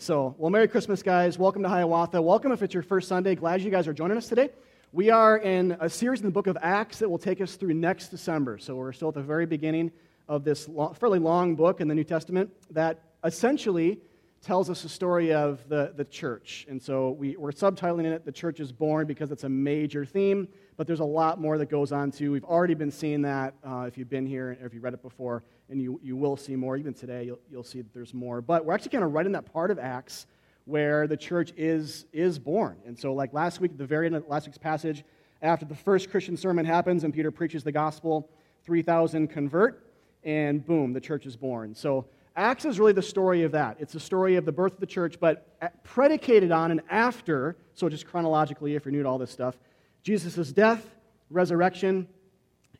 So, 0.00 0.36
well, 0.38 0.50
Merry 0.50 0.68
Christmas, 0.68 1.02
guys. 1.02 1.38
Welcome 1.38 1.64
to 1.64 1.68
Hiawatha. 1.68 2.22
Welcome 2.22 2.52
if 2.52 2.62
it's 2.62 2.72
your 2.72 2.84
first 2.84 3.08
Sunday. 3.08 3.34
Glad 3.34 3.62
you 3.62 3.70
guys 3.72 3.88
are 3.88 3.92
joining 3.92 4.16
us 4.16 4.28
today. 4.28 4.50
We 4.92 5.10
are 5.10 5.38
in 5.38 5.76
a 5.80 5.90
series 5.90 6.20
in 6.20 6.26
the 6.26 6.32
book 6.32 6.46
of 6.46 6.56
Acts 6.62 7.00
that 7.00 7.08
will 7.08 7.18
take 7.18 7.40
us 7.40 7.56
through 7.56 7.74
next 7.74 8.10
December. 8.10 8.58
So, 8.58 8.76
we're 8.76 8.92
still 8.92 9.08
at 9.08 9.14
the 9.14 9.22
very 9.22 9.44
beginning 9.44 9.90
of 10.28 10.44
this 10.44 10.68
long, 10.68 10.94
fairly 10.94 11.18
long 11.18 11.56
book 11.56 11.80
in 11.80 11.88
the 11.88 11.96
New 11.96 12.04
Testament 12.04 12.48
that 12.70 13.02
essentially 13.24 13.98
tells 14.40 14.70
us 14.70 14.82
the 14.82 14.88
story 14.88 15.34
of 15.34 15.68
the, 15.68 15.92
the 15.96 16.04
church. 16.04 16.64
And 16.70 16.80
so, 16.80 17.10
we, 17.10 17.36
we're 17.36 17.50
subtitling 17.50 18.04
it 18.04 18.24
The 18.24 18.30
Church 18.30 18.60
is 18.60 18.70
Born 18.70 19.04
because 19.08 19.32
it's 19.32 19.44
a 19.44 19.48
major 19.48 20.04
theme, 20.04 20.46
but 20.78 20.86
there's 20.86 21.00
a 21.00 21.04
lot 21.04 21.40
more 21.40 21.58
that 21.58 21.68
goes 21.68 21.90
on 21.90 22.12
too. 22.12 22.30
We've 22.30 22.44
already 22.44 22.74
been 22.74 22.92
seeing 22.92 23.20
that 23.22 23.52
uh, 23.66 23.86
if 23.88 23.98
you've 23.98 24.08
been 24.08 24.24
here 24.24 24.56
or 24.60 24.66
if 24.66 24.72
you've 24.72 24.84
read 24.84 24.94
it 24.94 25.02
before 25.02 25.42
and 25.68 25.82
you, 25.82 26.00
you 26.04 26.16
will 26.16 26.36
see 26.36 26.54
more. 26.54 26.76
Even 26.76 26.94
today, 26.94 27.24
you'll, 27.24 27.40
you'll 27.50 27.64
see 27.64 27.82
that 27.82 27.92
there's 27.92 28.14
more. 28.14 28.40
But 28.40 28.64
we're 28.64 28.74
actually 28.74 28.92
kind 28.92 29.02
of 29.02 29.12
right 29.12 29.26
in 29.26 29.32
that 29.32 29.52
part 29.52 29.72
of 29.72 29.80
Acts 29.80 30.28
where 30.66 31.08
the 31.08 31.16
church 31.16 31.52
is, 31.56 32.06
is 32.12 32.38
born. 32.38 32.76
And 32.86 32.96
so, 32.96 33.12
like 33.12 33.32
last 33.32 33.60
week, 33.60 33.76
the 33.76 33.86
very 33.86 34.06
end 34.06 34.14
of 34.14 34.28
last 34.28 34.46
week's 34.46 34.56
passage, 34.56 35.02
after 35.42 35.66
the 35.66 35.74
first 35.74 36.10
Christian 36.10 36.36
sermon 36.36 36.64
happens 36.64 37.02
and 37.02 37.12
Peter 37.12 37.32
preaches 37.32 37.64
the 37.64 37.72
gospel, 37.72 38.30
3,000 38.64 39.28
convert, 39.28 39.84
and 40.22 40.64
boom, 40.64 40.92
the 40.92 41.00
church 41.00 41.26
is 41.26 41.36
born. 41.36 41.74
So, 41.74 42.06
Acts 42.36 42.64
is 42.64 42.78
really 42.78 42.92
the 42.92 43.02
story 43.02 43.42
of 43.42 43.50
that. 43.50 43.78
It's 43.80 43.94
the 43.94 44.00
story 44.00 44.36
of 44.36 44.44
the 44.44 44.52
birth 44.52 44.74
of 44.74 44.80
the 44.80 44.86
church, 44.86 45.18
but 45.18 45.58
predicated 45.82 46.52
on 46.52 46.70
and 46.70 46.82
after, 46.88 47.56
so 47.74 47.88
just 47.88 48.06
chronologically, 48.06 48.76
if 48.76 48.84
you're 48.84 48.92
new 48.92 49.02
to 49.02 49.08
all 49.08 49.18
this 49.18 49.32
stuff, 49.32 49.56
Jesus' 50.02 50.52
death, 50.52 50.88
resurrection, 51.30 52.08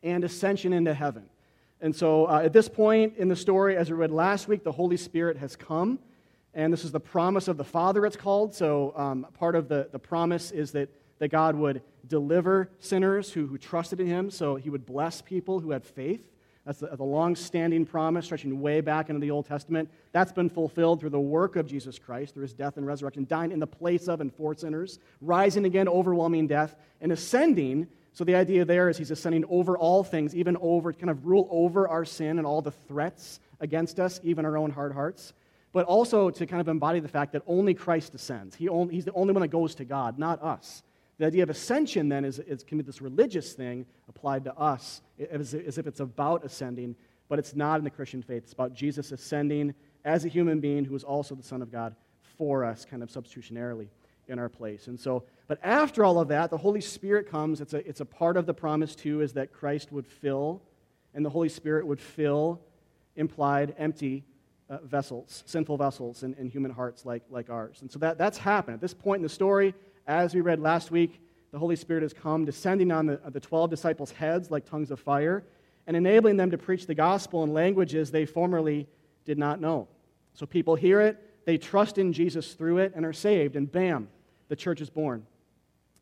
and 0.03 0.23
ascension 0.23 0.73
into 0.73 0.93
heaven. 0.93 1.25
And 1.81 1.95
so 1.95 2.25
uh, 2.25 2.41
at 2.43 2.53
this 2.53 2.67
point 2.67 3.15
in 3.17 3.27
the 3.29 3.35
story, 3.35 3.77
as 3.77 3.89
we 3.89 3.95
read 3.95 4.11
last 4.11 4.47
week, 4.47 4.63
the 4.63 4.71
Holy 4.71 4.97
Spirit 4.97 5.37
has 5.37 5.55
come. 5.55 5.99
And 6.53 6.73
this 6.73 6.83
is 6.83 6.91
the 6.91 6.99
promise 6.99 7.47
of 7.47 7.57
the 7.57 7.63
Father, 7.63 8.05
it's 8.05 8.15
called. 8.15 8.53
So 8.53 8.93
um, 8.95 9.27
part 9.37 9.55
of 9.55 9.69
the, 9.69 9.87
the 9.91 9.99
promise 9.99 10.51
is 10.51 10.71
that, 10.71 10.89
that 11.19 11.29
God 11.29 11.55
would 11.55 11.81
deliver 12.07 12.69
sinners 12.79 13.31
who, 13.31 13.47
who 13.47 13.57
trusted 13.57 13.99
in 13.99 14.07
Him. 14.07 14.31
So 14.31 14.55
He 14.55 14.69
would 14.69 14.85
bless 14.85 15.21
people 15.21 15.59
who 15.59 15.71
had 15.71 15.85
faith. 15.85 16.27
That's 16.69 16.81
the 16.81 17.03
long 17.03 17.35
standing 17.35 17.83
promise 17.83 18.25
stretching 18.25 18.61
way 18.61 18.79
back 18.79 19.09
into 19.09 19.19
the 19.19 19.31
Old 19.31 19.47
Testament. 19.47 19.89
That's 20.11 20.31
been 20.31 20.49
fulfilled 20.49 20.99
through 20.99 21.09
the 21.09 21.19
work 21.19 21.55
of 21.55 21.65
Jesus 21.65 21.97
Christ, 21.97 22.35
through 22.35 22.43
His 22.43 22.53
death 22.53 22.77
and 22.77 22.85
resurrection, 22.85 23.25
dying 23.27 23.51
in 23.51 23.57
the 23.57 23.65
place 23.65 24.07
of 24.07 24.21
and 24.21 24.31
for 24.31 24.53
sinners, 24.53 24.99
rising 25.19 25.65
again, 25.65 25.87
overwhelming 25.87 26.45
death, 26.45 26.75
and 27.01 27.11
ascending 27.11 27.87
so 28.13 28.23
the 28.23 28.35
idea 28.35 28.65
there 28.65 28.87
is 28.87 28.99
he's 28.99 29.09
ascending 29.09 29.45
over 29.49 29.79
all 29.79 30.03
things, 30.03 30.35
even 30.35 30.57
over, 30.61 30.91
to 30.91 30.99
kind 30.99 31.09
of 31.09 31.25
rule 31.25 31.47
over 31.49 31.87
our 31.87 32.05
sin 32.05 32.37
and 32.37 32.45
all 32.45 32.61
the 32.61 32.69
threats 32.69 33.39
against 33.59 33.99
us, 33.99 34.19
even 34.23 34.45
our 34.45 34.55
own 34.55 34.69
hard 34.69 34.93
hearts. 34.93 35.33
But 35.71 35.87
also 35.87 36.29
to 36.29 36.45
kind 36.45 36.61
of 36.61 36.67
embody 36.67 36.99
the 36.99 37.07
fact 37.07 37.33
that 37.33 37.41
only 37.47 37.73
Christ 37.73 38.13
ascends. 38.13 38.55
He 38.55 38.69
only, 38.69 38.93
he's 38.93 39.05
the 39.05 39.13
only 39.13 39.33
one 39.33 39.41
that 39.41 39.47
goes 39.47 39.73
to 39.75 39.85
God, 39.85 40.19
not 40.19 40.43
us. 40.43 40.83
The 41.19 41.25
idea 41.25 41.43
of 41.43 41.49
ascension 41.49 42.09
then 42.09 42.25
is, 42.25 42.39
is 42.39 42.63
be 42.63 42.81
this 42.81 43.01
religious 43.01 43.53
thing 43.53 43.85
applied 44.07 44.45
to 44.45 44.57
us 44.57 45.01
as, 45.29 45.53
as 45.53 45.77
if 45.77 45.85
it's 45.85 45.99
about 45.99 46.45
ascending, 46.45 46.95
but 47.27 47.37
it's 47.37 47.55
not 47.55 47.77
in 47.77 47.83
the 47.83 47.89
Christian 47.89 48.23
faith. 48.23 48.43
It's 48.43 48.53
about 48.53 48.73
Jesus 48.73 49.11
ascending 49.11 49.75
as 50.05 50.23
a 50.23 50.29
human 50.29 50.61
being 50.61 50.85
who 50.85 50.95
is 50.95 51.03
also 51.03 51.35
the 51.35 51.43
Son 51.43 51.61
of 51.61 51.71
God 51.71 51.93
for 52.37 52.63
us, 52.63 52.85
kind 52.85 53.03
of 53.03 53.09
substitutionarily 53.09 53.89
in 54.29 54.39
our 54.39 54.47
place. 54.47 54.87
And 54.87 54.97
so, 54.97 55.25
but 55.47 55.59
after 55.61 56.05
all 56.05 56.19
of 56.19 56.29
that, 56.29 56.49
the 56.51 56.57
Holy 56.57 56.79
Spirit 56.79 57.29
comes. 57.29 57.59
It's 57.59 57.73
a, 57.73 57.85
it's 57.87 57.99
a 57.99 58.05
part 58.05 58.37
of 58.37 58.45
the 58.45 58.53
promise, 58.53 58.95
too, 58.95 59.19
is 59.19 59.33
that 59.33 59.51
Christ 59.51 59.91
would 59.91 60.07
fill, 60.07 60.61
and 61.13 61.25
the 61.25 61.29
Holy 61.29 61.49
Spirit 61.49 61.85
would 61.85 61.99
fill 61.99 62.61
implied 63.17 63.75
empty 63.77 64.23
uh, 64.69 64.77
vessels, 64.83 65.43
sinful 65.45 65.75
vessels 65.75 66.23
in, 66.23 66.33
in 66.35 66.47
human 66.47 66.71
hearts 66.71 67.05
like, 67.05 67.23
like 67.29 67.49
ours. 67.49 67.79
And 67.81 67.91
so 67.91 67.99
that, 67.99 68.17
that's 68.17 68.37
happened. 68.37 68.75
At 68.75 68.81
this 68.81 68.93
point 68.93 69.19
in 69.19 69.23
the 69.23 69.29
story, 69.29 69.73
as 70.09 70.33
we 70.33 70.41
read 70.41 70.59
last 70.59 70.89
week, 70.89 71.21
the 71.51 71.59
Holy 71.59 71.75
Spirit 71.75 72.01
has 72.01 72.13
come, 72.13 72.43
descending 72.43 72.91
on 72.91 73.05
the, 73.05 73.21
the 73.27 73.39
12 73.39 73.69
disciples' 73.69 74.11
heads 74.11 74.49
like 74.49 74.65
tongues 74.65 74.89
of 74.89 74.99
fire, 74.99 75.43
and 75.85 75.95
enabling 75.95 76.35
them 76.35 76.49
to 76.49 76.57
preach 76.57 76.87
the 76.87 76.95
gospel 76.95 77.43
in 77.43 77.53
languages 77.53 78.09
they 78.09 78.25
formerly 78.25 78.87
did 79.23 79.37
not 79.37 79.61
know. 79.61 79.87
So 80.33 80.47
people 80.47 80.75
hear 80.75 80.99
it, 80.99 81.45
they 81.45 81.57
trust 81.57 81.99
in 81.99 82.11
Jesus 82.11 82.53
through 82.53 82.79
it, 82.79 82.93
and 82.95 83.05
are 83.05 83.13
saved, 83.13 83.55
and 83.55 83.71
bam, 83.71 84.09
the 84.47 84.55
church 84.55 84.81
is 84.81 84.89
born. 84.89 85.25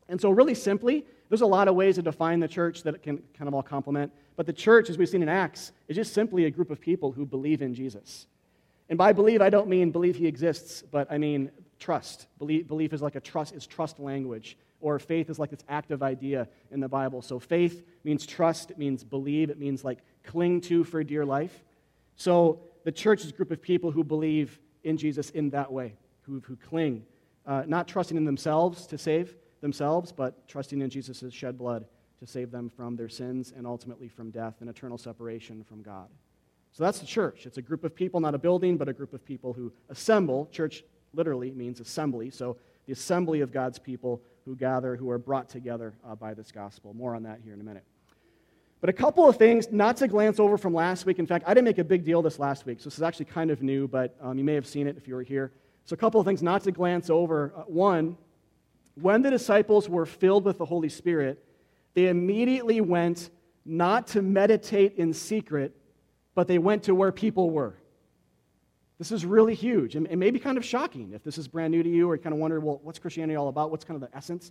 And 0.08 0.18
so, 0.18 0.30
really 0.30 0.54
simply, 0.54 1.04
there's 1.28 1.42
a 1.42 1.46
lot 1.46 1.68
of 1.68 1.74
ways 1.74 1.96
to 1.96 2.02
define 2.02 2.40
the 2.40 2.48
church 2.48 2.82
that 2.84 3.02
can 3.02 3.22
kind 3.36 3.46
of 3.46 3.52
all 3.52 3.62
complement. 3.62 4.10
But 4.36 4.46
the 4.46 4.54
church, 4.54 4.88
as 4.88 4.96
we've 4.96 5.08
seen 5.08 5.22
in 5.22 5.28
Acts, 5.28 5.72
is 5.86 5.96
just 5.96 6.14
simply 6.14 6.46
a 6.46 6.50
group 6.50 6.70
of 6.70 6.80
people 6.80 7.12
who 7.12 7.26
believe 7.26 7.60
in 7.60 7.74
Jesus. 7.74 8.26
And 8.88 8.96
by 8.96 9.12
believe, 9.12 9.42
I 9.42 9.50
don't 9.50 9.68
mean 9.68 9.90
believe 9.90 10.16
he 10.16 10.26
exists, 10.26 10.82
but 10.90 11.12
I 11.12 11.18
mean 11.18 11.50
trust. 11.78 12.26
Belief, 12.38 12.66
belief 12.66 12.92
is 12.92 13.02
like 13.02 13.14
a 13.14 13.20
trust, 13.20 13.54
is 13.54 13.66
trust 13.66 13.98
language. 13.98 14.56
Or 14.80 14.98
faith 14.98 15.28
is 15.28 15.38
like 15.38 15.50
this 15.50 15.64
active 15.68 16.02
idea 16.02 16.48
in 16.70 16.80
the 16.80 16.88
Bible. 16.88 17.20
So 17.22 17.40
faith 17.40 17.84
means 18.04 18.24
trust, 18.26 18.70
it 18.70 18.78
means 18.78 19.02
believe, 19.02 19.50
it 19.50 19.58
means 19.58 19.84
like 19.84 19.98
cling 20.24 20.60
to 20.62 20.84
for 20.84 21.02
dear 21.02 21.24
life. 21.24 21.64
So 22.16 22.60
the 22.84 22.92
church 22.92 23.24
is 23.24 23.30
a 23.30 23.32
group 23.32 23.50
of 23.50 23.60
people 23.60 23.90
who 23.90 24.04
believe 24.04 24.58
in 24.84 24.96
Jesus 24.96 25.30
in 25.30 25.50
that 25.50 25.72
way, 25.72 25.94
who, 26.22 26.40
who 26.46 26.54
cling 26.56 27.04
uh, 27.48 27.64
not 27.66 27.88
trusting 27.88 28.16
in 28.16 28.24
themselves 28.24 28.86
to 28.86 28.98
save 28.98 29.34
themselves, 29.62 30.12
but 30.12 30.46
trusting 30.46 30.82
in 30.82 30.90
Jesus' 30.90 31.32
shed 31.32 31.58
blood 31.58 31.86
to 32.20 32.26
save 32.26 32.50
them 32.50 32.68
from 32.68 32.94
their 32.94 33.08
sins 33.08 33.52
and 33.56 33.66
ultimately 33.66 34.06
from 34.06 34.30
death 34.30 34.56
and 34.60 34.68
eternal 34.68 34.98
separation 34.98 35.64
from 35.64 35.82
God. 35.82 36.08
So 36.72 36.84
that's 36.84 36.98
the 36.98 37.06
church. 37.06 37.46
It's 37.46 37.56
a 37.56 37.62
group 37.62 37.84
of 37.84 37.94
people, 37.94 38.20
not 38.20 38.34
a 38.34 38.38
building, 38.38 38.76
but 38.76 38.88
a 38.88 38.92
group 38.92 39.14
of 39.14 39.24
people 39.24 39.54
who 39.54 39.72
assemble. 39.88 40.46
Church 40.52 40.84
literally 41.14 41.50
means 41.50 41.80
assembly. 41.80 42.30
So 42.30 42.56
the 42.86 42.92
assembly 42.92 43.40
of 43.40 43.52
God's 43.52 43.78
people 43.78 44.22
who 44.44 44.56
gather, 44.56 44.96
who 44.96 45.10
are 45.10 45.18
brought 45.18 45.48
together 45.48 45.94
uh, 46.06 46.14
by 46.14 46.34
this 46.34 46.50
gospel. 46.50 46.94
More 46.94 47.14
on 47.14 47.22
that 47.24 47.40
here 47.44 47.52
in 47.52 47.60
a 47.60 47.64
minute. 47.64 47.84
But 48.80 48.90
a 48.90 48.92
couple 48.92 49.28
of 49.28 49.36
things 49.36 49.68
not 49.70 49.96
to 49.98 50.08
glance 50.08 50.38
over 50.38 50.56
from 50.56 50.72
last 50.72 51.04
week. 51.04 51.18
In 51.18 51.26
fact, 51.26 51.44
I 51.46 51.52
didn't 51.52 51.64
make 51.64 51.78
a 51.78 51.84
big 51.84 52.04
deal 52.04 52.22
this 52.22 52.38
last 52.38 52.64
week, 52.64 52.78
so 52.78 52.84
this 52.84 52.96
is 52.96 53.02
actually 53.02 53.26
kind 53.26 53.50
of 53.50 53.60
new, 53.60 53.88
but 53.88 54.16
um, 54.22 54.38
you 54.38 54.44
may 54.44 54.54
have 54.54 54.66
seen 54.66 54.86
it 54.86 54.96
if 54.96 55.08
you 55.08 55.16
were 55.16 55.22
here. 55.22 55.52
So, 55.84 55.94
a 55.94 55.96
couple 55.96 56.20
of 56.20 56.26
things 56.26 56.42
not 56.42 56.62
to 56.64 56.70
glance 56.70 57.10
over. 57.10 57.52
Uh, 57.56 57.62
one, 57.62 58.16
when 58.94 59.22
the 59.22 59.30
disciples 59.30 59.88
were 59.88 60.06
filled 60.06 60.44
with 60.44 60.58
the 60.58 60.64
Holy 60.64 60.88
Spirit, 60.88 61.44
they 61.94 62.06
immediately 62.06 62.80
went 62.80 63.30
not 63.64 64.06
to 64.08 64.22
meditate 64.22 64.94
in 64.96 65.12
secret, 65.12 65.74
but 66.34 66.46
they 66.46 66.58
went 66.58 66.84
to 66.84 66.94
where 66.94 67.10
people 67.10 67.50
were. 67.50 67.74
This 68.98 69.12
is 69.12 69.24
really 69.24 69.54
huge 69.54 69.94
and 69.94 70.06
it 70.08 70.16
may 70.16 70.30
be 70.30 70.38
kind 70.38 70.58
of 70.58 70.64
shocking 70.64 71.12
if 71.12 71.22
this 71.22 71.38
is 71.38 71.46
brand 71.46 71.70
new 71.70 71.82
to 71.82 71.88
you 71.88 72.10
or 72.10 72.16
you 72.16 72.22
kind 72.22 72.32
of 72.32 72.40
wonder, 72.40 72.58
well, 72.60 72.80
what's 72.82 72.98
Christianity 72.98 73.36
all 73.36 73.48
about? 73.48 73.70
What's 73.70 73.84
kind 73.84 74.02
of 74.02 74.10
the 74.10 74.16
essence? 74.16 74.50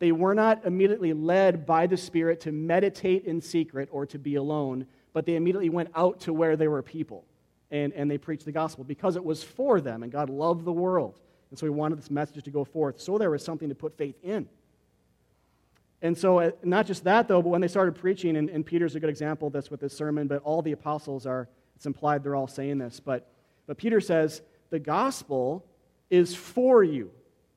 They 0.00 0.12
were 0.12 0.34
not 0.34 0.64
immediately 0.64 1.12
led 1.12 1.64
by 1.64 1.86
the 1.86 1.96
Spirit 1.96 2.40
to 2.42 2.52
meditate 2.52 3.24
in 3.24 3.40
secret 3.40 3.88
or 3.92 4.06
to 4.06 4.18
be 4.18 4.34
alone, 4.34 4.86
but 5.12 5.24
they 5.24 5.36
immediately 5.36 5.70
went 5.70 5.90
out 5.94 6.20
to 6.22 6.32
where 6.32 6.56
there 6.56 6.70
were 6.70 6.82
people 6.82 7.24
and, 7.70 7.92
and 7.92 8.10
they 8.10 8.18
preached 8.18 8.44
the 8.44 8.52
gospel 8.52 8.84
because 8.84 9.16
it 9.16 9.24
was 9.24 9.42
for 9.42 9.80
them, 9.80 10.02
and 10.02 10.10
God 10.12 10.28
loved 10.30 10.64
the 10.64 10.72
world. 10.72 11.20
And 11.50 11.58
so 11.58 11.66
he 11.66 11.70
wanted 11.70 11.98
this 11.98 12.10
message 12.10 12.42
to 12.44 12.50
go 12.50 12.64
forth. 12.64 13.00
So 13.00 13.16
there 13.16 13.30
was 13.30 13.44
something 13.44 13.68
to 13.68 13.74
put 13.74 13.96
faith 13.96 14.16
in. 14.22 14.48
And 16.02 16.18
so, 16.18 16.40
uh, 16.40 16.50
not 16.62 16.86
just 16.86 17.04
that, 17.04 17.28
though, 17.28 17.40
but 17.40 17.48
when 17.48 17.60
they 17.60 17.68
started 17.68 17.94
preaching, 17.94 18.36
and, 18.36 18.50
and 18.50 18.66
Peter's 18.66 18.94
a 18.94 19.00
good 19.00 19.08
example 19.08 19.46
of 19.46 19.52
this 19.54 19.70
with 19.70 19.80
his 19.80 19.92
sermon, 19.92 20.26
but 20.26 20.42
all 20.42 20.60
the 20.60 20.72
apostles 20.72 21.24
are, 21.24 21.48
it's 21.76 21.86
implied 21.86 22.22
they're 22.22 22.34
all 22.34 22.48
saying 22.48 22.78
this. 22.78 23.00
But, 23.00 23.30
but 23.66 23.78
Peter 23.78 24.00
says, 24.00 24.42
the 24.70 24.78
gospel 24.78 25.64
is 26.10 26.34
for 26.34 26.82
you. 26.82 27.10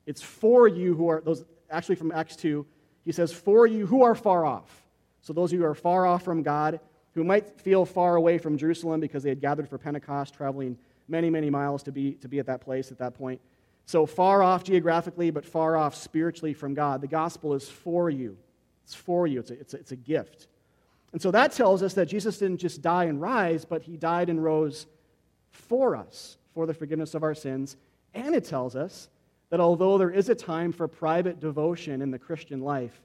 It's 0.06 0.22
for 0.22 0.68
you 0.68 0.94
who 0.94 1.08
are, 1.08 1.20
those 1.20 1.44
actually 1.70 1.96
from 1.96 2.12
Acts 2.12 2.36
2, 2.36 2.64
he 3.04 3.12
says, 3.12 3.32
for 3.32 3.66
you 3.66 3.86
who 3.86 4.02
are 4.02 4.14
far 4.14 4.44
off. 4.44 4.86
So 5.22 5.32
those 5.32 5.50
who 5.50 5.64
are 5.64 5.74
far 5.74 6.06
off 6.06 6.22
from 6.22 6.42
God, 6.42 6.80
who 7.14 7.24
might 7.24 7.60
feel 7.60 7.84
far 7.84 8.16
away 8.16 8.38
from 8.38 8.56
Jerusalem 8.56 9.00
because 9.00 9.22
they 9.22 9.28
had 9.28 9.40
gathered 9.40 9.68
for 9.68 9.78
Pentecost, 9.78 10.34
traveling 10.34 10.78
many, 11.08 11.30
many 11.30 11.50
miles 11.50 11.82
to 11.84 11.92
be, 11.92 12.12
to 12.14 12.28
be 12.28 12.38
at 12.38 12.46
that 12.46 12.60
place 12.60 12.90
at 12.90 12.98
that 12.98 13.14
point. 13.14 13.40
So 13.86 14.06
far 14.06 14.42
off 14.42 14.64
geographically, 14.64 15.30
but 15.30 15.44
far 15.44 15.76
off 15.76 15.94
spiritually 15.94 16.52
from 16.52 16.74
God. 16.74 17.00
The 17.00 17.06
gospel 17.08 17.54
is 17.54 17.68
for 17.68 18.10
you. 18.10 18.36
It's 18.84 18.94
for 18.94 19.26
you, 19.26 19.40
it's 19.40 19.50
a, 19.50 19.60
it's 19.60 19.74
a, 19.74 19.76
it's 19.78 19.92
a 19.92 19.96
gift. 19.96 20.46
And 21.12 21.20
so 21.20 21.30
that 21.30 21.52
tells 21.52 21.82
us 21.82 21.94
that 21.94 22.06
Jesus 22.06 22.38
didn't 22.38 22.58
just 22.58 22.82
die 22.82 23.04
and 23.04 23.20
rise, 23.20 23.64
but 23.64 23.82
he 23.82 23.96
died 23.96 24.28
and 24.28 24.42
rose 24.42 24.86
for 25.50 25.96
us, 25.96 26.38
for 26.54 26.66
the 26.66 26.74
forgiveness 26.74 27.14
of 27.14 27.22
our 27.22 27.34
sins. 27.34 27.76
And 28.14 28.34
it 28.34 28.44
tells 28.44 28.76
us 28.76 29.08
that 29.50 29.60
although 29.60 29.98
there 29.98 30.10
is 30.10 30.28
a 30.28 30.34
time 30.34 30.72
for 30.72 30.88
private 30.88 31.40
devotion 31.40 32.02
in 32.02 32.10
the 32.10 32.18
Christian 32.18 32.60
life, 32.60 33.00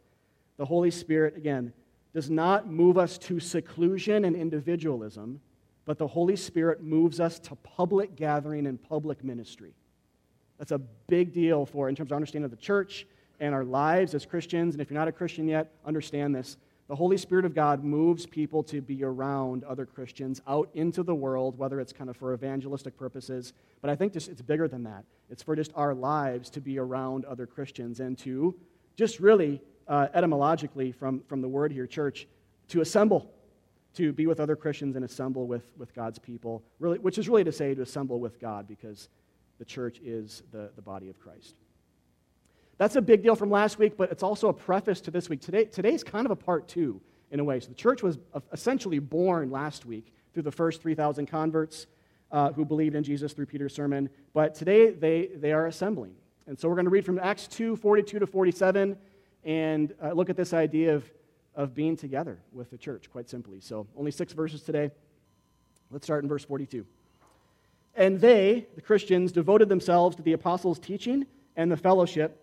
the 0.57 0.65
Holy 0.65 0.91
Spirit, 0.91 1.37
again, 1.37 1.73
does 2.13 2.29
not 2.29 2.69
move 2.69 2.97
us 2.97 3.17
to 3.17 3.39
seclusion 3.39 4.25
and 4.25 4.35
individualism, 4.35 5.41
but 5.85 5.97
the 5.97 6.07
Holy 6.07 6.35
Spirit 6.35 6.83
moves 6.83 7.19
us 7.19 7.39
to 7.39 7.55
public 7.55 8.15
gathering 8.15 8.67
and 8.67 8.81
public 8.81 9.23
ministry. 9.23 9.73
That's 10.59 10.71
a 10.71 10.77
big 10.77 11.33
deal 11.33 11.65
for 11.65 11.89
in 11.89 11.95
terms 11.95 12.11
of 12.11 12.15
understanding 12.15 12.45
of 12.45 12.51
the 12.51 12.57
church 12.57 13.07
and 13.39 13.53
our 13.53 13.65
lives 13.65 14.13
as 14.13 14.25
Christians. 14.25 14.75
And 14.75 14.81
if 14.81 14.89
you're 14.89 14.99
not 14.99 15.07
a 15.07 15.11
Christian 15.11 15.47
yet, 15.47 15.71
understand 15.85 16.35
this. 16.35 16.57
The 16.93 16.97
Holy 16.97 17.17
Spirit 17.17 17.43
of 17.43 17.55
God 17.55 17.83
moves 17.83 18.27
people 18.27 18.61
to 18.65 18.79
be 18.79 19.03
around 19.03 19.63
other 19.63 19.83
Christians 19.83 20.43
out 20.47 20.69
into 20.75 21.01
the 21.01 21.15
world, 21.15 21.57
whether 21.57 21.79
it's 21.79 21.91
kind 21.91 22.07
of 22.07 22.15
for 22.15 22.35
evangelistic 22.35 22.95
purposes, 22.95 23.53
but 23.81 23.89
I 23.89 23.95
think 23.95 24.13
just, 24.13 24.29
it's 24.29 24.43
bigger 24.43 24.67
than 24.67 24.83
that. 24.83 25.03
It's 25.27 25.41
for 25.41 25.55
just 25.55 25.71
our 25.73 25.95
lives 25.95 26.51
to 26.51 26.61
be 26.61 26.77
around 26.77 27.25
other 27.25 27.47
Christians 27.47 27.99
and 27.99 28.15
to 28.19 28.53
just 28.95 29.19
really, 29.19 29.59
uh, 29.87 30.09
etymologically, 30.13 30.91
from, 30.91 31.21
from 31.21 31.41
the 31.41 31.47
word 31.47 31.71
here, 31.71 31.87
church, 31.87 32.27
to 32.67 32.81
assemble, 32.81 33.27
to 33.95 34.13
be 34.13 34.27
with 34.27 34.39
other 34.39 34.55
Christians 34.55 34.95
and 34.95 35.03
assemble 35.03 35.47
with, 35.47 35.65
with 35.79 35.95
God's 35.95 36.19
people, 36.19 36.61
really, 36.77 36.99
which 36.99 37.17
is 37.17 37.27
really 37.27 37.43
to 37.43 37.51
say 37.51 37.73
to 37.73 37.81
assemble 37.81 38.19
with 38.19 38.39
God 38.39 38.67
because 38.67 39.09
the 39.57 39.65
church 39.65 39.97
is 40.03 40.43
the, 40.51 40.69
the 40.75 40.81
body 40.83 41.09
of 41.09 41.19
Christ. 41.19 41.55
That's 42.77 42.95
a 42.95 43.01
big 43.01 43.23
deal 43.23 43.35
from 43.35 43.51
last 43.51 43.77
week, 43.77 43.97
but 43.97 44.11
it's 44.11 44.23
also 44.23 44.49
a 44.49 44.53
preface 44.53 45.01
to 45.01 45.11
this 45.11 45.29
week. 45.29 45.41
Today, 45.41 45.65
today's 45.65 46.03
kind 46.03 46.25
of 46.25 46.31
a 46.31 46.35
part 46.35 46.67
two 46.67 47.01
in 47.31 47.39
a 47.39 47.43
way. 47.43 47.59
So 47.59 47.69
the 47.69 47.75
church 47.75 48.03
was 48.03 48.17
essentially 48.51 48.99
born 48.99 49.51
last 49.51 49.85
week 49.85 50.13
through 50.33 50.43
the 50.43 50.51
first 50.51 50.81
3,000 50.81 51.27
converts 51.27 51.87
uh, 52.31 52.51
who 52.51 52.65
believed 52.65 52.95
in 52.95 53.03
Jesus 53.03 53.33
through 53.33 53.45
Peter's 53.45 53.73
sermon. 53.73 54.09
But 54.33 54.55
today 54.55 54.91
they, 54.91 55.27
they 55.35 55.51
are 55.51 55.67
assembling. 55.67 56.15
And 56.47 56.59
so 56.59 56.67
we're 56.67 56.75
going 56.75 56.85
to 56.85 56.91
read 56.91 57.05
from 57.05 57.19
Acts 57.19 57.47
2 57.47 57.75
42 57.75 58.19
to 58.19 58.27
47 58.27 58.97
and 59.45 59.93
uh, 60.01 60.11
look 60.11 60.29
at 60.29 60.37
this 60.37 60.53
idea 60.53 60.95
of, 60.95 61.09
of 61.55 61.75
being 61.75 61.95
together 61.95 62.39
with 62.51 62.69
the 62.71 62.77
church, 62.77 63.09
quite 63.11 63.29
simply. 63.29 63.59
So 63.59 63.87
only 63.95 64.11
six 64.11 64.33
verses 64.33 64.61
today. 64.63 64.91
Let's 65.91 66.05
start 66.05 66.23
in 66.23 66.29
verse 66.29 66.43
42. 66.43 66.85
And 67.95 68.19
they, 68.19 68.65
the 68.75 68.81
Christians, 68.81 69.31
devoted 69.31 69.69
themselves 69.69 70.15
to 70.15 70.23
the 70.23 70.33
apostles' 70.33 70.79
teaching 70.79 71.27
and 71.55 71.71
the 71.71 71.77
fellowship 71.77 72.42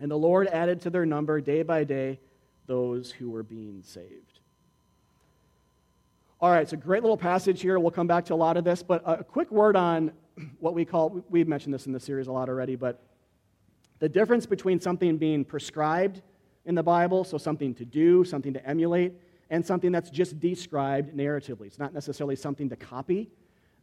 And 0.00 0.10
the 0.10 0.16
Lord 0.16 0.48
added 0.48 0.80
to 0.82 0.90
their 0.90 1.04
number 1.04 1.40
day 1.40 1.62
by 1.62 1.84
day 1.84 2.18
those 2.66 3.10
who 3.10 3.30
were 3.30 3.42
being 3.42 3.82
saved. 3.82 4.40
All 6.40 6.50
right, 6.50 6.72
a 6.72 6.76
great 6.76 7.02
little 7.02 7.18
passage 7.18 7.60
here. 7.60 7.78
We'll 7.78 7.90
come 7.90 8.06
back 8.06 8.24
to 8.26 8.34
a 8.34 8.36
lot 8.36 8.56
of 8.56 8.64
this, 8.64 8.82
but 8.82 9.02
a 9.04 9.22
quick 9.22 9.50
word 9.50 9.76
on 9.76 10.12
what 10.58 10.72
we 10.72 10.86
call, 10.86 11.22
we've 11.28 11.48
mentioned 11.48 11.74
this 11.74 11.86
in 11.86 11.92
the 11.92 12.00
series 12.00 12.28
a 12.28 12.32
lot 12.32 12.48
already, 12.48 12.76
but 12.76 13.02
the 13.98 14.08
difference 14.08 14.46
between 14.46 14.80
something 14.80 15.18
being 15.18 15.44
prescribed 15.44 16.22
in 16.64 16.74
the 16.74 16.82
Bible, 16.82 17.24
so 17.24 17.36
something 17.36 17.74
to 17.74 17.84
do, 17.84 18.24
something 18.24 18.54
to 18.54 18.66
emulate, 18.66 19.12
and 19.50 19.64
something 19.66 19.92
that's 19.92 20.08
just 20.08 20.40
described 20.40 21.14
narratively. 21.14 21.66
It's 21.66 21.78
not 21.78 21.92
necessarily 21.92 22.36
something 22.36 22.70
to 22.70 22.76
copy. 22.76 23.28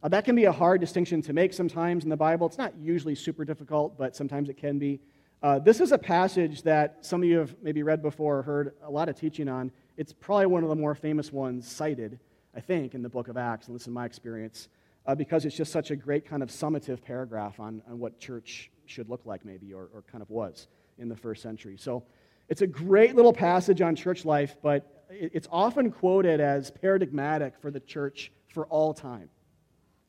Uh, 0.02 0.08
that 0.08 0.24
can 0.24 0.34
be 0.34 0.46
a 0.46 0.52
hard 0.52 0.80
distinction 0.80 1.22
to 1.22 1.32
make 1.32 1.52
sometimes 1.52 2.04
in 2.04 2.10
the 2.10 2.16
Bible. 2.16 2.46
It's 2.46 2.58
not 2.58 2.72
usually 2.76 3.14
super 3.14 3.44
difficult, 3.44 3.96
but 3.96 4.16
sometimes 4.16 4.48
it 4.48 4.56
can 4.56 4.78
be. 4.78 5.00
Uh, 5.40 5.56
this 5.60 5.80
is 5.80 5.92
a 5.92 5.98
passage 5.98 6.62
that 6.62 6.96
some 7.00 7.22
of 7.22 7.28
you 7.28 7.38
have 7.38 7.54
maybe 7.62 7.84
read 7.84 8.02
before 8.02 8.38
or 8.38 8.42
heard 8.42 8.74
a 8.82 8.90
lot 8.90 9.08
of 9.08 9.14
teaching 9.14 9.48
on. 9.48 9.70
It's 9.96 10.12
probably 10.12 10.46
one 10.46 10.64
of 10.64 10.68
the 10.68 10.74
more 10.74 10.96
famous 10.96 11.32
ones 11.32 11.70
cited, 11.70 12.18
I 12.56 12.60
think, 12.60 12.94
in 12.94 13.02
the 13.02 13.08
book 13.08 13.28
of 13.28 13.36
Acts, 13.36 13.68
and 13.68 13.74
this 13.74 13.82
is 13.82 13.88
my 13.88 14.04
experience, 14.04 14.68
uh, 15.06 15.14
because 15.14 15.44
it's 15.44 15.56
just 15.56 15.70
such 15.70 15.92
a 15.92 15.96
great 15.96 16.26
kind 16.26 16.42
of 16.42 16.48
summative 16.48 17.00
paragraph 17.00 17.60
on, 17.60 17.82
on 17.88 18.00
what 18.00 18.18
church 18.18 18.72
should 18.86 19.08
look 19.08 19.26
like, 19.26 19.44
maybe, 19.44 19.72
or, 19.72 19.88
or 19.94 20.02
kind 20.10 20.22
of 20.22 20.30
was 20.30 20.66
in 20.98 21.08
the 21.08 21.16
first 21.16 21.40
century. 21.40 21.76
So 21.78 22.02
it's 22.48 22.62
a 22.62 22.66
great 22.66 23.14
little 23.14 23.32
passage 23.32 23.80
on 23.80 23.94
church 23.94 24.24
life, 24.24 24.56
but 24.60 25.04
it's 25.08 25.46
often 25.52 25.92
quoted 25.92 26.40
as 26.40 26.72
paradigmatic 26.72 27.54
for 27.60 27.70
the 27.70 27.80
church 27.80 28.32
for 28.48 28.66
all 28.66 28.92
time, 28.92 29.28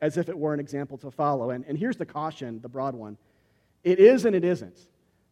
as 0.01 0.17
if 0.17 0.27
it 0.27 0.37
were 0.37 0.55
an 0.55 0.59
example 0.59 0.97
to 0.97 1.11
follow. 1.11 1.51
And, 1.51 1.65
and 1.67 1.77
here's 1.77 1.97
the 1.97 2.05
caution, 2.05 2.61
the 2.61 2.69
broad 2.69 2.95
one 2.95 3.15
it 3.83 3.99
is 3.99 4.25
and 4.25 4.35
it 4.35 4.43
isn't. 4.43 4.87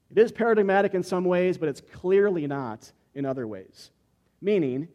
It 0.09 0.18
is 0.18 0.31
paradigmatic 0.31 0.94
in 0.94 1.04
some 1.04 1.25
ways, 1.25 1.57
but 1.57 1.69
it's 1.69 1.81
clearly 1.81 2.48
not 2.48 2.92
in 3.13 3.25
other 3.25 3.48
ways. 3.48 3.92
Meaning, 4.42 4.88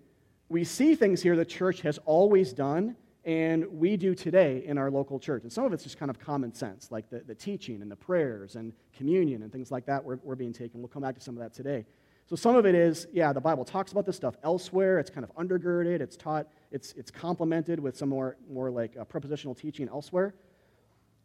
we 0.48 0.64
see 0.64 0.94
things 0.94 1.22
here 1.22 1.36
the 1.36 1.44
church 1.44 1.80
has 1.82 1.98
always 2.04 2.52
done 2.52 2.96
and 3.24 3.64
we 3.66 3.96
do 3.96 4.14
today 4.14 4.64
in 4.66 4.78
our 4.78 4.90
local 4.90 5.18
church. 5.18 5.42
And 5.44 5.52
some 5.52 5.64
of 5.64 5.72
it's 5.72 5.84
just 5.84 5.96
kind 5.96 6.10
of 6.10 6.18
common 6.18 6.52
sense, 6.52 6.90
like 6.90 7.08
the, 7.08 7.20
the 7.20 7.34
teaching 7.34 7.80
and 7.80 7.90
the 7.90 7.96
prayers 7.96 8.56
and 8.56 8.72
communion 8.96 9.42
and 9.42 9.52
things 9.52 9.70
like 9.70 9.86
that 9.86 10.02
we're, 10.02 10.18
we're 10.24 10.34
being 10.34 10.52
taken. 10.52 10.80
We'll 10.80 10.88
come 10.88 11.02
back 11.02 11.14
to 11.14 11.20
some 11.20 11.36
of 11.36 11.42
that 11.42 11.54
today. 11.54 11.86
So 12.26 12.36
some 12.36 12.56
of 12.56 12.66
it 12.66 12.74
is, 12.74 13.06
yeah, 13.12 13.32
the 13.32 13.40
Bible 13.40 13.64
talks 13.64 13.92
about 13.92 14.06
this 14.06 14.16
stuff 14.16 14.36
elsewhere. 14.42 14.98
It's 14.98 15.10
kind 15.10 15.24
of 15.24 15.34
undergirded. 15.36 16.00
It's 16.00 16.16
taught. 16.16 16.48
It's, 16.70 16.92
it's 16.94 17.10
complemented 17.10 17.78
with 17.78 17.96
some 17.96 18.08
more, 18.08 18.36
more 18.50 18.70
like 18.70 18.96
uh, 18.96 19.04
prepositional 19.04 19.54
teaching 19.54 19.88
elsewhere. 19.88 20.34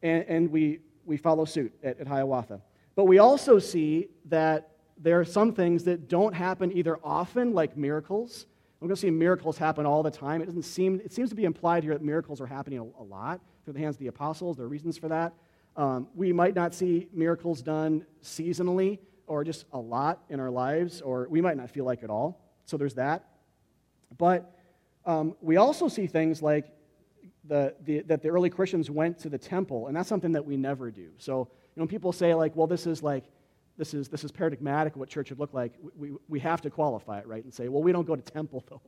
And, 0.04 0.24
and 0.28 0.51
we, 0.51 0.80
we 1.06 1.18
follow 1.18 1.45
suit 1.45 1.74
at, 1.84 2.00
at 2.00 2.07
Hiawatha. 2.07 2.62
But 2.97 3.05
we 3.05 3.19
also 3.19 3.59
see 3.59 4.07
that 4.25 4.71
there 4.97 5.19
are 5.19 5.23
some 5.23 5.53
things 5.53 5.83
that 5.83 6.09
don't 6.09 6.33
happen 6.33 6.75
either 6.75 6.97
often, 7.03 7.53
like 7.53 7.77
miracles. 7.77 8.47
We're 8.79 8.88
going 8.88 8.95
to 8.95 9.01
see 9.01 9.11
miracles 9.11 9.55
happen 9.55 9.85
all 9.85 10.01
the 10.01 10.09
time. 10.09 10.41
It 10.41 10.45
doesn't 10.45 10.63
seem, 10.63 10.99
it 11.05 11.13
seems 11.13 11.29
to 11.29 11.35
be 11.35 11.44
implied 11.45 11.83
here 11.83 11.94
that 11.94 12.01
miracles 12.01 12.41
are 12.41 12.47
happening 12.47 12.79
a, 12.79 13.01
a 13.01 13.05
lot 13.05 13.39
through 13.63 13.73
the 13.73 13.79
hands 13.79 13.97
of 13.97 13.99
the 13.99 14.07
apostles. 14.07 14.57
There 14.57 14.65
are 14.65 14.69
reasons 14.69 14.97
for 14.97 15.09
that. 15.09 15.35
Um, 15.75 16.07
we 16.15 16.33
might 16.33 16.55
not 16.55 16.73
see 16.73 17.07
miracles 17.13 17.61
done 17.61 18.03
seasonally 18.23 18.97
or 19.27 19.43
just 19.43 19.65
a 19.73 19.77
lot 19.77 20.23
in 20.29 20.39
our 20.39 20.50
lives, 20.50 21.00
or 21.00 21.27
we 21.29 21.39
might 21.39 21.55
not 21.55 21.69
feel 21.69 21.85
like 21.85 22.01
it 22.01 22.09
all. 22.09 22.41
So 22.65 22.77
there's 22.77 22.95
that. 22.95 23.27
But 24.17 24.57
um, 25.05 25.35
we 25.39 25.57
also 25.57 25.88
see 25.88 26.07
things 26.07 26.41
like 26.41 26.65
the, 27.43 27.75
the, 27.83 28.00
that 28.07 28.23
the 28.23 28.29
early 28.29 28.50
Christians 28.50 28.89
went 28.89 29.19
to 29.19 29.29
the 29.29 29.38
temple, 29.38 29.85
and 29.85 29.95
that's 29.95 30.09
something 30.09 30.31
that 30.31 30.43
we 30.43 30.57
never 30.57 30.89
do. 30.89 31.11
So 31.19 31.50
know, 31.77 31.83
when 31.83 31.88
people 31.88 32.12
say, 32.12 32.33
like, 32.33 32.56
well, 32.56 32.68
this 32.68 32.88
is 32.88 33.03
like, 33.03 33.25
this 33.77 33.94
is, 33.94 34.09
this 34.09 34.24
is 34.24 34.31
paradigmatic 34.31 34.95
what 34.95 35.09
church 35.09 35.29
would 35.29 35.39
look 35.39 35.53
like, 35.53 35.74
we, 35.95 36.12
we 36.27 36.39
have 36.39 36.62
to 36.62 36.69
qualify 36.69 37.19
it, 37.19 37.27
right? 37.27 37.44
And 37.44 37.53
say, 37.53 37.68
well, 37.68 37.83
we 37.83 37.91
don't 37.91 38.07
go 38.07 38.15
to 38.15 38.21
temple, 38.21 38.63
though. 38.69 38.81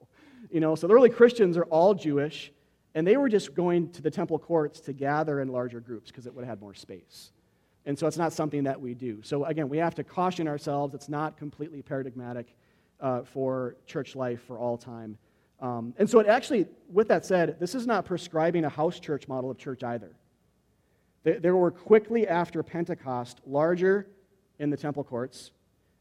You 0.50 0.59
know, 0.59 0.75
so 0.75 0.88
the 0.88 0.94
early 0.94 1.09
Christians 1.09 1.57
are 1.57 1.65
all 1.65 1.94
Jewish, 1.94 2.51
and 2.95 3.06
they 3.06 3.18
were 3.18 3.30
just 3.30 3.53
going 3.53 3.91
to 3.91 4.01
the 4.01 4.12
temple 4.12 4.39
courts 4.39 4.80
to 4.81 4.94
gather 4.94 5.41
in 5.41 5.50
larger 5.50 5.80
groups 5.80 6.09
because 6.09 6.25
it 6.25 6.33
would 6.33 6.44
have 6.44 6.50
had 6.50 6.62
more 6.62 6.74
space. 6.74 7.31
And 7.86 7.97
so 7.97 8.07
it's 8.07 8.18
not 8.18 8.33
something 8.33 8.63
that 8.63 8.80
we 8.80 8.94
do. 8.94 9.21
So 9.24 9.45
again, 9.45 9.69
we 9.69 9.77
have 9.77 9.95
to 9.95 10.03
caution 10.03 10.48
ourselves. 10.48 10.93
It's 10.93 11.10
not 11.10 11.38
completely 11.38 11.81
paradigmatic 11.81 12.55
uh, 13.00 13.24
for 13.24 13.77
church 13.86 14.15
life 14.15 14.41
for 14.46 14.58
all 14.58 14.77
time. 14.77 15.17
Um, 15.62 15.93
and 15.98 16.10
so 16.10 16.19
it 16.19 16.27
actually, 16.27 16.67
with 16.91 17.08
that 17.10 17.25
said, 17.25 17.60
this 17.60 17.75
is 17.75 17.86
not 17.86 18.05
prescribing 18.05 18.65
a 18.65 18.69
house 18.69 19.00
church 19.00 19.27
model 19.27 19.51
of 19.51 19.58
church 19.58 19.84
either. 19.84 20.12
There 21.38 21.55
were 21.55 21.71
quickly 21.71 22.27
after 22.27 22.63
Pentecost 22.63 23.41
larger 23.45 24.07
in 24.57 24.69
the 24.69 24.77
temple 24.77 25.03
courts 25.03 25.51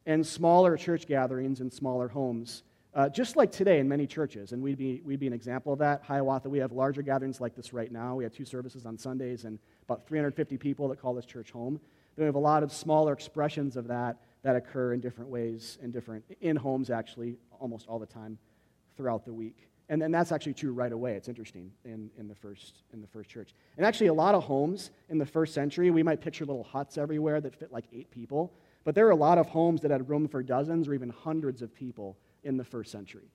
and 0.06 0.26
smaller 0.26 0.76
church 0.76 1.06
gatherings 1.06 1.61
in 1.61 1.70
smaller 1.70 2.08
homes, 2.08 2.62
uh, 2.94 3.08
just 3.08 3.37
like 3.37 3.52
today 3.52 3.78
in 3.78 3.88
many 3.88 4.06
churches. 4.06 4.52
And 4.52 4.62
we'd 4.62 4.78
be, 4.78 5.02
we'd 5.04 5.20
be 5.20 5.26
an 5.26 5.32
example 5.32 5.73
of 5.73 5.78
that. 5.80 6.02
Hiawatha, 6.02 6.49
we 6.49 6.58
have 6.58 6.73
larger 6.73 7.02
gatherings 7.02 7.40
like 7.40 7.54
this 7.54 7.73
right 7.73 7.92
now. 7.92 8.14
We 8.14 8.25
have 8.25 8.32
two 8.32 8.47
services 8.47 8.87
on 8.87 8.97
Sundays 8.97 9.44
and 9.44 9.58
about 9.85 10.06
350 10.06 10.56
people 10.56 10.88
that 10.88 11.00
call 11.00 11.14
this 11.14 11.26
church 11.26 11.50
home. 11.50 11.80
Then 12.16 12.25
we 12.25 12.26
have 12.26 12.35
a 12.35 12.40
lot 12.40 12.62
of 12.62 12.73
smaller 12.73 13.12
expressions 13.12 13.76
of 13.76 13.87
that 13.88 14.16
that 14.42 14.56
occur 14.56 14.94
in 14.94 15.00
different 15.00 15.30
ways, 15.30 15.78
in 15.82 15.90
different, 15.90 16.25
in 16.40 16.56
homes 16.56 16.90
actually, 16.90 17.37
almost 17.61 17.87
all 17.87 17.99
the 17.99 18.06
time 18.06 18.38
throughout 18.97 19.25
the 19.25 19.35
week. 19.35 19.68
And 19.90 20.00
then 20.02 20.11
that's 20.11 20.33
actually 20.33 20.54
true 20.54 20.73
right 20.73 20.92
away. 20.92 21.14
It's 21.14 21.28
interesting 21.28 21.71
in, 21.85 22.11
in, 22.18 22.28
the 22.28 22.35
first, 22.35 22.83
in 22.92 23.00
the 23.00 23.07
first 23.07 23.30
church. 23.30 23.54
And 23.76 23.87
actually, 23.87 24.09
a 24.09 24.14
lot 24.14 24.35
of 24.35 24.45
homes 24.45 24.90
in 25.09 25.16
the 25.16 25.26
first 25.26 25.54
century, 25.54 25.90
we 25.90 26.02
might 26.02 26.21
picture 26.21 26.45
little 26.45 26.64
huts 26.64 26.99
everywhere 26.99 27.40
that 27.40 27.54
fit 27.54 27.73
like 27.73 27.87
eight 27.92 28.11
people. 28.11 28.52
But 28.85 28.95
there 28.95 29.07
are 29.07 29.12
a 29.12 29.16
lot 29.16 29.38
of 29.38 29.47
homes 29.49 29.80
that 29.83 29.90
had 29.90 30.09
room 30.09 30.28
for 30.28 30.42
dozens 30.42 30.88
or 30.88 30.95
even 30.95 31.09
hundreds 31.09 31.62
of 31.62 31.75
people 31.75 32.18
in 32.45 32.57
the 32.57 32.64
first 32.64 32.92
century. 32.92 33.30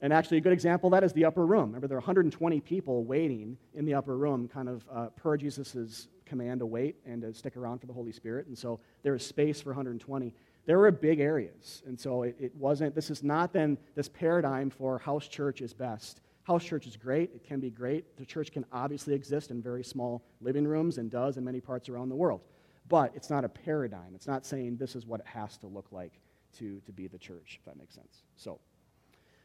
And 0.00 0.12
actually, 0.12 0.38
a 0.38 0.40
good 0.40 0.52
example 0.52 0.88
of 0.88 0.92
that 0.92 1.04
is 1.04 1.12
the 1.12 1.24
upper 1.24 1.46
room. 1.46 1.66
Remember, 1.66 1.88
there 1.88 1.96
are 1.96 2.00
120 2.00 2.60
people 2.60 3.04
waiting 3.04 3.56
in 3.74 3.84
the 3.84 3.94
upper 3.94 4.16
room, 4.16 4.48
kind 4.48 4.68
of 4.68 4.84
uh, 4.92 5.06
per 5.16 5.36
Jesus' 5.36 6.08
command 6.28 6.60
to 6.60 6.66
wait 6.66 6.96
and 7.06 7.22
to 7.22 7.32
stick 7.34 7.56
around 7.56 7.78
for 7.78 7.86
the 7.86 7.92
Holy 7.92 8.12
Spirit. 8.12 8.46
And 8.46 8.56
so 8.56 8.80
there 9.02 9.14
is 9.14 9.24
space 9.24 9.60
for 9.60 9.70
120 9.70 10.34
there 10.68 10.78
were 10.78 10.90
big 10.90 11.18
areas. 11.18 11.82
And 11.86 11.98
so 11.98 12.24
it, 12.24 12.36
it 12.38 12.54
wasn't, 12.54 12.94
this 12.94 13.08
is 13.08 13.22
not 13.22 13.54
then 13.54 13.78
this 13.94 14.06
paradigm 14.06 14.68
for 14.68 14.98
house 14.98 15.26
church 15.26 15.62
is 15.62 15.72
best. 15.72 16.20
House 16.42 16.62
church 16.62 16.86
is 16.86 16.94
great, 16.94 17.30
it 17.34 17.42
can 17.42 17.58
be 17.58 17.70
great. 17.70 18.18
The 18.18 18.26
church 18.26 18.52
can 18.52 18.66
obviously 18.70 19.14
exist 19.14 19.50
in 19.50 19.62
very 19.62 19.82
small 19.82 20.22
living 20.42 20.68
rooms 20.68 20.98
and 20.98 21.10
does 21.10 21.38
in 21.38 21.44
many 21.44 21.62
parts 21.62 21.88
around 21.88 22.10
the 22.10 22.16
world. 22.16 22.42
But 22.86 23.12
it's 23.14 23.30
not 23.30 23.46
a 23.46 23.48
paradigm. 23.48 24.14
It's 24.14 24.26
not 24.26 24.44
saying 24.44 24.76
this 24.76 24.94
is 24.94 25.06
what 25.06 25.20
it 25.20 25.26
has 25.26 25.56
to 25.58 25.66
look 25.66 25.86
like 25.90 26.20
to, 26.58 26.82
to 26.84 26.92
be 26.92 27.06
the 27.06 27.18
church, 27.18 27.56
if 27.58 27.64
that 27.64 27.78
makes 27.78 27.94
sense. 27.94 28.24
So, 28.36 28.60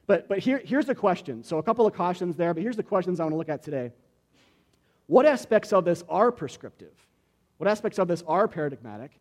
But, 0.08 0.28
but 0.28 0.40
here, 0.40 0.62
here's 0.66 0.88
the 0.88 0.96
question. 0.96 1.42
So, 1.42 1.58
a 1.58 1.64
couple 1.64 1.88
of 1.88 1.94
cautions 1.94 2.36
there, 2.36 2.54
but 2.54 2.62
here's 2.62 2.76
the 2.76 2.84
questions 2.84 3.22
I 3.22 3.24
want 3.24 3.34
to 3.34 3.38
look 3.38 3.50
at 3.50 3.64
today. 3.64 3.92
What 5.08 5.26
aspects 5.26 5.74
of 5.74 5.86
this 5.86 6.04
are 6.10 6.32
prescriptive? 6.32 6.94
What 7.58 7.70
aspects 7.70 8.00
of 8.00 8.08
this 8.08 8.24
are 8.28 8.48
paradigmatic? 8.48 9.12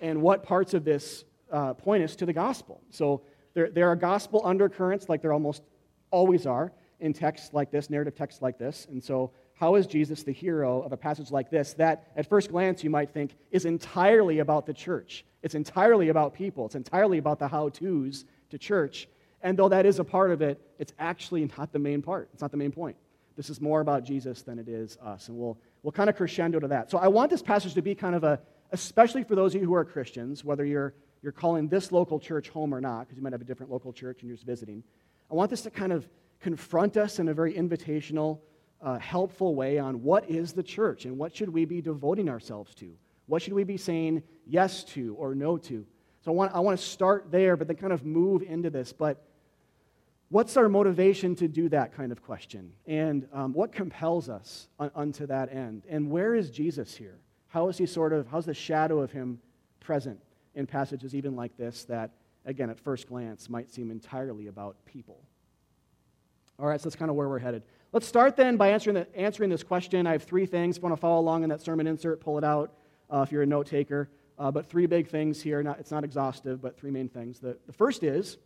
And 0.00 0.22
what 0.22 0.42
parts 0.42 0.74
of 0.74 0.84
this 0.84 1.24
uh, 1.50 1.74
point 1.74 2.02
us 2.02 2.16
to 2.16 2.26
the 2.26 2.32
gospel? 2.32 2.80
So, 2.90 3.22
there, 3.54 3.70
there 3.70 3.88
are 3.88 3.96
gospel 3.96 4.40
undercurrents, 4.44 5.08
like 5.08 5.20
there 5.20 5.32
almost 5.32 5.62
always 6.10 6.46
are 6.46 6.72
in 7.00 7.12
texts 7.12 7.52
like 7.52 7.70
this, 7.70 7.90
narrative 7.90 8.14
texts 8.14 8.40
like 8.40 8.58
this. 8.58 8.86
And 8.90 9.02
so, 9.02 9.32
how 9.54 9.74
is 9.74 9.86
Jesus 9.86 10.22
the 10.22 10.32
hero 10.32 10.82
of 10.82 10.92
a 10.92 10.96
passage 10.96 11.30
like 11.30 11.50
this 11.50 11.74
that, 11.74 12.10
at 12.16 12.28
first 12.28 12.50
glance, 12.50 12.82
you 12.82 12.90
might 12.90 13.10
think 13.10 13.36
is 13.50 13.64
entirely 13.64 14.38
about 14.38 14.66
the 14.66 14.72
church? 14.72 15.24
It's 15.42 15.54
entirely 15.54 16.08
about 16.08 16.34
people, 16.34 16.66
it's 16.66 16.74
entirely 16.74 17.18
about 17.18 17.38
the 17.38 17.48
how 17.48 17.68
to's 17.68 18.24
to 18.50 18.58
church. 18.58 19.08
And 19.42 19.58
though 19.58 19.68
that 19.68 19.86
is 19.86 19.98
a 19.98 20.04
part 20.04 20.30
of 20.30 20.40
it, 20.40 20.60
it's 20.78 20.92
actually 20.98 21.50
not 21.58 21.72
the 21.72 21.78
main 21.78 22.00
part. 22.00 22.30
It's 22.32 22.42
not 22.42 22.52
the 22.52 22.56
main 22.56 22.70
point. 22.70 22.96
This 23.36 23.50
is 23.50 23.60
more 23.60 23.80
about 23.80 24.04
Jesus 24.04 24.42
than 24.42 24.58
it 24.58 24.68
is 24.68 24.98
us. 24.98 25.28
And 25.28 25.36
we'll, 25.36 25.58
we'll 25.82 25.92
kind 25.92 26.10
of 26.10 26.16
crescendo 26.16 26.60
to 26.60 26.68
that. 26.68 26.90
So 26.90 26.98
I 26.98 27.08
want 27.08 27.30
this 27.30 27.42
passage 27.42 27.74
to 27.74 27.82
be 27.82 27.94
kind 27.94 28.14
of 28.14 28.24
a, 28.24 28.40
especially 28.72 29.24
for 29.24 29.34
those 29.34 29.54
of 29.54 29.60
you 29.60 29.66
who 29.66 29.74
are 29.74 29.84
Christians, 29.84 30.44
whether 30.44 30.64
you're, 30.64 30.94
you're 31.22 31.32
calling 31.32 31.68
this 31.68 31.92
local 31.92 32.18
church 32.18 32.48
home 32.48 32.74
or 32.74 32.80
not, 32.80 33.00
because 33.00 33.16
you 33.16 33.22
might 33.22 33.32
have 33.32 33.40
a 33.40 33.44
different 33.44 33.70
local 33.72 33.92
church 33.92 34.20
and 34.20 34.28
you're 34.28 34.36
just 34.36 34.46
visiting. 34.46 34.82
I 35.30 35.34
want 35.34 35.50
this 35.50 35.62
to 35.62 35.70
kind 35.70 35.92
of 35.92 36.08
confront 36.40 36.96
us 36.96 37.18
in 37.18 37.28
a 37.28 37.34
very 37.34 37.54
invitational, 37.54 38.40
uh, 38.82 38.98
helpful 38.98 39.54
way 39.54 39.78
on 39.78 40.02
what 40.02 40.28
is 40.28 40.52
the 40.52 40.62
church 40.62 41.04
and 41.04 41.16
what 41.16 41.34
should 41.34 41.48
we 41.48 41.64
be 41.64 41.80
devoting 41.80 42.28
ourselves 42.28 42.74
to? 42.76 42.92
What 43.26 43.40
should 43.40 43.52
we 43.52 43.64
be 43.64 43.76
saying 43.76 44.22
yes 44.46 44.84
to 44.84 45.14
or 45.14 45.34
no 45.34 45.56
to? 45.56 45.86
So 46.24 46.30
I 46.30 46.34
want, 46.34 46.54
I 46.54 46.60
want 46.60 46.78
to 46.78 46.84
start 46.84 47.30
there, 47.30 47.56
but 47.56 47.66
then 47.66 47.76
kind 47.76 47.92
of 47.92 48.04
move 48.04 48.42
into 48.42 48.70
this. 48.70 48.92
But 48.92 49.24
what's 50.32 50.56
our 50.56 50.68
motivation 50.68 51.34
to 51.36 51.46
do 51.46 51.68
that 51.68 51.94
kind 51.94 52.10
of 52.10 52.22
question? 52.22 52.72
And 52.86 53.28
um, 53.34 53.52
what 53.52 53.70
compels 53.70 54.30
us 54.30 54.68
un- 54.80 54.90
unto 54.94 55.26
that 55.26 55.52
end? 55.52 55.84
And 55.88 56.10
where 56.10 56.34
is 56.34 56.50
Jesus 56.50 56.96
here? 56.96 57.18
How 57.48 57.68
is 57.68 57.76
he 57.76 57.84
sort 57.84 58.14
of, 58.14 58.26
how's 58.26 58.46
the 58.46 58.54
shadow 58.54 59.00
of 59.00 59.12
him 59.12 59.38
present 59.78 60.18
in 60.54 60.66
passages 60.66 61.14
even 61.14 61.36
like 61.36 61.54
this 61.58 61.84
that, 61.84 62.12
again, 62.46 62.70
at 62.70 62.80
first 62.80 63.08
glance 63.08 63.50
might 63.50 63.70
seem 63.70 63.90
entirely 63.90 64.46
about 64.46 64.76
people? 64.86 65.20
All 66.58 66.66
right, 66.66 66.80
so 66.80 66.84
that's 66.84 66.96
kind 66.96 67.10
of 67.10 67.16
where 67.16 67.28
we're 67.28 67.38
headed. 67.38 67.62
Let's 67.92 68.06
start 68.06 68.34
then 68.34 68.56
by 68.56 68.70
answering, 68.70 68.94
the, 68.94 69.14
answering 69.14 69.50
this 69.50 69.62
question. 69.62 70.06
I 70.06 70.12
have 70.12 70.22
three 70.22 70.46
things. 70.46 70.76
If 70.76 70.82
you 70.82 70.88
want 70.88 70.96
to 70.96 71.00
follow 71.00 71.20
along 71.20 71.42
in 71.42 71.50
that 71.50 71.60
sermon 71.60 71.86
insert, 71.86 72.20
pull 72.20 72.38
it 72.38 72.44
out 72.44 72.72
uh, 73.10 73.20
if 73.20 73.30
you're 73.30 73.42
a 73.42 73.46
note 73.46 73.66
taker. 73.66 74.08
Uh, 74.38 74.50
but 74.50 74.64
three 74.64 74.86
big 74.86 75.08
things 75.08 75.42
here. 75.42 75.62
Not, 75.62 75.78
it's 75.78 75.90
not 75.90 76.04
exhaustive, 76.04 76.62
but 76.62 76.74
three 76.78 76.90
main 76.90 77.10
things. 77.10 77.38
The, 77.38 77.58
the 77.66 77.72
first 77.72 78.02
is 78.02 78.38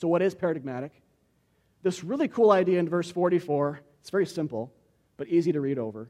so, 0.00 0.08
what 0.08 0.22
is 0.22 0.34
paradigmatic? 0.34 0.92
This 1.82 2.02
really 2.02 2.28
cool 2.28 2.50
idea 2.50 2.78
in 2.78 2.88
verse 2.88 3.10
44, 3.10 3.80
it's 4.00 4.10
very 4.10 4.26
simple, 4.26 4.72
but 5.18 5.28
easy 5.28 5.52
to 5.52 5.60
read 5.60 5.78
over, 5.78 6.08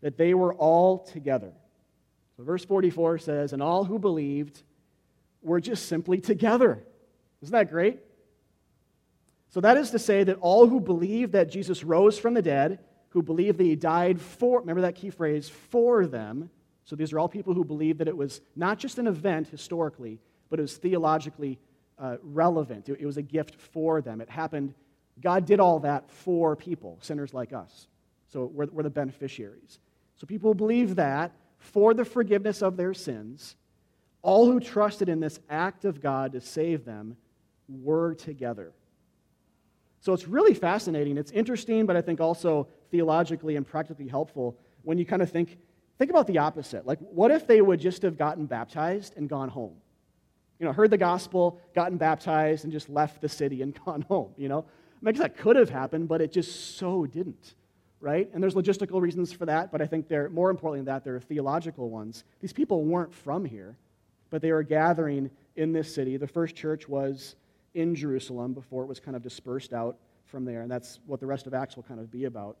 that 0.00 0.16
they 0.16 0.32
were 0.32 0.54
all 0.54 0.98
together. 0.98 1.52
So, 2.36 2.44
verse 2.44 2.64
44 2.64 3.18
says, 3.18 3.52
And 3.52 3.62
all 3.62 3.84
who 3.84 3.98
believed 3.98 4.62
were 5.42 5.60
just 5.60 5.86
simply 5.86 6.18
together. 6.18 6.82
Isn't 7.42 7.52
that 7.52 7.70
great? 7.70 7.98
So 9.50 9.60
that 9.60 9.76
is 9.76 9.90
to 9.90 9.98
say 9.98 10.24
that 10.24 10.38
all 10.40 10.66
who 10.66 10.80
believed 10.80 11.32
that 11.32 11.50
Jesus 11.50 11.84
rose 11.84 12.18
from 12.18 12.34
the 12.34 12.42
dead, 12.42 12.78
who 13.10 13.22
believe 13.22 13.56
that 13.58 13.64
he 13.64 13.76
died 13.76 14.20
for, 14.20 14.60
remember 14.60 14.82
that 14.82 14.96
key 14.96 15.10
phrase, 15.10 15.48
for 15.48 16.06
them. 16.06 16.50
So 16.84 16.96
these 16.96 17.12
are 17.12 17.18
all 17.18 17.28
people 17.28 17.54
who 17.54 17.64
believe 17.64 17.98
that 17.98 18.08
it 18.08 18.16
was 18.16 18.40
not 18.54 18.78
just 18.78 18.98
an 18.98 19.06
event 19.06 19.48
historically, 19.48 20.20
but 20.50 20.58
it 20.58 20.62
was 20.62 20.76
theologically 20.76 21.58
uh, 21.98 22.16
relevant. 22.22 22.88
It, 22.88 23.00
it 23.00 23.06
was 23.06 23.16
a 23.16 23.22
gift 23.22 23.54
for 23.54 24.00
them. 24.00 24.20
It 24.20 24.28
happened, 24.28 24.74
God 25.20 25.46
did 25.46 25.60
all 25.60 25.80
that 25.80 26.10
for 26.10 26.56
people, 26.56 26.98
sinners 27.00 27.32
like 27.32 27.52
us. 27.52 27.86
So 28.28 28.50
we're, 28.52 28.66
we're 28.66 28.82
the 28.82 28.90
beneficiaries. 28.90 29.78
So 30.16 30.26
people 30.26 30.54
believe 30.54 30.96
that 30.96 31.32
for 31.58 31.94
the 31.94 32.04
forgiveness 32.04 32.62
of 32.62 32.76
their 32.76 32.94
sins, 32.94 33.56
all 34.22 34.46
who 34.46 34.60
trusted 34.60 35.08
in 35.08 35.20
this 35.20 35.38
act 35.48 35.84
of 35.84 36.00
God 36.00 36.32
to 36.32 36.40
save 36.40 36.84
them 36.84 37.16
were 37.68 38.14
together. 38.14 38.72
So 40.00 40.12
it's 40.12 40.28
really 40.28 40.54
fascinating. 40.54 41.16
It's 41.18 41.32
interesting, 41.32 41.86
but 41.86 41.96
I 41.96 42.00
think 42.00 42.20
also 42.20 42.68
theologically 42.90 43.56
and 43.56 43.66
practically 43.66 44.08
helpful 44.08 44.56
when 44.82 44.98
you 44.98 45.06
kind 45.06 45.22
of 45.22 45.30
think, 45.30 45.58
think 45.98 46.10
about 46.10 46.26
the 46.26 46.38
opposite. 46.38 46.86
Like, 46.86 46.98
what 47.00 47.30
if 47.30 47.46
they 47.46 47.60
would 47.60 47.80
just 47.80 48.02
have 48.02 48.16
gotten 48.16 48.46
baptized 48.46 49.14
and 49.16 49.28
gone 49.28 49.48
home? 49.48 49.74
You 50.58 50.66
know, 50.66 50.72
heard 50.72 50.90
the 50.90 50.98
gospel, 50.98 51.60
gotten 51.74 51.98
baptized, 51.98 52.64
and 52.64 52.72
just 52.72 52.88
left 52.88 53.20
the 53.20 53.28
city 53.28 53.62
and 53.62 53.78
gone 53.84 54.02
home, 54.02 54.32
you 54.36 54.48
know? 54.48 54.64
I 55.04 55.12
guess 55.12 55.20
that 55.20 55.36
could 55.36 55.56
have 55.56 55.70
happened, 55.70 56.08
but 56.08 56.20
it 56.20 56.32
just 56.32 56.78
so 56.78 57.06
didn't, 57.06 57.54
right? 58.00 58.28
And 58.32 58.42
there's 58.42 58.54
logistical 58.54 59.00
reasons 59.00 59.32
for 59.32 59.46
that, 59.46 59.70
but 59.70 59.80
I 59.80 59.86
think 59.86 60.08
they're, 60.08 60.28
more 60.30 60.50
importantly 60.50 60.80
than 60.80 60.86
that, 60.86 61.04
there 61.04 61.14
are 61.14 61.20
theological 61.20 61.90
ones. 61.90 62.24
These 62.40 62.52
people 62.52 62.82
weren't 62.82 63.14
from 63.14 63.44
here, 63.44 63.76
but 64.30 64.42
they 64.42 64.50
were 64.50 64.62
gathering 64.62 65.30
in 65.54 65.72
this 65.72 65.94
city. 65.94 66.16
The 66.16 66.26
first 66.26 66.56
church 66.56 66.88
was 66.88 67.36
in 67.74 67.94
Jerusalem 67.94 68.52
before 68.54 68.82
it 68.82 68.86
was 68.86 68.98
kind 68.98 69.16
of 69.16 69.22
dispersed 69.22 69.72
out 69.72 69.98
from 70.24 70.44
there. 70.44 70.62
And 70.62 70.70
that's 70.70 70.98
what 71.06 71.20
the 71.20 71.26
rest 71.26 71.46
of 71.46 71.54
Acts 71.54 71.76
will 71.76 71.84
kind 71.84 72.00
of 72.00 72.10
be 72.10 72.24
about. 72.24 72.56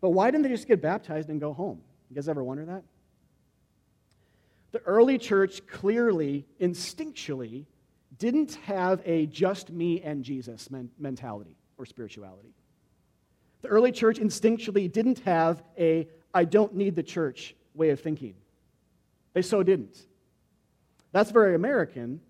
But 0.00 0.10
why 0.10 0.30
didn't 0.30 0.42
they 0.42 0.48
just 0.48 0.68
get 0.68 0.80
baptized 0.80 1.28
and 1.28 1.40
go 1.40 1.52
home? 1.52 1.80
You 2.08 2.14
guys 2.14 2.28
ever 2.28 2.42
wonder 2.42 2.64
that? 2.66 2.82
The 4.74 4.80
early 4.86 5.18
church 5.18 5.64
clearly, 5.68 6.44
instinctually, 6.60 7.66
didn't 8.18 8.56
have 8.64 9.00
a 9.04 9.26
just 9.26 9.70
me 9.70 10.02
and 10.02 10.24
Jesus 10.24 10.68
mentality 10.98 11.56
or 11.78 11.86
spirituality. 11.86 12.52
The 13.62 13.68
early 13.68 13.92
church 13.92 14.18
instinctually 14.18 14.90
didn't 14.90 15.20
have 15.20 15.62
a 15.78 16.08
I 16.34 16.44
don't 16.44 16.74
need 16.74 16.96
the 16.96 17.04
church 17.04 17.54
way 17.76 17.90
of 17.90 18.00
thinking. 18.00 18.34
They 19.32 19.42
so 19.42 19.62
didn't. 19.62 19.96
That's 21.12 21.30
very 21.30 21.54
American, 21.54 22.20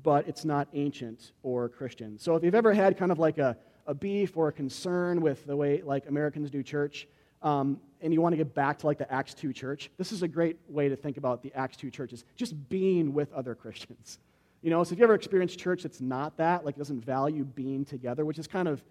but 0.00 0.28
it's 0.28 0.44
not 0.44 0.68
ancient 0.74 1.32
or 1.42 1.68
Christian. 1.68 2.16
So 2.16 2.36
if 2.36 2.44
you've 2.44 2.54
ever 2.54 2.72
had 2.72 2.96
kind 2.96 3.10
of 3.10 3.18
like 3.18 3.38
a, 3.38 3.56
a 3.88 3.94
beef 3.94 4.36
or 4.36 4.46
a 4.46 4.52
concern 4.52 5.20
with 5.20 5.44
the 5.46 5.56
way 5.56 5.82
like 5.82 6.06
Americans 6.06 6.48
do 6.48 6.62
church, 6.62 7.08
um, 7.42 7.80
and 8.00 8.12
you 8.12 8.20
want 8.20 8.32
to 8.32 8.36
get 8.36 8.54
back 8.54 8.78
to 8.78 8.86
like 8.86 8.98
the 8.98 9.12
Acts 9.12 9.34
2 9.34 9.52
church, 9.52 9.90
this 9.98 10.12
is 10.12 10.22
a 10.22 10.28
great 10.28 10.56
way 10.68 10.88
to 10.88 10.96
think 10.96 11.16
about 11.16 11.42
the 11.42 11.52
Acts 11.54 11.76
2 11.76 11.90
churches, 11.90 12.24
just 12.36 12.68
being 12.68 13.12
with 13.12 13.32
other 13.32 13.54
Christians. 13.54 14.18
You 14.60 14.70
know, 14.70 14.82
so 14.82 14.92
if 14.92 14.98
you 14.98 15.04
ever 15.04 15.14
experienced 15.14 15.56
church 15.56 15.84
that's 15.84 16.00
not 16.00 16.36
that, 16.38 16.64
like 16.64 16.74
it 16.74 16.78
doesn't 16.78 17.04
value 17.04 17.44
being 17.44 17.84
together, 17.84 18.24
which 18.24 18.40
is 18.40 18.48
kind 18.48 18.66
of, 18.66 18.82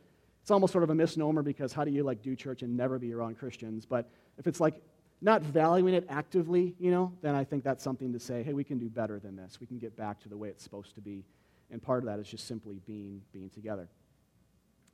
it's 0.41 0.49
almost 0.49 0.71
sort 0.71 0.85
of 0.85 0.91
a 0.91 0.95
misnomer 0.95 1.43
because 1.43 1.73
how 1.73 1.83
do 1.83 1.91
you 1.91 2.03
like 2.03 2.21
do 2.21 2.37
church 2.37 2.61
and 2.61 2.77
never 2.77 2.97
be 2.97 3.13
around 3.13 3.37
Christians? 3.37 3.85
But 3.85 4.09
if 4.37 4.47
it's 4.47 4.61
like 4.61 4.81
not 5.21 5.41
valuing 5.41 5.93
it 5.93 6.05
actively, 6.07 6.73
you 6.79 6.89
know, 6.89 7.11
then 7.21 7.35
I 7.35 7.43
think 7.43 7.65
that's 7.65 7.83
something 7.83 8.13
to 8.13 8.19
say, 8.19 8.43
hey, 8.43 8.53
we 8.53 8.63
can 8.63 8.77
do 8.77 8.87
better 8.87 9.19
than 9.19 9.35
this. 9.35 9.59
We 9.59 9.67
can 9.67 9.77
get 9.77 9.93
back 9.97 10.21
to 10.21 10.29
the 10.29 10.37
way 10.37 10.47
it's 10.47 10.63
supposed 10.63 10.95
to 10.95 11.01
be. 11.01 11.25
And 11.69 11.83
part 11.83 11.99
of 11.99 12.05
that 12.05 12.17
is 12.19 12.29
just 12.29 12.47
simply 12.47 12.79
being, 12.85 13.21
being 13.33 13.49
together. 13.49 13.89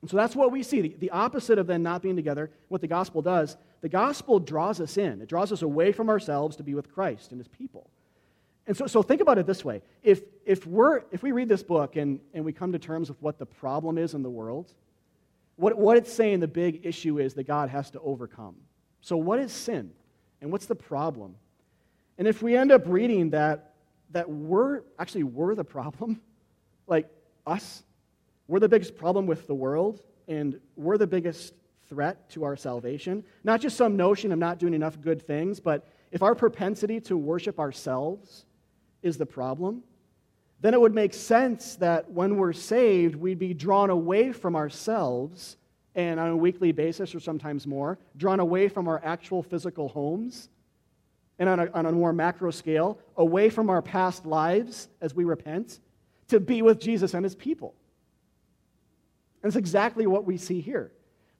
And 0.04 0.10
so 0.10 0.18
that's 0.18 0.36
what 0.36 0.52
we 0.52 0.62
see. 0.62 0.82
The, 0.82 0.96
the 0.98 1.10
opposite 1.12 1.58
of 1.58 1.66
then 1.66 1.82
not 1.82 2.02
being 2.02 2.14
together, 2.14 2.50
what 2.68 2.82
the 2.82 2.86
gospel 2.86 3.22
does, 3.22 3.56
the 3.80 3.88
gospel 3.88 4.38
draws 4.38 4.78
us 4.78 4.98
in. 4.98 5.22
It 5.22 5.30
draws 5.30 5.50
us 5.50 5.62
away 5.62 5.92
from 5.92 6.10
ourselves 6.10 6.56
to 6.56 6.62
be 6.62 6.74
with 6.74 6.92
Christ 6.92 7.30
and 7.30 7.40
his 7.40 7.48
people. 7.48 7.88
And 8.66 8.76
so, 8.76 8.86
so 8.86 9.02
think 9.02 9.22
about 9.22 9.38
it 9.38 9.46
this 9.46 9.64
way. 9.64 9.80
If, 10.02 10.20
if, 10.44 10.66
we're, 10.66 11.04
if 11.10 11.22
we 11.22 11.32
read 11.32 11.48
this 11.48 11.62
book 11.62 11.96
and, 11.96 12.20
and 12.34 12.44
we 12.44 12.52
come 12.52 12.72
to 12.72 12.78
terms 12.78 13.08
with 13.08 13.16
what 13.22 13.38
the 13.38 13.46
problem 13.46 13.96
is 13.96 14.12
in 14.12 14.22
the 14.22 14.28
world, 14.28 14.74
what, 15.56 15.78
what 15.78 15.96
it's 15.96 16.12
saying 16.12 16.40
the 16.40 16.48
big 16.48 16.84
issue 16.84 17.18
is 17.18 17.32
that 17.32 17.44
God 17.44 17.70
has 17.70 17.90
to 17.92 18.00
overcome. 18.00 18.56
So, 19.00 19.16
what 19.16 19.38
is 19.38 19.52
sin? 19.52 19.90
And 20.42 20.52
what's 20.52 20.66
the 20.66 20.74
problem? 20.74 21.34
And 22.18 22.28
if 22.28 22.42
we 22.42 22.58
end 22.58 22.72
up 22.72 22.82
reading 22.84 23.30
that, 23.30 23.72
that 24.10 24.28
we're 24.28 24.82
actually 24.98 25.22
we're 25.22 25.54
the 25.54 25.64
problem, 25.64 26.20
like 26.86 27.08
us, 27.46 27.82
we're 28.48 28.60
the 28.60 28.68
biggest 28.68 28.96
problem 28.96 29.26
with 29.26 29.46
the 29.46 29.54
world, 29.54 30.02
and 30.28 30.60
we're 30.76 30.98
the 30.98 31.06
biggest 31.06 31.54
threat 31.88 32.28
to 32.30 32.44
our 32.44 32.56
salvation. 32.56 33.24
Not 33.42 33.60
just 33.60 33.76
some 33.76 33.96
notion 33.96 34.32
of 34.32 34.38
not 34.38 34.58
doing 34.58 34.74
enough 34.74 35.00
good 35.00 35.22
things, 35.22 35.60
but 35.60 35.86
if 36.12 36.22
our 36.22 36.34
propensity 36.34 37.00
to 37.02 37.16
worship 37.16 37.58
ourselves 37.58 38.44
is 39.02 39.18
the 39.18 39.26
problem, 39.26 39.82
then 40.60 40.72
it 40.72 40.80
would 40.80 40.94
make 40.94 41.12
sense 41.12 41.76
that 41.76 42.10
when 42.10 42.36
we're 42.36 42.52
saved, 42.52 43.14
we'd 43.14 43.38
be 43.38 43.52
drawn 43.52 43.90
away 43.90 44.32
from 44.32 44.56
ourselves 44.56 45.56
and 45.94 46.18
on 46.18 46.30
a 46.30 46.36
weekly 46.36 46.72
basis 46.72 47.14
or 47.14 47.20
sometimes 47.20 47.66
more, 47.66 47.98
drawn 48.16 48.40
away 48.40 48.68
from 48.68 48.88
our 48.88 49.00
actual 49.04 49.42
physical 49.42 49.88
homes, 49.88 50.48
and 51.38 51.48
on 51.48 51.60
a, 51.60 51.70
on 51.72 51.86
a 51.86 51.92
more 51.92 52.12
macro 52.12 52.50
scale, 52.50 52.98
away 53.16 53.48
from 53.48 53.68
our 53.68 53.82
past 53.82 54.24
lives 54.24 54.88
as 55.00 55.14
we 55.14 55.24
repent, 55.24 55.80
to 56.28 56.40
be 56.40 56.62
with 56.62 56.80
Jesus 56.80 57.14
and 57.14 57.24
his 57.24 57.34
people. 57.34 57.74
And 59.44 59.50
it's 59.50 59.58
exactly 59.58 60.06
what 60.06 60.24
we 60.24 60.38
see 60.38 60.62
here. 60.62 60.90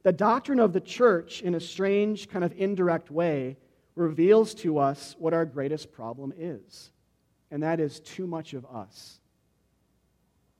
The 0.02 0.12
doctrine 0.12 0.60
of 0.60 0.74
the 0.74 0.80
church, 0.80 1.40
in 1.40 1.54
a 1.54 1.60
strange, 1.60 2.28
kind 2.28 2.44
of 2.44 2.52
indirect 2.54 3.10
way, 3.10 3.56
reveals 3.94 4.52
to 4.56 4.76
us 4.76 5.16
what 5.18 5.32
our 5.32 5.46
greatest 5.46 5.90
problem 5.90 6.30
is, 6.36 6.90
and 7.50 7.62
that 7.62 7.80
is 7.80 8.00
too 8.00 8.26
much 8.26 8.52
of 8.52 8.66
us. 8.66 9.20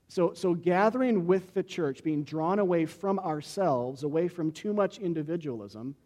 So, 0.08 0.32
so 0.32 0.54
gathering 0.54 1.26
with 1.26 1.52
the 1.52 1.62
church, 1.62 2.02
being 2.02 2.24
drawn 2.24 2.60
away 2.60 2.86
from 2.86 3.18
ourselves, 3.18 4.04
away 4.04 4.26
from 4.26 4.50
too 4.50 4.72
much 4.72 4.96
individualism, 4.98 5.96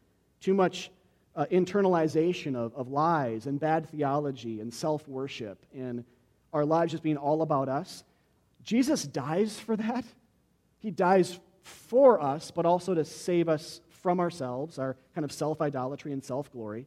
too 0.40 0.54
much 0.54 0.90
uh, 1.36 1.46
internalization 1.52 2.56
of, 2.56 2.74
of 2.74 2.88
lies 2.88 3.46
and 3.46 3.60
bad 3.60 3.88
theology 3.88 4.60
and 4.60 4.74
self 4.74 5.06
worship, 5.06 5.64
and 5.72 6.02
our 6.52 6.64
lives 6.64 6.90
just 6.90 7.04
being 7.04 7.16
all 7.16 7.42
about 7.42 7.68
us. 7.68 8.02
Jesus 8.64 9.04
dies 9.04 9.56
for 9.60 9.76
that. 9.76 10.04
He 10.78 10.90
dies 10.90 11.38
for 11.62 12.20
us, 12.20 12.50
but 12.50 12.66
also 12.66 12.94
to 12.94 13.04
save 13.04 13.48
us 13.48 13.80
from 13.88 14.20
ourselves, 14.20 14.78
our 14.78 14.96
kind 15.14 15.24
of 15.24 15.32
self 15.32 15.60
idolatry 15.60 16.12
and 16.12 16.24
self 16.24 16.50
glory. 16.52 16.86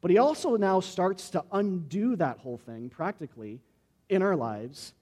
But 0.00 0.10
he 0.10 0.18
also 0.18 0.56
now 0.56 0.80
starts 0.80 1.30
to 1.30 1.44
undo 1.52 2.16
that 2.16 2.38
whole 2.38 2.58
thing 2.58 2.90
practically 2.90 3.60
in 4.08 4.22
our 4.22 4.36
lives 4.36 4.92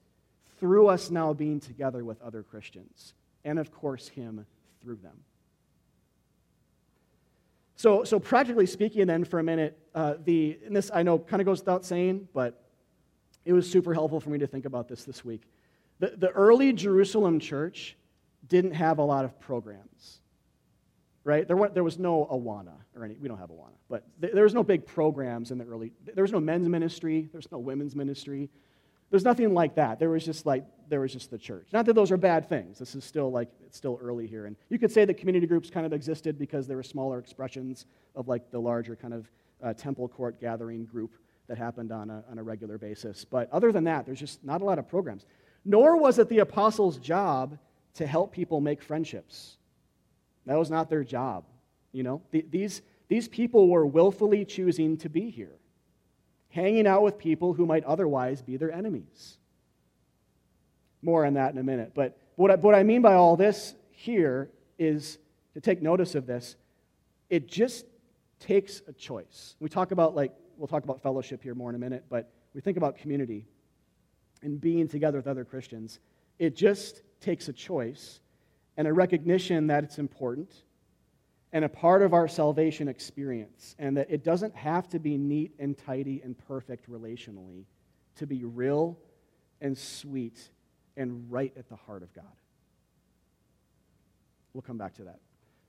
through 0.59 0.87
us 0.87 1.11
now 1.11 1.33
being 1.33 1.59
together 1.59 2.05
with 2.05 2.21
other 2.21 2.41
Christians, 2.41 3.13
and 3.43 3.59
of 3.59 3.71
course, 3.71 4.07
him 4.07 4.45
through 4.81 4.97
them. 4.97 5.17
So, 7.75 8.05
so 8.05 8.17
practically 8.17 8.65
speaking, 8.65 9.07
then, 9.07 9.25
for 9.25 9.39
a 9.39 9.43
minute, 9.43 9.77
uh, 9.93 10.15
the, 10.23 10.57
and 10.65 10.75
this 10.75 10.89
I 10.93 11.03
know 11.03 11.19
kind 11.19 11.41
of 11.41 11.45
goes 11.45 11.59
without 11.59 11.83
saying, 11.83 12.29
but 12.33 12.63
it 13.43 13.51
was 13.51 13.69
super 13.69 13.93
helpful 13.93 14.21
for 14.21 14.29
me 14.29 14.37
to 14.39 14.47
think 14.47 14.65
about 14.65 14.87
this 14.87 15.03
this 15.03 15.25
week. 15.25 15.41
The, 15.99 16.13
the 16.15 16.29
early 16.29 16.71
Jerusalem 16.71 17.39
church 17.39 17.97
didn't 18.47 18.73
have 18.73 18.97
a 18.97 19.03
lot 19.03 19.25
of 19.25 19.39
programs 19.39 20.19
right? 21.23 21.47
There, 21.47 21.69
there 21.73 21.83
was 21.83 21.97
no 21.97 22.27
Awana 22.31 22.75
or 22.95 23.05
any, 23.05 23.15
we 23.15 23.27
don't 23.27 23.37
have 23.37 23.49
Awana, 23.49 23.75
but 23.89 24.05
there 24.19 24.43
was 24.43 24.53
no 24.53 24.63
big 24.63 24.85
programs 24.85 25.51
in 25.51 25.57
the 25.57 25.65
early, 25.65 25.93
there 26.13 26.23
was 26.23 26.31
no 26.31 26.39
men's 26.39 26.67
ministry, 26.67 27.29
there 27.31 27.37
was 27.37 27.51
no 27.51 27.59
women's 27.59 27.95
ministry. 27.95 28.49
There's 29.09 29.23
nothing 29.23 29.53
like 29.53 29.75
that. 29.75 29.99
There 29.99 30.09
was 30.09 30.25
just 30.25 30.47
like, 30.47 30.65
there 30.89 30.99
was 30.99 31.13
just 31.13 31.29
the 31.29 31.37
church. 31.37 31.67
Not 31.71 31.85
that 31.85 31.93
those 31.93 32.11
are 32.11 32.17
bad 32.17 32.49
things. 32.49 32.79
This 32.79 32.95
is 32.95 33.03
still 33.03 33.31
like, 33.31 33.47
it's 33.63 33.77
still 33.77 33.99
early 34.01 34.25
here. 34.25 34.47
And 34.47 34.55
you 34.69 34.79
could 34.79 34.91
say 34.91 35.05
that 35.05 35.13
community 35.15 35.45
groups 35.45 35.69
kind 35.69 35.85
of 35.85 35.93
existed 35.93 36.39
because 36.39 36.65
there 36.65 36.77
were 36.77 36.83
smaller 36.83 37.19
expressions 37.19 37.85
of 38.15 38.27
like 38.27 38.49
the 38.49 38.59
larger 38.59 38.95
kind 38.95 39.13
of 39.13 39.31
uh, 39.61 39.73
temple 39.73 40.07
court 40.07 40.41
gathering 40.41 40.85
group 40.85 41.13
that 41.47 41.59
happened 41.59 41.91
on 41.91 42.09
a, 42.09 42.23
on 42.31 42.39
a 42.39 42.43
regular 42.43 42.79
basis. 42.79 43.23
But 43.23 43.51
other 43.51 43.71
than 43.71 43.83
that, 43.83 44.07
there's 44.07 44.19
just 44.19 44.43
not 44.43 44.63
a 44.63 44.65
lot 44.65 44.79
of 44.79 44.87
programs. 44.87 45.27
Nor 45.63 45.97
was 45.97 46.17
it 46.17 46.27
the 46.27 46.39
apostles' 46.39 46.97
job 46.97 47.59
to 47.95 48.07
help 48.07 48.31
people 48.31 48.59
make 48.61 48.81
friendships 48.81 49.57
that 50.45 50.57
was 50.57 50.69
not 50.69 50.89
their 50.89 51.03
job. 51.03 51.45
You 51.91 52.03
know, 52.03 52.21
these, 52.31 52.81
these 53.07 53.27
people 53.27 53.69
were 53.69 53.85
willfully 53.85 54.45
choosing 54.45 54.97
to 54.97 55.09
be 55.09 55.29
here, 55.29 55.59
hanging 56.49 56.87
out 56.87 57.03
with 57.03 57.17
people 57.17 57.53
who 57.53 57.65
might 57.65 57.83
otherwise 57.85 58.41
be 58.41 58.57
their 58.57 58.71
enemies. 58.71 59.37
More 61.01 61.25
on 61.25 61.35
that 61.35 61.53
in 61.53 61.59
a 61.59 61.63
minute. 61.63 61.91
But 61.93 62.17
what 62.35 62.51
I, 62.51 62.55
what 62.55 62.75
I 62.75 62.83
mean 62.83 63.01
by 63.01 63.13
all 63.13 63.35
this 63.35 63.75
here 63.91 64.49
is 64.79 65.17
to 65.53 65.61
take 65.61 65.81
notice 65.81 66.15
of 66.15 66.25
this. 66.25 66.55
It 67.29 67.47
just 67.47 67.85
takes 68.39 68.81
a 68.87 68.93
choice. 68.93 69.55
We 69.59 69.69
talk 69.69 69.91
about, 69.91 70.15
like, 70.15 70.33
we'll 70.57 70.67
talk 70.67 70.83
about 70.83 71.01
fellowship 71.01 71.43
here 71.43 71.55
more 71.55 71.69
in 71.69 71.75
a 71.75 71.79
minute, 71.79 72.05
but 72.09 72.31
we 72.53 72.61
think 72.61 72.77
about 72.77 72.97
community 72.97 73.45
and 74.41 74.59
being 74.59 74.87
together 74.87 75.17
with 75.17 75.27
other 75.27 75.45
Christians. 75.45 75.99
It 76.39 76.55
just 76.55 77.01
takes 77.23 77.47
a 77.47 77.53
choice 77.53 78.19
and 78.77 78.87
a 78.87 78.93
recognition 78.93 79.67
that 79.67 79.83
it's 79.83 79.97
important 79.97 80.53
and 81.53 81.63
a 81.63 81.69
part 81.69 82.01
of 82.01 82.13
our 82.15 82.27
salvation 82.27 82.87
experience, 82.87 83.75
and 83.77 83.95
that 83.95 84.09
it 84.09 84.23
doesn't 84.23 84.55
have 84.55 84.89
to 84.89 84.97
be 84.97 85.19
neat 85.19 85.53
and 85.59 85.77
tidy 85.77 86.19
and 86.23 86.35
perfect 86.47 86.89
relationally 86.89 87.65
to 88.15 88.25
be 88.25 88.43
real 88.43 88.97
and 89.61 89.77
sweet 89.77 90.49
and 90.97 91.31
right 91.31 91.53
at 91.55 91.69
the 91.69 91.75
heart 91.75 92.01
of 92.01 92.11
God. 92.13 92.25
We'll 94.53 94.63
come 94.63 94.79
back 94.79 94.95
to 94.95 95.03
that. 95.03 95.19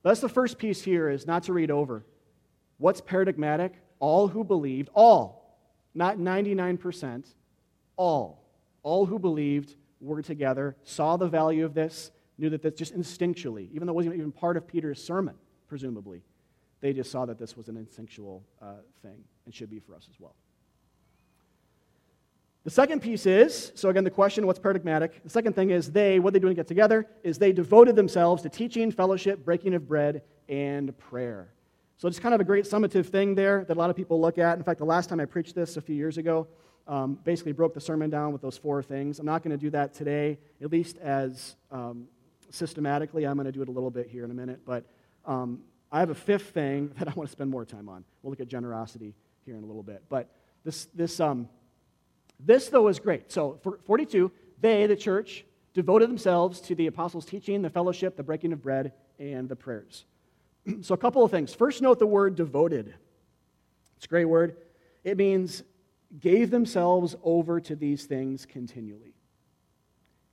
That's 0.02 0.20
the 0.20 0.28
first 0.28 0.58
piece 0.58 0.80
here 0.80 1.10
is 1.10 1.26
not 1.26 1.42
to 1.44 1.52
read 1.52 1.70
over. 1.70 2.02
What's 2.78 3.02
paradigmatic? 3.02 3.74
All 3.98 4.26
who 4.26 4.42
believed, 4.42 4.88
all, 4.94 5.58
not 5.94 6.16
99%, 6.16 7.26
all, 7.96 8.42
all 8.82 9.04
who 9.04 9.18
believed 9.18 9.76
were 10.04 10.22
together, 10.22 10.76
saw 10.84 11.16
the 11.16 11.28
value 11.28 11.64
of 11.64 11.74
this, 11.74 12.10
knew 12.38 12.50
that 12.50 12.62
this 12.62 12.74
just 12.74 12.96
instinctually, 12.96 13.70
even 13.72 13.86
though 13.86 13.92
it 13.92 13.96
wasn't 13.96 14.14
even 14.14 14.32
part 14.32 14.56
of 14.56 14.66
Peter's 14.66 15.02
sermon, 15.02 15.34
presumably, 15.68 16.22
they 16.80 16.92
just 16.92 17.10
saw 17.10 17.24
that 17.24 17.38
this 17.38 17.56
was 17.56 17.68
an 17.68 17.76
instinctual 17.76 18.44
uh, 18.60 18.74
thing 19.02 19.24
and 19.46 19.54
should 19.54 19.70
be 19.70 19.78
for 19.78 19.94
us 19.94 20.06
as 20.10 20.20
well. 20.20 20.34
The 22.64 22.70
second 22.70 23.00
piece 23.00 23.26
is 23.26 23.72
so, 23.74 23.90
again, 23.90 24.04
the 24.04 24.10
question 24.10 24.46
what's 24.46 24.58
paradigmatic? 24.58 25.22
The 25.22 25.30
second 25.30 25.54
thing 25.54 25.70
is 25.70 25.92
they, 25.92 26.18
what 26.18 26.32
they 26.32 26.38
do 26.38 26.48
to 26.48 26.54
get 26.54 26.66
together, 26.66 27.06
is 27.22 27.38
they 27.38 27.52
devoted 27.52 27.94
themselves 27.94 28.42
to 28.42 28.48
teaching, 28.48 28.90
fellowship, 28.90 29.44
breaking 29.44 29.74
of 29.74 29.86
bread, 29.86 30.22
and 30.48 30.96
prayer. 30.98 31.52
So 31.98 32.08
it's 32.08 32.18
kind 32.18 32.34
of 32.34 32.40
a 32.40 32.44
great 32.44 32.64
summative 32.64 33.06
thing 33.06 33.34
there 33.34 33.64
that 33.66 33.76
a 33.76 33.78
lot 33.78 33.90
of 33.90 33.96
people 33.96 34.20
look 34.20 34.38
at. 34.38 34.58
In 34.58 34.64
fact, 34.64 34.78
the 34.78 34.86
last 34.86 35.08
time 35.08 35.20
I 35.20 35.26
preached 35.26 35.54
this 35.54 35.76
a 35.76 35.80
few 35.80 35.94
years 35.94 36.18
ago, 36.18 36.48
um, 36.86 37.18
basically 37.24 37.52
broke 37.52 37.74
the 37.74 37.80
sermon 37.80 38.10
down 38.10 38.32
with 38.32 38.42
those 38.42 38.56
four 38.56 38.82
things. 38.82 39.18
I'm 39.18 39.26
not 39.26 39.42
going 39.42 39.56
to 39.56 39.62
do 39.62 39.70
that 39.70 39.94
today, 39.94 40.38
at 40.62 40.70
least 40.70 40.98
as 40.98 41.56
um, 41.70 42.06
systematically. 42.50 43.26
I'm 43.26 43.36
going 43.36 43.46
to 43.46 43.52
do 43.52 43.62
it 43.62 43.68
a 43.68 43.72
little 43.72 43.90
bit 43.90 44.08
here 44.08 44.24
in 44.24 44.30
a 44.30 44.34
minute, 44.34 44.60
but 44.66 44.84
um, 45.24 45.60
I 45.90 46.00
have 46.00 46.10
a 46.10 46.14
fifth 46.14 46.50
thing 46.50 46.92
that 46.98 47.08
I 47.08 47.12
want 47.12 47.28
to 47.28 47.32
spend 47.32 47.50
more 47.50 47.64
time 47.64 47.88
on. 47.88 48.04
We'll 48.22 48.30
look 48.30 48.40
at 48.40 48.48
generosity 48.48 49.14
here 49.44 49.56
in 49.56 49.62
a 49.62 49.66
little 49.66 49.82
bit. 49.82 50.02
But 50.08 50.28
this, 50.64 50.86
this, 50.94 51.20
um, 51.20 51.48
this 52.40 52.68
though, 52.68 52.88
is 52.88 52.98
great. 52.98 53.30
So, 53.30 53.58
for 53.62 53.78
42, 53.84 54.30
they, 54.60 54.86
the 54.86 54.96
church, 54.96 55.44
devoted 55.72 56.08
themselves 56.08 56.60
to 56.62 56.74
the 56.74 56.86
apostles' 56.86 57.24
teaching, 57.24 57.62
the 57.62 57.70
fellowship, 57.70 58.16
the 58.16 58.22
breaking 58.22 58.52
of 58.52 58.62
bread, 58.62 58.92
and 59.18 59.48
the 59.48 59.56
prayers. 59.56 60.04
so, 60.82 60.94
a 60.94 60.98
couple 60.98 61.24
of 61.24 61.30
things. 61.30 61.54
First, 61.54 61.82
note 61.82 61.98
the 61.98 62.06
word 62.06 62.34
devoted. 62.34 62.94
It's 63.96 64.06
a 64.06 64.08
great 64.08 64.24
word. 64.24 64.56
It 65.04 65.16
means 65.16 65.62
gave 66.20 66.50
themselves 66.50 67.16
over 67.22 67.60
to 67.60 67.74
these 67.74 68.04
things 68.04 68.46
continually 68.46 69.14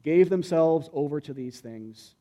gave 0.04 0.30
themselves 0.30 0.90
over 0.94 1.22
to 1.22 1.34
these 1.34 1.60
things 1.60 2.16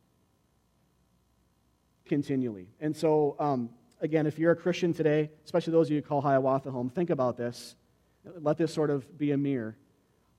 continually. 2.07 2.69
And 2.81 2.97
so, 2.97 3.37
um, 3.39 3.71
again, 4.01 4.27
if 4.27 4.39
you're 4.39 4.53
a 4.53 4.57
Christian 4.57 4.93
today, 4.93 5.31
especially 5.45 5.73
those 5.73 5.89
of 5.89 5.93
you 5.93 6.01
who 6.01 6.07
call 6.07 6.21
Hiawatha 6.21 6.71
home, 6.71 6.91
think 6.91 7.11
about 7.11 7.37
this. 7.37 7.77
Let 8.41 8.59
this 8.59 8.73
sort 8.73 8.91
of 8.91 9.17
be 9.17 9.33
a 9.33 9.37
mirror. 9.37 9.77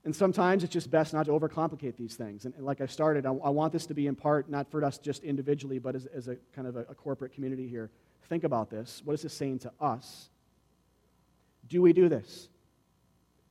And 0.04 0.14
sometimes 0.14 0.64
it's 0.64 0.72
just 0.72 0.90
best 0.90 1.14
not 1.14 1.26
to 1.26 1.32
overcomplicate 1.32 1.96
these 1.96 2.16
things. 2.16 2.44
And, 2.44 2.54
and 2.56 2.66
like 2.66 2.80
I 2.80 2.86
started, 2.86 3.24
I, 3.24 3.30
I, 3.30 3.50
want 3.50 3.72
this 3.72 3.86
to 3.86 3.94
be 3.94 4.08
in 4.08 4.16
part 4.16 4.50
not 4.50 4.68
for 4.70 4.84
us 4.84 4.98
just 4.98 5.22
individually, 5.22 5.78
but 5.78 5.94
as, 5.94 6.06
as 6.06 6.26
a 6.28 6.36
kind 6.54 6.66
of 6.66 6.76
a, 6.76 6.80
a 6.80 6.94
corporate 6.94 7.32
community 7.32 7.68
here. 7.68 7.90
Think 8.28 8.42
about 8.44 8.68
this. 8.68 9.00
What 9.04 9.14
is 9.14 9.22
this 9.22 9.32
saying 9.32 9.60
to 9.60 9.72
us? 9.80 10.28
Do 11.68 11.82
we 11.82 11.92
do 11.92 12.08
this? 12.08 12.48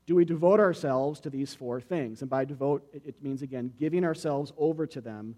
Do 0.05 0.15
we 0.15 0.25
devote 0.25 0.59
ourselves 0.59 1.19
to 1.21 1.29
these 1.29 1.53
four 1.53 1.79
things? 1.79 2.21
And 2.21 2.29
by 2.29 2.45
devote, 2.45 2.87
it, 2.93 3.21
means, 3.21 3.41
again, 3.41 3.71
giving 3.79 4.03
ourselves 4.03 4.51
over 4.57 4.87
to 4.87 5.01
them 5.01 5.35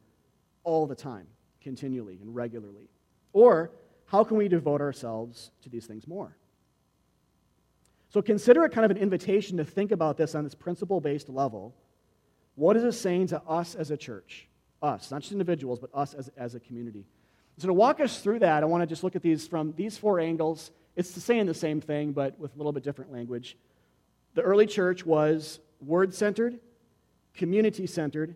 all 0.64 0.88
the 0.88 0.96
time, 0.96 1.28
continually 1.62 2.18
and 2.22 2.34
regularly. 2.34 2.90
Or 3.34 3.72
how 4.06 4.24
can 4.24 4.38
we 4.38 4.48
devote 4.48 4.82
ourselves 4.82 5.52
to 5.64 5.70
these 5.70 5.86
things 5.86 6.08
more? 6.08 6.36
So 8.10 8.22
consider 8.22 8.64
it 8.64 8.72
kind 8.72 8.86
of 8.86 8.92
an 8.92 8.98
invitation 8.98 9.58
to 9.58 9.66
think 9.66 9.92
about 9.92 10.18
this 10.18 10.36
on 10.36 10.44
this 10.44 10.56
principle 10.56 11.02
based 11.02 11.30
level. 11.30 11.74
What 12.56 12.78
is 12.78 12.84
it 12.84 12.92
saying 12.94 13.28
to 13.28 13.42
us 13.48 13.74
as 13.74 13.90
a 13.90 13.98
church? 13.98 14.48
Us, 14.82 15.10
not 15.12 15.22
just 15.22 15.32
individuals, 15.32 15.80
but 15.80 15.90
us 15.94 16.14
as, 16.14 16.30
as 16.38 16.56
a 16.56 16.60
community. 16.60 17.06
So 17.58 17.68
to 17.68 17.74
walk 17.74 18.00
us 18.00 18.20
through 18.20 18.40
that, 18.40 18.64
I 18.64 18.66
want 18.66 18.82
to 18.82 18.88
just 18.88 19.04
look 19.04 19.16
at 19.16 19.22
these 19.22 19.48
from 19.48 19.74
these 19.76 19.98
four 19.98 20.20
angles. 20.20 20.72
It's 20.96 21.10
saying 21.10 21.46
the 21.48 21.54
same 21.54 21.82
thing, 21.82 22.12
but 22.12 22.38
with 22.40 22.54
a 22.54 22.58
little 22.58 22.72
bit 22.72 22.84
different 22.84 23.12
language. 23.12 23.58
The 24.34 24.42
early 24.42 24.66
church 24.66 25.06
was 25.06 25.60
word 25.82 26.14
centered, 26.14 26.60
community 27.34 27.88
centered, 27.88 28.36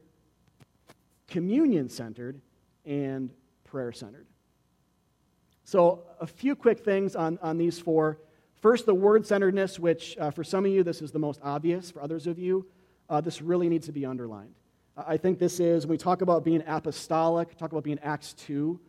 communion 1.27 1.89
centered, 1.89 2.41
and 2.86 3.31
prayer 3.63 3.91
centered. 3.91 4.27
So, 5.63 6.03
a 6.21 6.27
few 6.27 6.55
quick 6.55 6.79
things 6.79 7.15
on, 7.15 7.38
on 7.41 7.57
these 7.57 7.77
four. 7.77 8.19
First, 8.62 8.86
the 8.86 8.95
word 8.95 9.25
centeredness, 9.25 9.77
which 9.77 10.17
uh, 10.17 10.31
for 10.31 10.43
some 10.43 10.65
of 10.65 10.71
you, 10.71 10.83
this 10.83 11.01
is 11.01 11.12
the 11.12 11.19
most 11.19 11.39
obvious. 11.43 11.91
For 11.91 12.01
others 12.01 12.25
of 12.25 12.39
you, 12.39 12.65
uh, 13.10 13.21
this 13.21 13.41
really 13.41 13.69
needs 13.69 13.86
to 13.88 13.91
be 13.91 14.05
underlined. 14.05 14.53
I 14.95 15.17
think 15.17 15.38
this 15.38 15.60
is, 15.60 15.86
when 15.86 15.91
we 15.91 15.97
talk 15.97 16.21
about 16.21 16.43
being 16.43 16.63
apostolic, 16.65 17.55
talk 17.55 17.71
about 17.71 17.83
being 17.83 17.99
Acts 18.01 18.33
2, 18.33 18.79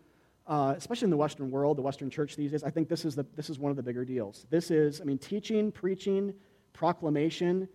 uh, 0.46 0.74
especially 0.76 1.06
in 1.06 1.10
the 1.10 1.18
Western 1.18 1.50
world, 1.50 1.76
the 1.76 1.82
Western 1.82 2.08
church 2.08 2.34
these 2.34 2.52
days, 2.52 2.64
I 2.64 2.70
think 2.70 2.88
this 2.88 3.04
is, 3.04 3.14
the, 3.14 3.26
this 3.36 3.50
is 3.50 3.58
one 3.58 3.70
of 3.70 3.76
the 3.76 3.82
bigger 3.82 4.04
deals. 4.06 4.46
This 4.48 4.70
is, 4.70 5.02
I 5.02 5.04
mean, 5.04 5.18
teaching, 5.18 5.70
preaching, 5.70 6.32
proclamation, 6.72 7.68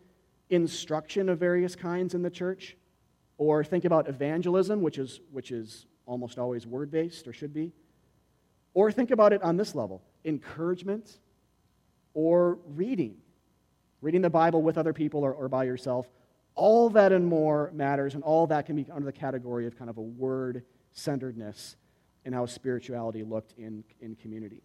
instruction 0.50 1.30
of 1.30 1.40
various 1.40 1.76
kinds 1.76 2.14
in 2.14 2.22
the 2.22 2.30
church, 2.30 2.78
or 3.38 3.64
think 3.64 3.86
about 3.86 4.08
evangelism, 4.08 4.82
which 4.82 4.98
is, 4.98 5.20
which 5.32 5.52
is 5.52 5.86
almost 6.06 6.38
always 6.38 6.68
word 6.68 6.92
based 6.92 7.28
or 7.28 7.34
should 7.34 7.54
be, 7.54 7.74
or 8.74 8.92
think 8.92 9.12
about 9.12 9.34
it 9.34 9.42
on 9.44 9.58
this 9.58 9.76
level 9.76 10.02
encouragement 10.26 11.20
or 12.14 12.60
reading, 12.76 13.18
reading 14.02 14.22
the 14.22 14.30
Bible 14.30 14.62
with 14.62 14.78
other 14.78 14.94
people 14.94 15.22
or, 15.24 15.34
or 15.34 15.50
by 15.50 15.64
yourself, 15.64 16.08
All 16.56 16.90
that 16.92 17.12
and 17.12 17.26
more 17.26 17.72
matters, 17.74 18.14
and 18.14 18.24
all 18.24 18.46
that 18.48 18.66
can 18.68 18.76
be 18.76 18.86
under 18.92 19.06
the 19.06 19.12
category 19.12 19.66
of 19.66 19.78
kind 19.78 19.90
of 19.90 19.98
a 19.98 20.02
word 20.02 20.64
centeredness 20.92 21.76
in 22.26 22.34
how 22.34 22.46
spirituality 22.46 23.24
looked 23.24 23.54
in, 23.58 23.84
in 24.02 24.16
community. 24.16 24.62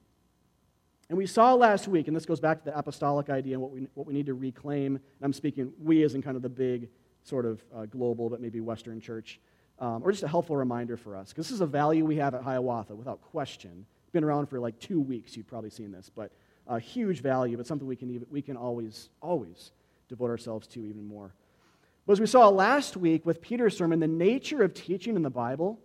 And 1.09 1.16
we 1.16 1.27
saw 1.27 1.55
last 1.55 1.88
week, 1.88 2.07
and 2.07 2.16
this 2.16 2.27
goes 2.27 2.40
back 2.40 2.59
to 2.59 2.64
the 2.66 2.79
apostolic 2.79 3.31
idea 3.31 3.55
and 3.55 3.62
what 3.62 3.71
we, 3.71 3.88
what 3.94 4.07
we 4.07 4.12
need 4.12 4.27
to 4.27 4.35
reclaim. 4.35 4.97
And 4.97 5.23
I'm 5.23 5.33
speaking 5.33 5.73
we 5.83 6.03
as 6.03 6.14
in 6.14 6.21
kind 6.21 6.37
of 6.37 6.42
the 6.42 6.51
big 6.51 6.88
sort 7.23 7.47
of 7.47 7.64
uh, 7.75 7.87
global, 7.87 8.29
but 8.29 8.40
maybe 8.40 8.61
Western 8.61 9.01
church, 9.01 9.40
um, 9.79 10.03
or 10.03 10.11
just 10.11 10.23
a 10.23 10.29
helpful 10.29 10.57
reminder 10.57 10.97
for 10.97 11.16
us. 11.16 11.31
Because 11.31 11.47
this 11.47 11.55
is 11.55 11.61
a 11.62 11.66
value 11.66 12.05
we 12.05 12.16
have 12.16 12.35
at 12.35 12.42
Hiawatha 12.42 12.94
without 12.94 13.23
question. 13.23 13.87
Been 14.12 14.25
around 14.25 14.49
for 14.49 14.61
like 14.61 14.79
two 14.79 15.01
weeks, 15.01 15.37
you've 15.37 15.47
probably 15.47 15.71
seen 15.71 15.92
this, 15.92 16.11
but 16.14 16.31
a 16.66 16.79
huge 16.79 17.23
value, 17.23 17.57
but 17.57 17.66
something 17.66 17.88
we 17.88 17.97
can, 17.97 18.11
even, 18.11 18.27
we 18.31 18.42
can 18.42 18.57
always, 18.57 19.09
always 19.23 19.73
devote 20.09 20.29
ourselves 20.31 20.66
to 20.68 20.81
even 20.81 21.07
more. 21.07 21.33
But 22.07 22.14
as 22.14 22.21
we 22.21 22.27
saw 22.27 22.49
last 22.49 22.97
week 22.97 23.25
with 23.25 23.40
Peter's 23.40 23.77
sermon, 23.77 24.01
the 24.01 24.07
nature 24.07 24.62
of 24.62 24.75
teaching 24.75 25.16
in 25.16 25.23
the 25.23 25.31
Bible 25.31 25.79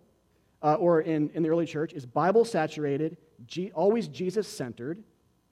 uh, 0.62 0.74
or 0.74 1.00
in, 1.00 1.30
in 1.34 1.42
the 1.42 1.48
early 1.50 1.66
church 1.66 1.92
is 1.92 2.06
Bible 2.06 2.44
saturated, 2.44 3.16
G, 3.46 3.70
always 3.74 4.08
Jesus 4.08 4.48
centered. 4.48 5.02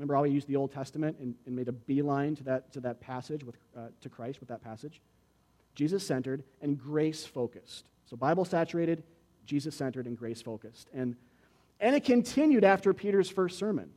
Remember 0.02 0.16
how 0.16 0.22
we 0.22 0.30
used 0.30 0.48
the 0.48 0.56
Old 0.56 0.72
Testament 0.72 1.16
and, 1.20 1.36
and, 1.46 1.54
made 1.54 1.68
a 1.68 1.72
beeline 1.72 2.34
to 2.34 2.42
that, 2.42 2.72
to 2.72 2.80
that 2.80 3.00
passage, 3.00 3.44
with, 3.44 3.54
uh, 3.76 3.82
to 4.00 4.08
Christ 4.08 4.40
with 4.40 4.48
that 4.48 4.60
passage? 4.60 5.00
Jesus 5.76 6.04
centered 6.04 6.42
and 6.60 6.76
grace 6.76 7.24
focused. 7.24 7.84
So 8.06 8.16
Bible 8.16 8.44
saturated, 8.44 9.04
Jesus 9.46 9.76
centered, 9.76 10.06
and 10.06 10.18
grace 10.18 10.42
focused. 10.42 10.88
And, 10.92 11.14
and 11.78 11.94
it 11.94 12.04
continued 12.04 12.64
after 12.64 12.92
Peter's 12.92 13.30
first 13.30 13.60
sermon. 13.60 13.90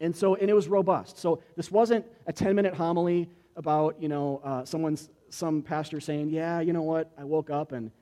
And 0.00 0.14
so, 0.16 0.34
and 0.34 0.50
it 0.50 0.54
was 0.54 0.66
robust. 0.66 1.18
So 1.18 1.40
this 1.54 1.70
wasn't 1.70 2.04
a 2.26 2.32
10 2.32 2.56
minute 2.56 2.74
homily 2.74 3.30
about, 3.54 4.02
you 4.02 4.08
know, 4.08 4.40
uh, 4.42 4.64
someone's, 4.64 5.08
some 5.30 5.62
pastor 5.62 6.00
saying, 6.00 6.30
yeah, 6.30 6.58
you 6.58 6.72
know 6.72 6.82
what, 6.82 7.12
I 7.16 7.22
woke 7.22 7.48
up 7.48 7.70
and 7.70 7.92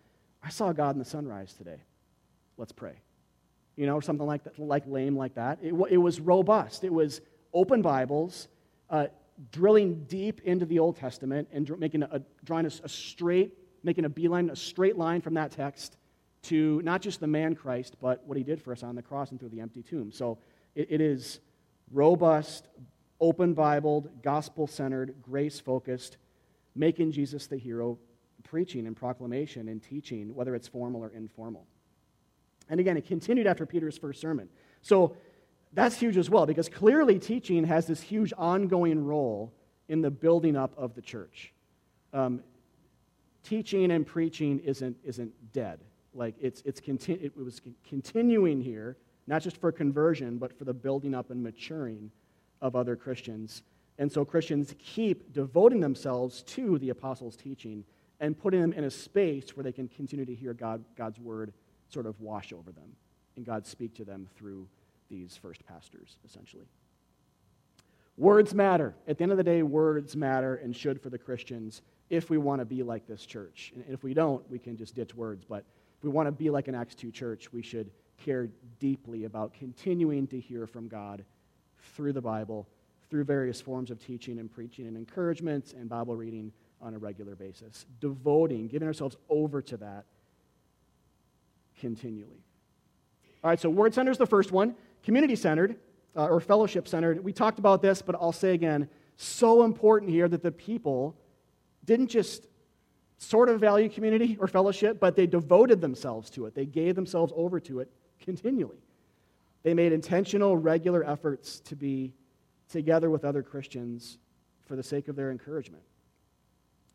I 0.42 0.48
saw 0.48 0.72
God 0.72 0.94
in 0.94 1.00
the 1.00 1.04
sunrise 1.04 1.52
today. 1.52 1.82
Let's 2.56 2.72
pray. 2.72 2.94
You 3.76 3.86
know, 3.86 3.94
or 3.94 4.02
something 4.02 4.26
like 4.26 4.44
that, 4.44 4.58
like 4.58 4.86
lame 4.86 5.16
like 5.16 5.34
that. 5.34 5.58
It, 5.62 5.74
it 5.90 5.96
was 5.96 6.20
robust. 6.20 6.84
It 6.84 6.92
was 6.92 7.20
open 7.52 7.82
Bibles, 7.82 8.48
uh, 8.88 9.06
drilling 9.50 10.04
deep 10.04 10.40
into 10.42 10.64
the 10.64 10.78
Old 10.78 10.96
Testament 10.96 11.48
and 11.52 11.68
making 11.78 12.02
a, 12.04 12.22
drawing 12.44 12.66
a, 12.66 12.70
a 12.84 12.88
straight, 12.88 13.52
making 13.82 14.04
a 14.04 14.08
beeline, 14.08 14.50
a 14.50 14.56
straight 14.56 14.96
line 14.96 15.20
from 15.20 15.34
that 15.34 15.50
text 15.50 15.96
to 16.42 16.82
not 16.82 17.00
just 17.00 17.20
the 17.20 17.26
man 17.26 17.54
Christ, 17.54 17.96
but 18.00 18.22
what 18.26 18.36
he 18.36 18.44
did 18.44 18.60
for 18.60 18.72
us 18.72 18.82
on 18.82 18.94
the 18.94 19.02
cross 19.02 19.30
and 19.30 19.40
through 19.40 19.48
the 19.48 19.60
empty 19.60 19.82
tomb. 19.82 20.12
So 20.12 20.38
it, 20.74 20.88
it 20.90 21.00
is 21.00 21.40
robust, 21.90 22.68
open 23.20 23.54
Bibled, 23.54 24.22
gospel 24.22 24.66
centered, 24.66 25.14
grace 25.22 25.58
focused, 25.58 26.18
making 26.74 27.12
Jesus 27.12 27.46
the 27.46 27.56
hero, 27.56 27.98
preaching 28.42 28.86
and 28.86 28.94
proclamation 28.94 29.68
and 29.68 29.82
teaching, 29.82 30.34
whether 30.34 30.54
it's 30.54 30.68
formal 30.68 31.02
or 31.02 31.10
informal. 31.10 31.66
And 32.68 32.80
again, 32.80 32.96
it 32.96 33.06
continued 33.06 33.46
after 33.46 33.66
Peter's 33.66 33.98
first 33.98 34.20
sermon. 34.20 34.48
So 34.82 35.16
that's 35.72 35.96
huge 35.96 36.16
as 36.16 36.30
well, 36.30 36.46
because 36.46 36.68
clearly 36.68 37.18
teaching 37.18 37.64
has 37.64 37.86
this 37.86 38.00
huge 38.00 38.32
ongoing 38.36 39.04
role 39.04 39.52
in 39.88 40.00
the 40.00 40.10
building 40.10 40.56
up 40.56 40.72
of 40.78 40.94
the 40.94 41.02
church. 41.02 41.52
Um, 42.12 42.42
teaching 43.42 43.90
and 43.90 44.06
preaching 44.06 44.60
isn't, 44.60 44.96
isn't 45.04 45.32
dead. 45.52 45.80
Like 46.14 46.34
it's, 46.40 46.62
it's 46.64 46.80
conti- 46.80 47.14
it 47.14 47.36
was 47.36 47.60
continuing 47.88 48.60
here 48.60 48.96
not 49.26 49.42
just 49.42 49.56
for 49.56 49.72
conversion, 49.72 50.38
but 50.38 50.56
for 50.56 50.64
the 50.64 50.74
building 50.74 51.14
up 51.14 51.30
and 51.30 51.42
maturing 51.42 52.10
of 52.60 52.76
other 52.76 52.96
Christians. 52.96 53.62
And 53.98 54.10
so 54.10 54.24
Christians 54.24 54.74
keep 54.78 55.32
devoting 55.32 55.80
themselves 55.80 56.42
to 56.42 56.78
the 56.78 56.90
apostles' 56.90 57.36
teaching 57.36 57.84
and 58.20 58.38
putting 58.38 58.60
them 58.60 58.72
in 58.72 58.84
a 58.84 58.90
space 58.90 59.56
where 59.56 59.64
they 59.64 59.72
can 59.72 59.88
continue 59.88 60.26
to 60.26 60.34
hear 60.34 60.52
God, 60.52 60.84
God's 60.96 61.18
word 61.18 61.52
sort 61.94 62.06
of 62.06 62.20
wash 62.20 62.52
over 62.52 62.72
them 62.72 62.96
and 63.36 63.46
God 63.46 63.66
speak 63.66 63.94
to 63.94 64.04
them 64.04 64.28
through 64.36 64.66
these 65.08 65.36
first 65.36 65.64
pastors, 65.66 66.16
essentially. 66.26 66.66
Words 68.16 68.54
matter. 68.54 68.94
At 69.08 69.18
the 69.18 69.22
end 69.22 69.32
of 69.32 69.38
the 69.38 69.44
day, 69.44 69.62
words 69.62 70.16
matter 70.16 70.56
and 70.56 70.74
should 70.74 71.00
for 71.00 71.10
the 71.10 71.18
Christians 71.18 71.82
if 72.10 72.30
we 72.30 72.38
want 72.38 72.60
to 72.60 72.64
be 72.64 72.82
like 72.82 73.06
this 73.06 73.26
church. 73.26 73.72
And 73.74 73.84
if 73.88 74.04
we 74.04 74.14
don't, 74.14 74.48
we 74.50 74.58
can 74.58 74.76
just 74.76 74.94
ditch 74.94 75.14
words. 75.14 75.44
But 75.48 75.64
if 75.98 76.04
we 76.04 76.10
want 76.10 76.26
to 76.26 76.32
be 76.32 76.50
like 76.50 76.68
an 76.68 76.74
Acts 76.74 76.94
2 76.94 77.10
church, 77.10 77.52
we 77.52 77.62
should 77.62 77.90
care 78.24 78.48
deeply 78.78 79.24
about 79.24 79.54
continuing 79.54 80.26
to 80.28 80.38
hear 80.38 80.66
from 80.66 80.86
God 80.86 81.24
through 81.96 82.12
the 82.12 82.20
Bible, 82.20 82.68
through 83.10 83.24
various 83.24 83.60
forms 83.60 83.90
of 83.90 83.98
teaching 83.98 84.38
and 84.38 84.50
preaching 84.50 84.86
and 84.86 84.96
encouragement 84.96 85.74
and 85.76 85.88
Bible 85.88 86.14
reading 86.14 86.52
on 86.80 86.94
a 86.94 86.98
regular 86.98 87.34
basis. 87.34 87.86
Devoting, 88.00 88.68
giving 88.68 88.86
ourselves 88.86 89.16
over 89.28 89.60
to 89.62 89.76
that 89.78 90.04
continually. 91.80 92.44
All 93.42 93.50
right, 93.50 93.60
so 93.60 93.68
word 93.68 93.94
centered 93.94 94.12
is 94.12 94.18
the 94.18 94.26
first 94.26 94.52
one. 94.52 94.74
Community 95.02 95.36
centered 95.36 95.76
uh, 96.16 96.26
or 96.26 96.40
fellowship 96.40 96.88
centered. 96.88 97.22
We 97.22 97.32
talked 97.32 97.58
about 97.58 97.82
this, 97.82 98.02
but 98.02 98.14
I'll 98.14 98.32
say 98.32 98.54
again 98.54 98.88
so 99.16 99.64
important 99.64 100.10
here 100.10 100.28
that 100.28 100.42
the 100.42 100.52
people 100.52 101.16
didn't 101.84 102.08
just 102.08 102.46
sort 103.18 103.48
of 103.48 103.60
value 103.60 103.88
community 103.88 104.36
or 104.40 104.46
fellowship, 104.46 104.98
but 104.98 105.16
they 105.16 105.26
devoted 105.26 105.80
themselves 105.80 106.30
to 106.30 106.46
it. 106.46 106.54
They 106.54 106.66
gave 106.66 106.94
themselves 106.94 107.32
over 107.36 107.60
to 107.60 107.80
it 107.80 107.90
continually. 108.20 108.78
They 109.62 109.74
made 109.74 109.92
intentional, 109.92 110.56
regular 110.56 111.08
efforts 111.08 111.60
to 111.60 111.76
be 111.76 112.12
together 112.68 113.10
with 113.10 113.24
other 113.24 113.42
Christians 113.42 114.18
for 114.66 114.76
the 114.76 114.82
sake 114.82 115.08
of 115.08 115.16
their 115.16 115.30
encouragement. 115.30 115.84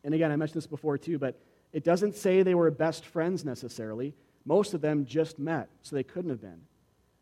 And 0.03 0.13
again, 0.13 0.31
I 0.31 0.35
mentioned 0.35 0.57
this 0.57 0.67
before 0.67 0.97
too, 0.97 1.17
but 1.19 1.39
it 1.71 1.83
doesn't 1.83 2.15
say 2.15 2.41
they 2.41 2.55
were 2.55 2.71
best 2.71 3.05
friends 3.05 3.45
necessarily. 3.45 4.15
Most 4.45 4.73
of 4.73 4.81
them 4.81 5.05
just 5.05 5.37
met, 5.37 5.69
so 5.81 5.95
they 5.95 6.03
couldn't 6.03 6.31
have 6.31 6.41
been. 6.41 6.61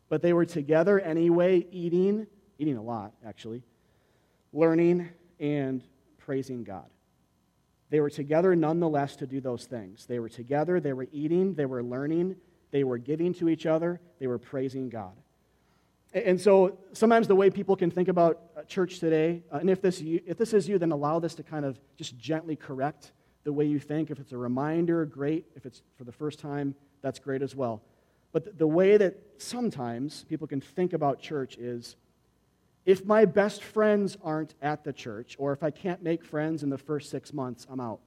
But 0.08 0.22
they 0.22 0.32
were 0.32 0.46
together 0.46 0.98
anyway, 0.98 1.66
eating, 1.70 2.26
eating 2.58 2.76
a 2.76 2.82
lot, 2.82 3.12
actually, 3.26 3.62
learning 4.52 5.10
and 5.38 5.82
praising 6.18 6.64
God. 6.64 6.86
They 7.90 8.00
were 8.00 8.10
together 8.10 8.54
nonetheless 8.54 9.16
to 9.16 9.26
do 9.26 9.40
those 9.40 9.66
things. 9.66 10.06
They 10.06 10.18
were 10.18 10.28
together, 10.28 10.80
they 10.80 10.92
were 10.92 11.08
eating, 11.12 11.54
they 11.54 11.66
were 11.66 11.82
learning, 11.82 12.36
they 12.70 12.84
were 12.84 12.98
giving 12.98 13.32
to 13.34 13.48
each 13.48 13.66
other, 13.66 14.00
they 14.18 14.26
were 14.26 14.38
praising 14.38 14.88
God. 14.88 15.14
And 16.12 16.40
so 16.40 16.78
sometimes 16.92 17.28
the 17.28 17.34
way 17.34 17.50
people 17.50 17.76
can 17.76 17.90
think 17.90 18.08
about 18.08 18.66
church 18.66 18.98
today, 18.98 19.42
uh, 19.52 19.58
and 19.58 19.68
if 19.68 19.82
this, 19.82 20.02
if 20.02 20.38
this 20.38 20.54
is 20.54 20.66
you, 20.66 20.78
then 20.78 20.90
allow 20.90 21.18
this 21.18 21.34
to 21.34 21.42
kind 21.42 21.66
of 21.66 21.78
just 21.96 22.16
gently 22.18 22.56
correct 22.56 23.12
the 23.48 23.52
way 23.54 23.64
you 23.64 23.78
think. 23.78 24.10
If 24.10 24.20
it's 24.20 24.32
a 24.32 24.36
reminder, 24.36 25.06
great. 25.06 25.46
If 25.56 25.64
it's 25.64 25.80
for 25.96 26.04
the 26.04 26.12
first 26.12 26.38
time, 26.38 26.74
that's 27.00 27.18
great 27.18 27.40
as 27.40 27.56
well. 27.56 27.80
But 28.30 28.58
the 28.58 28.66
way 28.66 28.98
that 28.98 29.16
sometimes 29.38 30.26
people 30.28 30.46
can 30.46 30.60
think 30.60 30.92
about 30.92 31.18
church 31.18 31.56
is 31.56 31.96
if 32.84 33.06
my 33.06 33.24
best 33.24 33.64
friends 33.64 34.18
aren't 34.22 34.52
at 34.60 34.84
the 34.84 34.92
church, 34.92 35.34
or 35.38 35.54
if 35.54 35.62
I 35.62 35.70
can't 35.70 36.02
make 36.02 36.22
friends 36.22 36.62
in 36.62 36.68
the 36.68 36.76
first 36.76 37.08
six 37.08 37.32
months, 37.32 37.66
I'm 37.70 37.80
out. 37.80 38.00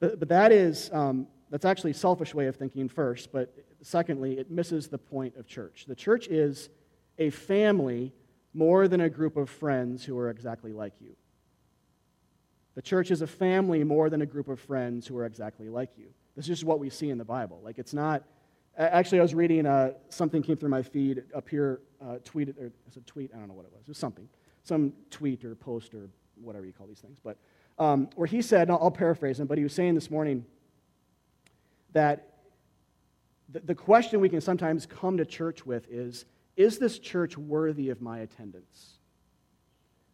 But, 0.00 0.18
but 0.18 0.30
that 0.30 0.50
is, 0.50 0.88
um, 0.90 1.26
that's 1.50 1.66
actually 1.66 1.90
a 1.90 1.94
selfish 1.94 2.34
way 2.34 2.46
of 2.46 2.56
thinking 2.56 2.88
first, 2.88 3.30
but 3.30 3.54
secondly, 3.82 4.38
it 4.38 4.50
misses 4.50 4.88
the 4.88 4.96
point 4.96 5.36
of 5.36 5.46
church. 5.46 5.84
The 5.86 5.94
church 5.94 6.28
is 6.28 6.70
a 7.18 7.28
family 7.28 8.14
more 8.54 8.88
than 8.88 9.02
a 9.02 9.10
group 9.10 9.36
of 9.36 9.50
friends 9.50 10.02
who 10.02 10.18
are 10.18 10.30
exactly 10.30 10.72
like 10.72 10.94
you. 10.98 11.14
The 12.74 12.82
church 12.82 13.10
is 13.10 13.22
a 13.22 13.26
family 13.26 13.84
more 13.84 14.08
than 14.08 14.22
a 14.22 14.26
group 14.26 14.48
of 14.48 14.58
friends 14.58 15.06
who 15.06 15.18
are 15.18 15.26
exactly 15.26 15.68
like 15.68 15.90
you. 15.98 16.06
This 16.36 16.44
is 16.44 16.48
just 16.48 16.64
what 16.64 16.78
we 16.78 16.88
see 16.88 17.10
in 17.10 17.18
the 17.18 17.24
Bible. 17.24 17.60
Like, 17.62 17.78
it's 17.78 17.92
not. 17.92 18.22
Actually, 18.78 19.18
I 19.18 19.22
was 19.22 19.34
reading 19.34 19.66
uh, 19.66 19.92
something 20.08 20.42
came 20.42 20.56
through 20.56 20.70
my 20.70 20.82
feed 20.82 21.24
up 21.34 21.46
here, 21.48 21.80
uh, 22.00 22.16
tweeted, 22.24 22.58
or 22.58 22.72
it's 22.86 22.96
a 22.96 23.00
tweet, 23.02 23.30
I 23.34 23.38
don't 23.38 23.48
know 23.48 23.54
what 23.54 23.66
it 23.66 23.72
was. 23.72 23.82
It 23.82 23.88
was 23.88 23.98
something. 23.98 24.26
Some 24.64 24.94
tweet 25.10 25.44
or 25.44 25.54
post 25.54 25.94
or 25.94 26.08
whatever 26.40 26.64
you 26.64 26.72
call 26.72 26.86
these 26.86 27.00
things. 27.00 27.18
But 27.22 27.36
um, 27.78 28.08
where 28.16 28.26
he 28.26 28.40
said, 28.40 28.70
I'll 28.70 28.90
paraphrase 28.90 29.38
him, 29.38 29.46
but 29.46 29.58
he 29.58 29.64
was 29.64 29.74
saying 29.74 29.94
this 29.94 30.10
morning, 30.10 30.46
that 31.92 32.28
the, 33.50 33.60
the 33.60 33.74
question 33.74 34.20
we 34.20 34.30
can 34.30 34.40
sometimes 34.40 34.86
come 34.86 35.18
to 35.18 35.26
church 35.26 35.66
with 35.66 35.86
is 35.90 36.24
Is 36.56 36.78
this 36.78 36.98
church 36.98 37.36
worthy 37.36 37.90
of 37.90 38.00
my 38.00 38.20
attendance? 38.20 38.98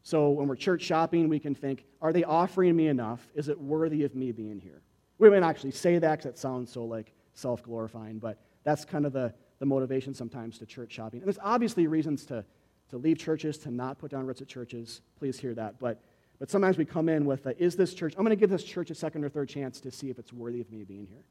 So 0.08 0.30
when 0.30 0.48
we're 0.48 0.56
church 0.56 0.80
shopping, 0.80 1.28
we 1.28 1.38
can 1.38 1.54
think, 1.54 1.84
Are 2.00 2.14
they 2.14 2.24
offering 2.24 2.74
me 2.74 2.86
enough? 2.88 3.30
Is 3.34 3.50
it 3.50 3.60
worthy 3.60 4.04
of 4.04 4.14
me 4.14 4.32
being 4.32 4.58
here? 4.58 4.80
We 5.18 5.28
may 5.28 5.38
not 5.38 5.50
actually 5.50 5.72
say 5.72 5.98
that 5.98 6.12
because 6.12 6.24
that 6.24 6.38
sounds 6.38 6.72
so 6.72 6.86
like 6.86 7.12
self 7.34 7.62
glorifying, 7.62 8.18
but 8.18 8.38
that's 8.64 8.86
kind 8.86 9.04
of 9.04 9.12
the, 9.12 9.34
the 9.58 9.66
motivation 9.66 10.14
sometimes 10.14 10.56
to 10.60 10.64
church 10.64 10.92
shopping. 10.92 11.20
And 11.20 11.26
there's 11.26 11.38
obviously 11.42 11.86
reasons 11.88 12.24
to, 12.24 12.42
to 12.88 12.96
leave 12.96 13.18
churches, 13.18 13.58
to 13.58 13.70
not 13.70 13.98
put 13.98 14.10
down 14.10 14.24
roots 14.24 14.40
at 14.40 14.48
churches. 14.48 15.02
Please 15.18 15.38
hear 15.38 15.52
that. 15.56 15.78
But, 15.78 16.00
but 16.38 16.48
sometimes 16.48 16.78
we 16.78 16.86
come 16.86 17.10
in 17.10 17.26
with, 17.26 17.44
a, 17.44 17.62
Is 17.62 17.76
this 17.76 17.92
church, 17.92 18.14
I'm 18.16 18.24
going 18.24 18.34
to 18.34 18.40
give 18.40 18.48
this 18.48 18.64
church 18.64 18.88
a 18.90 18.94
second 18.94 19.26
or 19.26 19.28
third 19.28 19.50
chance 19.50 19.78
to 19.82 19.90
see 19.90 20.08
if 20.08 20.18
it's 20.18 20.32
worthy 20.32 20.62
of 20.62 20.70
me 20.70 20.84
being 20.84 21.06
here 21.06 21.26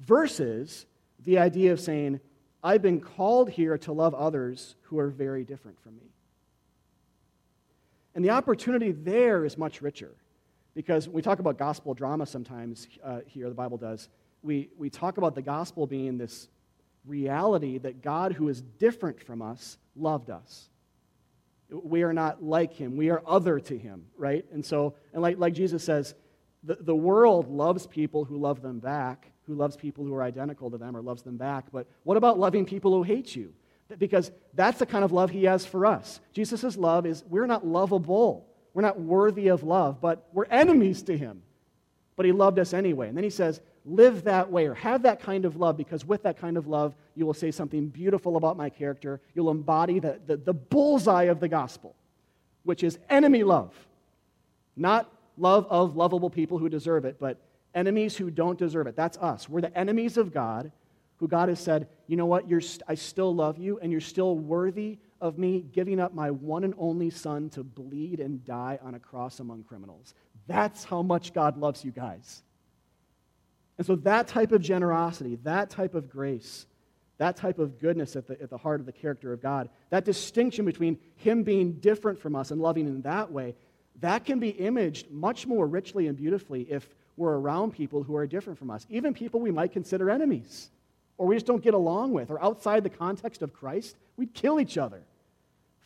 versus 0.00 0.84
the 1.24 1.38
idea 1.38 1.72
of 1.72 1.80
saying, 1.80 2.20
I've 2.62 2.82
been 2.82 3.00
called 3.00 3.48
here 3.48 3.78
to 3.78 3.92
love 3.92 4.14
others 4.14 4.76
who 4.82 4.98
are 4.98 5.08
very 5.08 5.44
different 5.44 5.80
from 5.80 5.96
me. 5.96 6.10
And 8.16 8.24
the 8.24 8.30
opportunity 8.30 8.92
there 8.92 9.44
is 9.44 9.58
much 9.58 9.82
richer 9.82 10.10
Because 10.74 11.06
we 11.06 11.20
talk 11.20 11.38
about 11.38 11.58
gospel 11.58 11.92
drama 11.92 12.24
sometimes 12.26 12.88
uh, 13.04 13.20
here, 13.26 13.48
the 13.48 13.54
Bible 13.54 13.76
does, 13.76 14.08
we, 14.42 14.70
we 14.78 14.88
talk 14.88 15.18
about 15.18 15.34
the 15.34 15.42
gospel 15.42 15.86
being 15.86 16.16
this 16.16 16.48
reality 17.04 17.78
that 17.78 18.02
God, 18.02 18.32
who 18.32 18.48
is 18.48 18.62
different 18.62 19.22
from 19.22 19.42
us, 19.42 19.76
loved 19.94 20.30
us. 20.30 20.70
We 21.70 22.04
are 22.04 22.12
not 22.14 22.42
like 22.42 22.72
him. 22.72 22.96
We 22.96 23.10
are 23.10 23.22
other 23.26 23.60
to 23.60 23.76
him, 23.76 24.06
right? 24.16 24.46
And 24.50 24.64
so, 24.64 24.94
and 25.12 25.20
like, 25.20 25.38
like 25.38 25.52
Jesus 25.52 25.84
says, 25.84 26.14
the, 26.64 26.76
the 26.80 26.96
world 26.96 27.50
loves 27.50 27.86
people 27.86 28.24
who 28.24 28.38
love 28.38 28.62
them 28.62 28.78
back, 28.78 29.30
who 29.46 29.54
loves 29.54 29.76
people 29.76 30.04
who 30.04 30.14
are 30.14 30.22
identical 30.22 30.70
to 30.70 30.78
them 30.78 30.96
or 30.96 31.02
loves 31.02 31.22
them 31.22 31.36
back. 31.36 31.66
But 31.70 31.86
what 32.04 32.16
about 32.16 32.38
loving 32.38 32.64
people 32.64 32.92
who 32.92 33.02
hate 33.02 33.36
you? 33.36 33.52
Because 33.98 34.32
that's 34.54 34.78
the 34.78 34.86
kind 34.86 35.04
of 35.04 35.12
love 35.12 35.30
he 35.30 35.44
has 35.44 35.64
for 35.64 35.86
us. 35.86 36.20
Jesus' 36.32 36.76
love 36.76 37.06
is 37.06 37.22
we're 37.28 37.46
not 37.46 37.66
lovable. 37.66 38.46
We're 38.74 38.82
not 38.82 39.00
worthy 39.00 39.48
of 39.48 39.62
love, 39.62 40.00
but 40.00 40.26
we're 40.32 40.46
enemies 40.46 41.02
to 41.04 41.16
him. 41.16 41.42
But 42.16 42.26
he 42.26 42.32
loved 42.32 42.58
us 42.58 42.74
anyway. 42.74 43.08
And 43.08 43.16
then 43.16 43.24
he 43.24 43.30
says, 43.30 43.60
live 43.84 44.24
that 44.24 44.50
way 44.50 44.66
or 44.66 44.74
have 44.74 45.02
that 45.02 45.20
kind 45.20 45.44
of 45.44 45.56
love 45.56 45.76
because 45.76 46.04
with 46.04 46.24
that 46.24 46.38
kind 46.38 46.56
of 46.56 46.66
love, 46.66 46.94
you 47.14 47.24
will 47.24 47.34
say 47.34 47.50
something 47.50 47.88
beautiful 47.88 48.36
about 48.36 48.56
my 48.56 48.68
character. 48.68 49.20
You'll 49.34 49.50
embody 49.50 50.00
the, 50.00 50.20
the, 50.26 50.36
the 50.36 50.52
bullseye 50.52 51.24
of 51.24 51.40
the 51.40 51.48
gospel, 51.48 51.94
which 52.64 52.82
is 52.82 52.98
enemy 53.08 53.44
love. 53.44 53.72
Not 54.76 55.10
love 55.38 55.66
of 55.70 55.96
lovable 55.96 56.30
people 56.30 56.58
who 56.58 56.68
deserve 56.68 57.04
it, 57.04 57.16
but 57.20 57.38
enemies 57.74 58.16
who 58.16 58.30
don't 58.30 58.58
deserve 58.58 58.86
it. 58.86 58.96
That's 58.96 59.18
us. 59.18 59.48
We're 59.48 59.60
the 59.60 59.78
enemies 59.78 60.16
of 60.16 60.34
God, 60.34 60.72
who 61.18 61.28
God 61.28 61.48
has 61.48 61.60
said, 61.60 61.88
you 62.06 62.16
know 62.16 62.26
what, 62.26 62.48
you're, 62.48 62.62
I 62.86 62.94
still 62.94 63.34
love 63.34 63.58
you, 63.58 63.78
and 63.80 63.90
you're 63.90 64.00
still 64.00 64.36
worthy 64.36 64.98
of 65.20 65.38
me 65.38 65.64
giving 65.72 65.98
up 65.98 66.14
my 66.14 66.30
one 66.30 66.64
and 66.64 66.74
only 66.78 67.10
son 67.10 67.48
to 67.50 67.64
bleed 67.64 68.20
and 68.20 68.44
die 68.44 68.78
on 68.82 68.94
a 68.94 68.98
cross 68.98 69.40
among 69.40 69.64
criminals. 69.64 70.14
That's 70.46 70.84
how 70.84 71.02
much 71.02 71.32
God 71.32 71.56
loves 71.56 71.84
you 71.84 71.90
guys. 71.90 72.42
And 73.78 73.86
so, 73.86 73.96
that 73.96 74.28
type 74.28 74.52
of 74.52 74.62
generosity, 74.62 75.38
that 75.42 75.70
type 75.70 75.94
of 75.94 76.08
grace, 76.08 76.66
that 77.18 77.36
type 77.36 77.58
of 77.58 77.78
goodness 77.78 78.14
at 78.16 78.26
the, 78.26 78.40
at 78.40 78.50
the 78.50 78.58
heart 78.58 78.80
of 78.80 78.86
the 78.86 78.92
character 78.92 79.32
of 79.32 79.42
God, 79.42 79.68
that 79.90 80.04
distinction 80.04 80.64
between 80.64 80.98
Him 81.16 81.42
being 81.42 81.74
different 81.74 82.18
from 82.18 82.36
us 82.36 82.50
and 82.50 82.60
loving 82.60 82.86
in 82.86 83.02
that 83.02 83.32
way, 83.32 83.54
that 84.00 84.24
can 84.24 84.38
be 84.38 84.50
imaged 84.50 85.10
much 85.10 85.46
more 85.46 85.66
richly 85.66 86.06
and 86.06 86.16
beautifully 86.16 86.62
if 86.70 86.94
we're 87.16 87.36
around 87.36 87.72
people 87.72 88.02
who 88.02 88.16
are 88.16 88.26
different 88.26 88.58
from 88.58 88.70
us, 88.70 88.86
even 88.90 89.14
people 89.14 89.40
we 89.40 89.50
might 89.50 89.72
consider 89.72 90.10
enemies 90.10 90.70
or 91.18 91.26
we 91.26 91.36
just 91.36 91.46
don't 91.46 91.62
get 91.62 91.74
along 91.74 92.12
with, 92.12 92.30
or 92.30 92.42
outside 92.42 92.82
the 92.82 92.90
context 92.90 93.42
of 93.42 93.52
Christ, 93.52 93.96
we'd 94.16 94.34
kill 94.34 94.60
each 94.60 94.76
other 94.76 95.02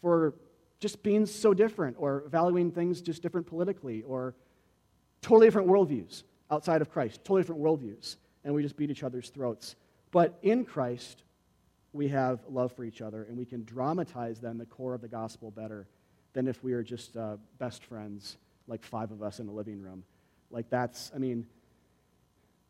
for 0.01 0.35
just 0.81 1.03
being 1.03 1.27
so 1.27 1.55
different 1.55 1.97
or 1.99 2.25
valuing 2.29 2.71
things 2.71 3.01
just 3.01 3.23
different 3.23 3.47
politically 3.47 4.03
or 4.03 4.35
totally 5.23 5.47
different 5.47 5.69
worldviews 5.69 6.23
outside 6.51 6.81
of 6.81 6.91
Christ, 6.91 7.21
totally 7.23 7.43
different 7.43 7.61
worldviews, 7.61 8.17
and 8.45 8.55
we 8.55 8.63
just 8.63 8.77
beat 8.77 8.91
each 8.91 9.03
other's 9.03 9.29
throats. 9.29 9.77
But 10.11 10.39
in 10.43 10.65
Christ, 10.65 11.23
we 11.93 12.09
have 12.09 12.41
love 12.49 12.73
for 12.73 12.85
each 12.85 13.03
other, 13.03 13.25
and 13.25 13.37
we 13.37 13.45
can 13.45 13.65
dramatize 13.65 14.41
then 14.41 14.59
the 14.59 14.67
core 14.67 14.95
of 14.95 15.01
the 15.01 15.09
gospel 15.09 15.51
better 15.51 15.87
than 16.33 16.49
if 16.49 16.63
we 16.65 16.73
are 16.73 16.83
just 16.83 17.17
uh, 17.17 17.37
best 17.59 17.85
friends, 17.85 18.37
like 18.67 18.85
five 18.85 19.11
of 19.11 19.23
us 19.23 19.41
in 19.41 19.49
a 19.49 19.53
living 19.53 19.81
room. 19.81 20.03
Like 20.51 20.71
that's, 20.71 21.13
I 21.15 21.19
mean, 21.19 21.47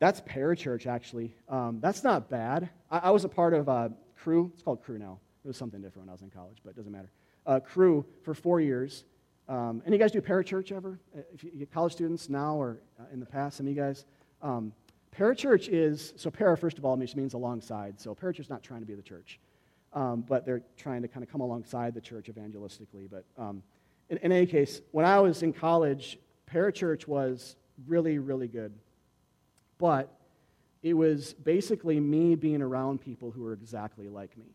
that's 0.00 0.22
parachurch, 0.22 0.86
actually. 0.86 1.34
Um, 1.48 1.78
that's 1.80 2.02
not 2.02 2.28
bad. 2.28 2.70
I, 2.90 2.98
I, 2.98 3.10
was 3.10 3.24
a 3.24 3.28
part 3.28 3.52
of 3.54 3.68
a 3.68 3.92
Cru. 4.16 4.50
It's 4.54 4.62
called 4.62 4.82
Cru 4.82 4.98
now. 4.98 5.20
It 5.44 5.48
was 5.48 5.58
something 5.58 5.80
different 5.80 6.06
when 6.06 6.08
I 6.08 6.12
was 6.12 6.22
in 6.22 6.30
college, 6.30 6.56
but 6.64 6.70
it 6.70 6.76
doesn't 6.76 6.90
matter. 6.90 7.10
Uh, 7.46 7.60
Cru 7.60 8.04
for 8.22 8.34
four 8.34 8.60
years. 8.60 9.04
Um, 9.46 9.82
any 9.86 9.98
guys 9.98 10.10
do 10.10 10.20
parachurch 10.22 10.72
ever? 10.72 10.98
Uh, 11.16 11.20
if 11.34 11.44
you, 11.44 11.50
get 11.50 11.70
college 11.70 11.92
students 11.92 12.30
now 12.30 12.56
or 12.56 12.78
uh, 12.98 13.04
in 13.12 13.20
the 13.20 13.26
past, 13.26 13.58
some 13.58 13.66
of 13.66 13.74
you 13.74 13.80
guys. 13.80 14.06
Um, 14.42 14.72
parachurch 15.16 15.68
is, 15.70 16.14
so 16.16 16.30
para, 16.30 16.56
first 16.56 16.78
of 16.78 16.84
all, 16.86 16.96
means 16.96 17.34
alongside. 17.34 18.00
So 18.00 18.14
parachurch 18.14 18.40
is 18.40 18.50
not 18.50 18.62
trying 18.62 18.80
to 18.80 18.86
be 18.86 18.94
the 18.94 19.02
church, 19.02 19.38
um, 19.92 20.24
but 20.26 20.46
they're 20.46 20.62
trying 20.78 21.02
to 21.02 21.08
kind 21.08 21.22
of 21.22 21.30
come 21.30 21.42
alongside 21.42 21.92
the 21.92 22.00
church 22.00 22.30
evangelistically. 22.32 23.10
But 23.10 23.24
um, 23.36 23.62
in, 24.08 24.16
in 24.18 24.32
any 24.32 24.46
case, 24.46 24.80
when 24.92 25.04
I 25.04 25.20
was 25.20 25.42
in 25.42 25.52
college, 25.52 26.18
parachurch 26.50 27.06
was 27.06 27.56
really, 27.86 28.18
really 28.18 28.48
good. 28.48 28.72
But 29.80 30.14
it 30.82 30.94
was 30.94 31.32
basically 31.32 31.98
me 31.98 32.34
being 32.34 32.62
around 32.62 33.00
people 33.00 33.30
who 33.30 33.42
were 33.42 33.54
exactly 33.54 34.08
like 34.08 34.36
me. 34.36 34.54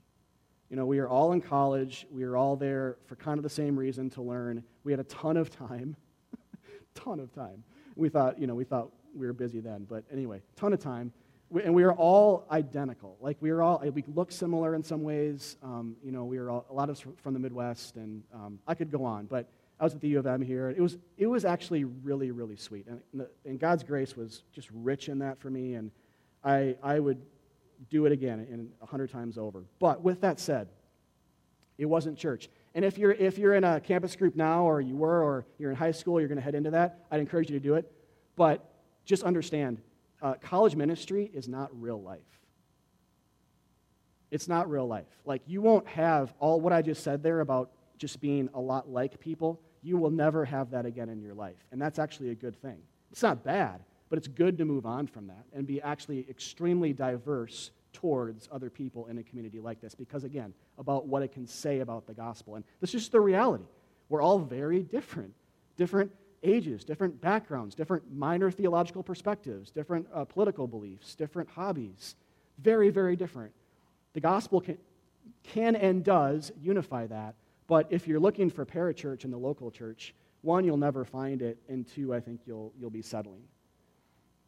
You 0.70 0.76
know, 0.76 0.86
we 0.86 1.00
were 1.00 1.10
all 1.10 1.34
in 1.34 1.42
college. 1.42 2.08
We 2.12 2.26
were 2.26 2.38
all 2.38 2.56
there 2.56 2.98
for 3.06 3.16
kind 3.16 3.38
of 3.38 3.44
the 3.44 3.50
same 3.50 3.78
reason 3.78 4.10
to 4.12 4.22
learn. 4.22 4.64
We 4.84 4.92
had 4.92 5.00
a 5.00 5.06
ton 5.06 5.36
of 5.36 5.50
time, 5.50 5.96
ton 6.96 7.20
of 7.20 7.34
time. 7.34 7.64
We 7.96 8.10
thought, 8.10 8.40
you 8.40 8.48
know, 8.48 8.56
we 8.56 8.64
thought 8.64 8.92
we 9.16 9.28
were 9.28 9.34
busy 9.34 9.60
then, 9.60 9.86
but 9.90 10.04
anyway, 10.12 10.42
ton 10.56 10.74
of 10.74 10.80
time. 10.80 11.12
We, 11.50 11.64
and 11.64 11.74
we 11.74 11.84
were 11.84 11.94
all 11.94 12.46
identical. 12.50 13.18
Like 13.20 13.38
we 13.40 13.52
were 13.52 13.62
all, 13.62 13.82
we 13.94 14.04
looked 14.14 14.34
similar 14.34 14.76
in 14.76 14.84
some 14.84 15.04
ways. 15.04 15.58
Um, 15.64 15.96
you 16.04 16.12
know, 16.12 16.26
we 16.26 16.40
were 16.40 16.50
all, 16.50 16.66
a 16.70 16.74
lot 16.74 16.90
of 16.90 16.98
us 16.98 17.06
from 17.18 17.34
the 17.34 17.40
Midwest, 17.40 17.96
and 17.96 18.24
um, 18.34 18.60
I 18.68 18.74
could 18.74 18.92
go 18.92 19.06
on, 19.06 19.26
but 19.26 19.48
I 19.80 19.84
was 19.84 19.94
at 19.94 20.02
the 20.02 20.08
U 20.10 20.20
of 20.20 20.26
M 20.26 20.42
here. 20.42 20.70
It 20.70 20.80
was, 20.80 20.98
it 21.18 21.28
was 21.28 21.44
actually 21.44 21.84
really, 21.84 22.32
really 22.32 22.56
sweet. 22.56 22.88
And, 22.88 23.28
and 23.46 23.60
God's 23.60 23.84
grace 23.84 24.16
was 24.16 24.44
just 24.54 24.70
rich 24.74 25.10
in 25.10 25.20
that 25.20 25.40
for 25.40 25.50
me. 25.50 25.74
And 25.74 25.92
I, 26.44 26.78
I 26.82 27.00
would 27.00 27.22
do 27.90 28.06
it 28.06 28.12
again 28.12 28.48
in 28.50 28.70
a 28.82 28.86
hundred 28.86 29.12
times 29.12 29.38
over. 29.38 29.66
But 29.80 30.02
with 30.02 30.22
that 30.22 30.40
said, 30.40 30.70
it 31.78 31.86
wasn't 31.86 32.18
church. 32.18 32.50
And 32.74 32.86
if 32.86 32.98
you're, 32.98 33.12
if 33.12 33.38
you're 33.38 33.54
in 33.54 33.66
a 33.66 33.82
campus 33.82 34.16
group 34.16 34.36
now, 34.36 34.64
or 34.64 34.80
you 34.80 34.96
were, 34.96 35.22
or 35.22 35.46
you're 35.58 35.72
in 35.72 35.76
high 35.76 35.92
school, 35.92 36.20
you're 36.20 36.30
going 36.30 36.38
to 36.38 36.44
head 36.44 36.56
into 36.56 36.72
that, 36.72 37.06
I'd 37.12 37.20
encourage 37.20 37.50
you 37.50 37.60
to 37.60 37.64
do 37.64 37.76
it. 37.76 37.92
But 38.38 38.66
just 39.04 39.24
understand 39.24 39.82
uh, 40.22 40.36
college 40.36 40.76
ministry 40.76 41.30
is 41.34 41.50
not 41.50 41.70
real 41.74 42.02
life. 42.02 42.22
It's 44.32 44.48
not 44.48 44.70
real 44.70 44.88
life. 44.88 45.06
Like, 45.26 45.42
you 45.48 45.62
won't 45.62 45.88
have 45.88 46.34
all 46.40 46.60
what 46.60 46.74
I 46.74 46.82
just 46.82 47.04
said 47.04 47.24
there 47.24 47.42
about 47.42 47.72
just 47.98 48.20
being 48.20 48.50
a 48.54 48.60
lot 48.60 48.90
like 48.90 49.20
people, 49.20 49.62
you 49.86 49.98
will 49.98 50.10
never 50.10 50.44
have 50.44 50.72
that 50.72 50.86
again 50.86 51.10
in 51.10 51.22
your 51.22 51.36
life. 51.36 51.58
And 51.72 51.82
that's 51.82 52.00
actually 52.00 52.32
a 52.32 52.36
good 52.36 52.60
thing. 52.62 52.78
It's 53.12 53.22
not 53.22 53.44
bad, 53.44 53.82
but 54.10 54.18
it's 54.18 54.28
good 54.28 54.58
to 54.58 54.66
move 54.66 54.86
on 54.86 55.08
from 55.08 55.28
that 55.28 55.46
and 55.54 55.68
be 55.68 55.82
actually 55.82 56.26
extremely 56.30 56.92
diverse 56.92 57.72
towards 57.94 58.50
other 58.52 58.70
people 58.70 59.06
in 59.08 59.18
a 59.20 59.24
community 59.24 59.60
like 59.60 59.80
this 59.80 59.96
because, 59.96 60.24
again, 60.24 60.54
about 60.78 61.08
what 61.08 61.22
it 61.22 61.32
can 61.32 61.48
say 61.48 61.80
about 61.80 62.08
the 62.08 62.14
gospel. 62.14 62.56
And 62.56 62.66
this 62.82 62.94
is 62.94 63.04
just 63.04 63.12
the 63.12 63.22
reality. 63.22 63.64
We're 64.10 64.22
all 64.22 64.40
very 64.40 64.82
different, 64.82 65.34
different 65.78 66.12
ages, 66.44 66.84
different 66.84 67.22
backgrounds, 67.22 67.76
different 67.76 68.04
minor 68.14 68.52
theological 68.52 69.04
perspectives, 69.04 69.72
different 69.72 70.08
uh, 70.14 70.26
political 70.26 70.68
beliefs, 70.68 71.16
different 71.16 71.50
hobbies. 71.50 72.16
Very, 72.60 72.90
very 72.90 73.16
different. 73.16 73.52
The 74.14 74.20
gospel 74.20 74.62
can, 74.62 74.78
can 75.44 75.76
and 75.76 76.04
does 76.04 76.52
unify 76.62 77.08
that, 77.08 77.36
but 77.68 77.88
if 77.90 78.08
you're 78.08 78.20
looking 78.20 78.50
for 78.50 78.66
parachurch 78.66 79.26
in 79.26 79.32
the 79.32 79.38
local 79.38 79.72
church, 79.72 80.14
one, 80.42 80.64
you'll 80.64 80.78
never 80.78 81.04
find 81.04 81.42
it, 81.42 81.58
and 81.68 81.88
two, 81.88 82.14
I 82.14 82.20
think 82.20 82.42
you'll, 82.46 82.72
you'll 82.80 82.92
be 82.92 83.02
settling. 83.02 83.42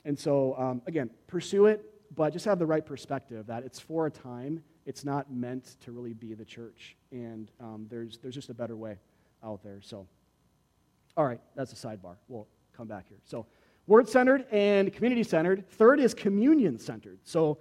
And 0.06 0.17
so, 0.17 0.56
um, 0.58 0.82
again, 0.86 1.10
pursue 1.25 1.65
it, 1.65 1.84
but 2.15 2.32
just 2.32 2.45
have 2.45 2.60
the 2.60 2.65
right 2.65 2.86
perspective 2.86 3.47
that 3.47 3.63
it's 3.63 3.80
for 3.80 4.06
a 4.06 4.12
time. 4.12 4.63
It's 4.86 5.03
not 5.03 5.32
meant 5.32 5.75
to 5.82 5.91
really 5.91 6.13
be 6.13 6.34
the 6.34 6.45
church, 6.45 6.95
and 7.12 7.51
um, 7.60 7.88
there's, 7.89 8.19
there's 8.19 8.36
just 8.36 8.49
a 8.49 8.53
better 8.53 8.75
way 8.75 8.97
out 9.43 9.63
there. 9.63 9.82
So, 9.82 10.08
all 11.17 11.25
right, 11.25 11.41
that's 11.56 11.73
a 11.73 11.75
sidebar. 11.75 12.15
We'll 12.27 12.47
come 12.75 12.88
back 12.88 13.06
here. 13.10 13.17
So, 13.25 13.47
word 13.88 14.08
centered 14.08 14.45
and 14.51 14.93
community 14.93 15.23
centered. 15.23 15.67
Third 15.71 15.99
is 15.99 16.13
communion 16.13 16.77
centered. 16.77 17.19
So, 17.23 17.58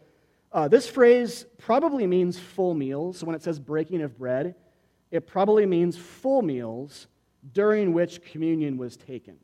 uh, 0.53 0.69
this 0.69 0.89
phrase 0.89 1.47
probably 1.59 2.07
means 2.07 2.39
full 2.39 2.75
meals. 2.75 3.19
So, 3.19 3.27
when 3.27 3.35
it 3.35 3.43
says 3.43 3.59
breaking 3.59 4.03
of 4.03 4.17
bread, 4.19 4.55
it 5.11 5.27
probably 5.27 5.67
means 5.67 5.97
full 5.97 6.43
meals 6.43 7.07
during 7.53 7.93
which 7.93 8.23
communion 8.23 8.77
was 8.77 8.97
taken. 8.97 9.37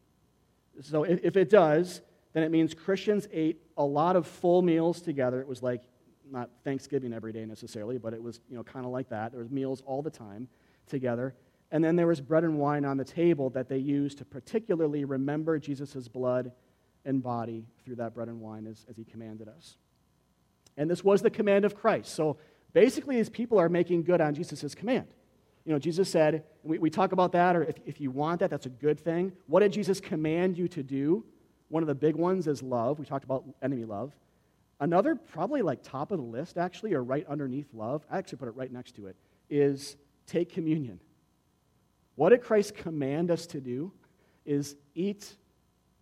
So 0.81 1.05
if, 1.05 1.37
it 1.37 1.51
does, 1.51 2.01
then 2.33 2.43
it 2.43 2.51
means 2.51 2.75
Christians 2.75 3.29
ate 3.33 3.61
a 3.77 3.85
lot 3.85 4.17
of 4.17 4.27
full 4.27 4.63
meals 4.63 5.01
together. 5.01 5.41
It 5.41 5.47
was 5.47 5.63
like 5.63 5.83
not 6.31 6.51
Thanksgiving 6.65 7.13
every 7.13 7.33
day 7.33 7.45
necessarily, 7.45 7.99
but 7.99 8.15
it 8.15 8.23
was 8.23 8.41
you 8.49 8.57
know 8.57 8.65
kind 8.65 8.87
of 8.87 8.93
like 8.93 9.09
that. 9.11 9.33
There 9.33 9.41
was 9.41 9.51
meals 9.51 9.83
all 9.87 10.03
the 10.03 10.11
time 10.11 10.49
together. 10.87 11.35
And 11.71 11.83
then 11.83 11.97
there 11.97 12.07
was 12.07 12.21
bread 12.21 12.45
and 12.45 12.59
wine 12.59 12.85
on 12.85 12.97
the 12.97 13.05
table 13.05 13.49
that 13.51 13.69
they 13.69 13.79
used 13.79 14.19
to 14.19 14.25
particularly 14.25 15.05
remember 15.05 15.59
Jesus' 15.59 16.07
blood 16.09 16.53
and 17.05 17.23
body 17.23 17.67
through 17.85 17.97
that 17.97 18.15
bread 18.15 18.29
and 18.29 18.41
wine 18.41 18.67
as, 18.67 18.85
as 18.91 18.97
he 18.97 19.05
commanded 19.05 19.49
us. 19.49 19.77
And 20.77 20.91
this 20.91 21.03
was 21.03 21.23
the 21.23 21.31
command 21.31 21.65
of 21.65 21.75
Christ. 21.75 22.15
So 22.15 22.39
basically, 22.73 23.17
these 23.17 23.31
people 23.31 23.59
are 23.59 23.69
making 23.69 24.05
good 24.05 24.21
on 24.21 24.35
Jesus' 24.35 24.75
command. 24.75 25.15
You 25.65 25.73
know, 25.73 25.79
Jesus 25.79 26.11
said, 26.11 26.45
we, 26.63 26.79
we 26.79 26.91
talk 26.91 27.13
about 27.13 27.33
that, 27.33 27.55
or 27.55 27.63
if, 27.63 27.77
if 27.87 28.01
you 28.01 28.11
want 28.11 28.41
that, 28.41 28.51
that's 28.51 28.67
a 28.67 28.71
good 28.71 28.99
thing. 28.99 29.33
What 29.47 29.61
did 29.61 29.73
Jesus 29.73 30.01
command 30.01 30.59
you 30.59 30.67
to 30.69 30.83
do? 30.83 31.25
One 31.69 31.83
of 31.83 31.87
the 31.87 31.95
big 31.95 32.17
ones 32.17 32.47
is 32.47 32.63
love. 32.63 32.99
We 32.99 33.07
talked 33.07 33.25
about 33.25 33.45
enemy 33.63 33.85
love. 33.85 34.13
Another, 34.81 35.15
probably 35.15 35.63
like 35.63 35.83
top 35.83 36.11
of 36.11 36.19
the 36.19 36.25
list, 36.25 36.59
actually, 36.59 36.95
or 36.95 37.05
right 37.05 37.25
underneath 37.29 37.69
love, 37.73 38.05
I 38.11 38.19
actually 38.19 38.39
put 38.39 38.49
it 38.49 38.57
right 38.57 38.73
next 38.73 38.97
to 38.97 39.07
it, 39.07 39.17
is 39.49 39.97
take 40.27 40.53
communion. 40.53 40.99
What 42.17 42.31
did 42.31 42.43
Christ 42.43 42.75
command 42.75 43.31
us 43.31 43.47
to 43.49 43.61
do? 43.61 43.93
Is 44.45 44.75
eat 44.97 45.37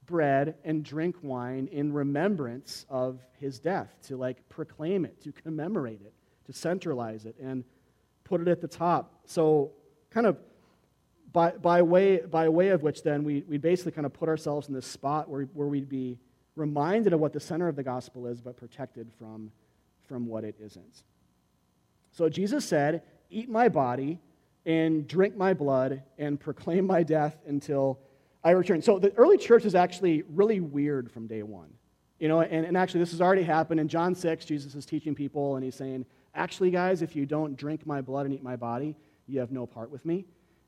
bread 0.06 0.54
and 0.64 0.82
drink 0.82 1.16
wine 1.22 1.68
in 1.70 1.92
remembrance 1.92 2.86
of 2.88 3.20
his 3.38 3.60
death, 3.60 3.94
to 4.08 4.16
like 4.16 4.48
proclaim 4.48 5.04
it, 5.04 5.20
to 5.22 5.32
commemorate 5.32 6.00
it, 6.00 6.14
to 6.46 6.52
centralize 6.52 7.26
it, 7.26 7.36
and 7.40 7.64
put 8.30 8.40
it 8.40 8.48
at 8.48 8.60
the 8.60 8.68
top. 8.68 9.12
So, 9.26 9.72
kind 10.10 10.26
of 10.26 10.38
by, 11.32 11.50
by, 11.50 11.82
way, 11.82 12.18
by 12.18 12.48
way 12.48 12.68
of 12.68 12.82
which, 12.82 13.02
then, 13.02 13.24
we, 13.24 13.44
we 13.48 13.58
basically 13.58 13.92
kind 13.92 14.06
of 14.06 14.12
put 14.12 14.28
ourselves 14.28 14.68
in 14.68 14.74
this 14.74 14.86
spot 14.86 15.28
where, 15.28 15.42
where 15.52 15.66
we'd 15.66 15.88
be 15.88 16.18
reminded 16.56 17.12
of 17.12 17.20
what 17.20 17.32
the 17.32 17.40
center 17.40 17.68
of 17.68 17.76
the 17.76 17.82
gospel 17.82 18.26
is, 18.26 18.40
but 18.40 18.56
protected 18.56 19.10
from, 19.18 19.50
from 20.08 20.26
what 20.26 20.44
it 20.44 20.54
isn't. 20.60 21.02
So, 22.12 22.28
Jesus 22.28 22.64
said, 22.64 23.02
Eat 23.32 23.48
my 23.48 23.68
body 23.68 24.18
and 24.66 25.06
drink 25.06 25.36
my 25.36 25.54
blood 25.54 26.02
and 26.18 26.38
proclaim 26.38 26.86
my 26.86 27.02
death 27.02 27.36
until 27.46 27.98
I 28.42 28.50
return. 28.52 28.80
So, 28.80 29.00
the 29.00 29.12
early 29.14 29.38
church 29.38 29.64
is 29.64 29.74
actually 29.74 30.22
really 30.28 30.60
weird 30.60 31.10
from 31.10 31.26
day 31.26 31.42
one. 31.42 31.70
You 32.20 32.28
know, 32.28 32.42
and, 32.42 32.64
and 32.64 32.76
actually, 32.76 33.00
this 33.00 33.10
has 33.10 33.20
already 33.20 33.42
happened. 33.42 33.80
In 33.80 33.88
John 33.88 34.14
6, 34.14 34.44
Jesus 34.44 34.74
is 34.76 34.86
teaching 34.86 35.16
people, 35.16 35.56
and 35.56 35.64
he's 35.64 35.74
saying, 35.74 36.06
Actually, 36.34 36.70
guys, 36.70 37.02
if 37.02 37.16
you 37.16 37.26
don't 37.26 37.56
drink 37.56 37.86
my 37.86 38.00
blood 38.00 38.26
and 38.26 38.34
eat 38.34 38.42
my 38.42 38.56
body, 38.56 38.96
you 39.26 39.40
have 39.40 39.50
no 39.50 39.66
part 39.66 39.90
with 39.90 40.04
me. 40.04 40.24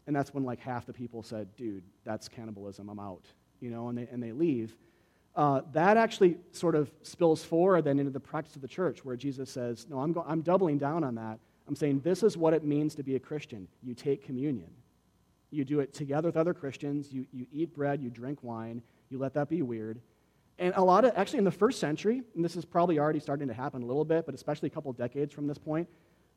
And 0.07 0.17
that's 0.17 0.35
when 0.35 0.45
like 0.45 0.59
half 0.59 0.87
the 0.87 0.93
people 0.93 1.23
said, 1.23 1.55
dude, 1.57 1.85
that's 2.05 2.29
cannibalism, 2.29 2.89
I'm 2.89 2.99
out, 2.99 3.25
you 3.61 3.71
know, 3.71 3.89
and 3.89 3.97
they, 3.97 4.09
and 4.11 4.23
they 4.23 4.33
leave. 4.33 4.77
Uh, 5.35 5.63
that 5.73 5.97
actually 5.97 6.37
sort 6.51 6.75
of 6.75 6.91
spills 7.03 7.43
forward 7.45 7.85
then 7.85 7.99
into 7.99 8.11
the 8.11 8.21
practice 8.21 8.57
of 8.57 8.63
the 8.63 8.69
church 8.69 9.05
where 9.05 9.17
Jesus 9.17 9.51
says, 9.51 9.87
no, 9.89 10.01
I'm, 10.01 10.13
go- 10.13 10.25
I'm 10.27 10.43
doubling 10.43 10.79
down 10.79 11.05
on 11.05 11.15
that. 11.15 11.39
I'm 11.69 11.77
saying 11.77 12.01
this 12.01 12.23
is 12.23 12.37
what 12.37 12.53
it 12.53 12.65
means 12.65 12.95
to 12.97 13.03
be 13.03 13.15
a 13.15 13.21
Christian. 13.21 13.69
You 13.83 13.95
take 13.95 14.25
communion. 14.25 14.71
You 15.51 15.65
do 15.65 15.81
it 15.81 15.95
together 15.95 16.29
with 16.29 16.37
other 16.37 16.53
Christians. 16.53 17.13
You, 17.13 17.27
you 17.33 17.47
eat 17.53 17.75
bread, 17.75 18.03
you 18.03 18.11
drink 18.11 18.41
wine, 18.43 18.83
you 19.09 19.19
let 19.19 19.35
that 19.35 19.49
be 19.49 19.63
weird. 19.63 20.01
And 20.63 20.73
a 20.77 20.85
lot 20.85 21.05
of, 21.05 21.11
actually, 21.17 21.41
in 21.41 21.45
the 21.45 21.51
first 21.51 21.81
century, 21.81 22.23
and 22.37 22.45
this 22.45 22.55
is 22.55 22.65
probably 22.65 23.01
already 23.01 23.19
starting 23.19 23.49
to 23.49 23.55
happen 23.55 23.83
a 23.83 23.85
little 23.85 24.05
bit, 24.05 24.27
but 24.27 24.33
especially 24.33 24.69
a 24.69 24.71
couple 24.71 24.93
decades 24.93 25.35
from 25.35 25.49
this 25.49 25.59
point, 25.59 25.89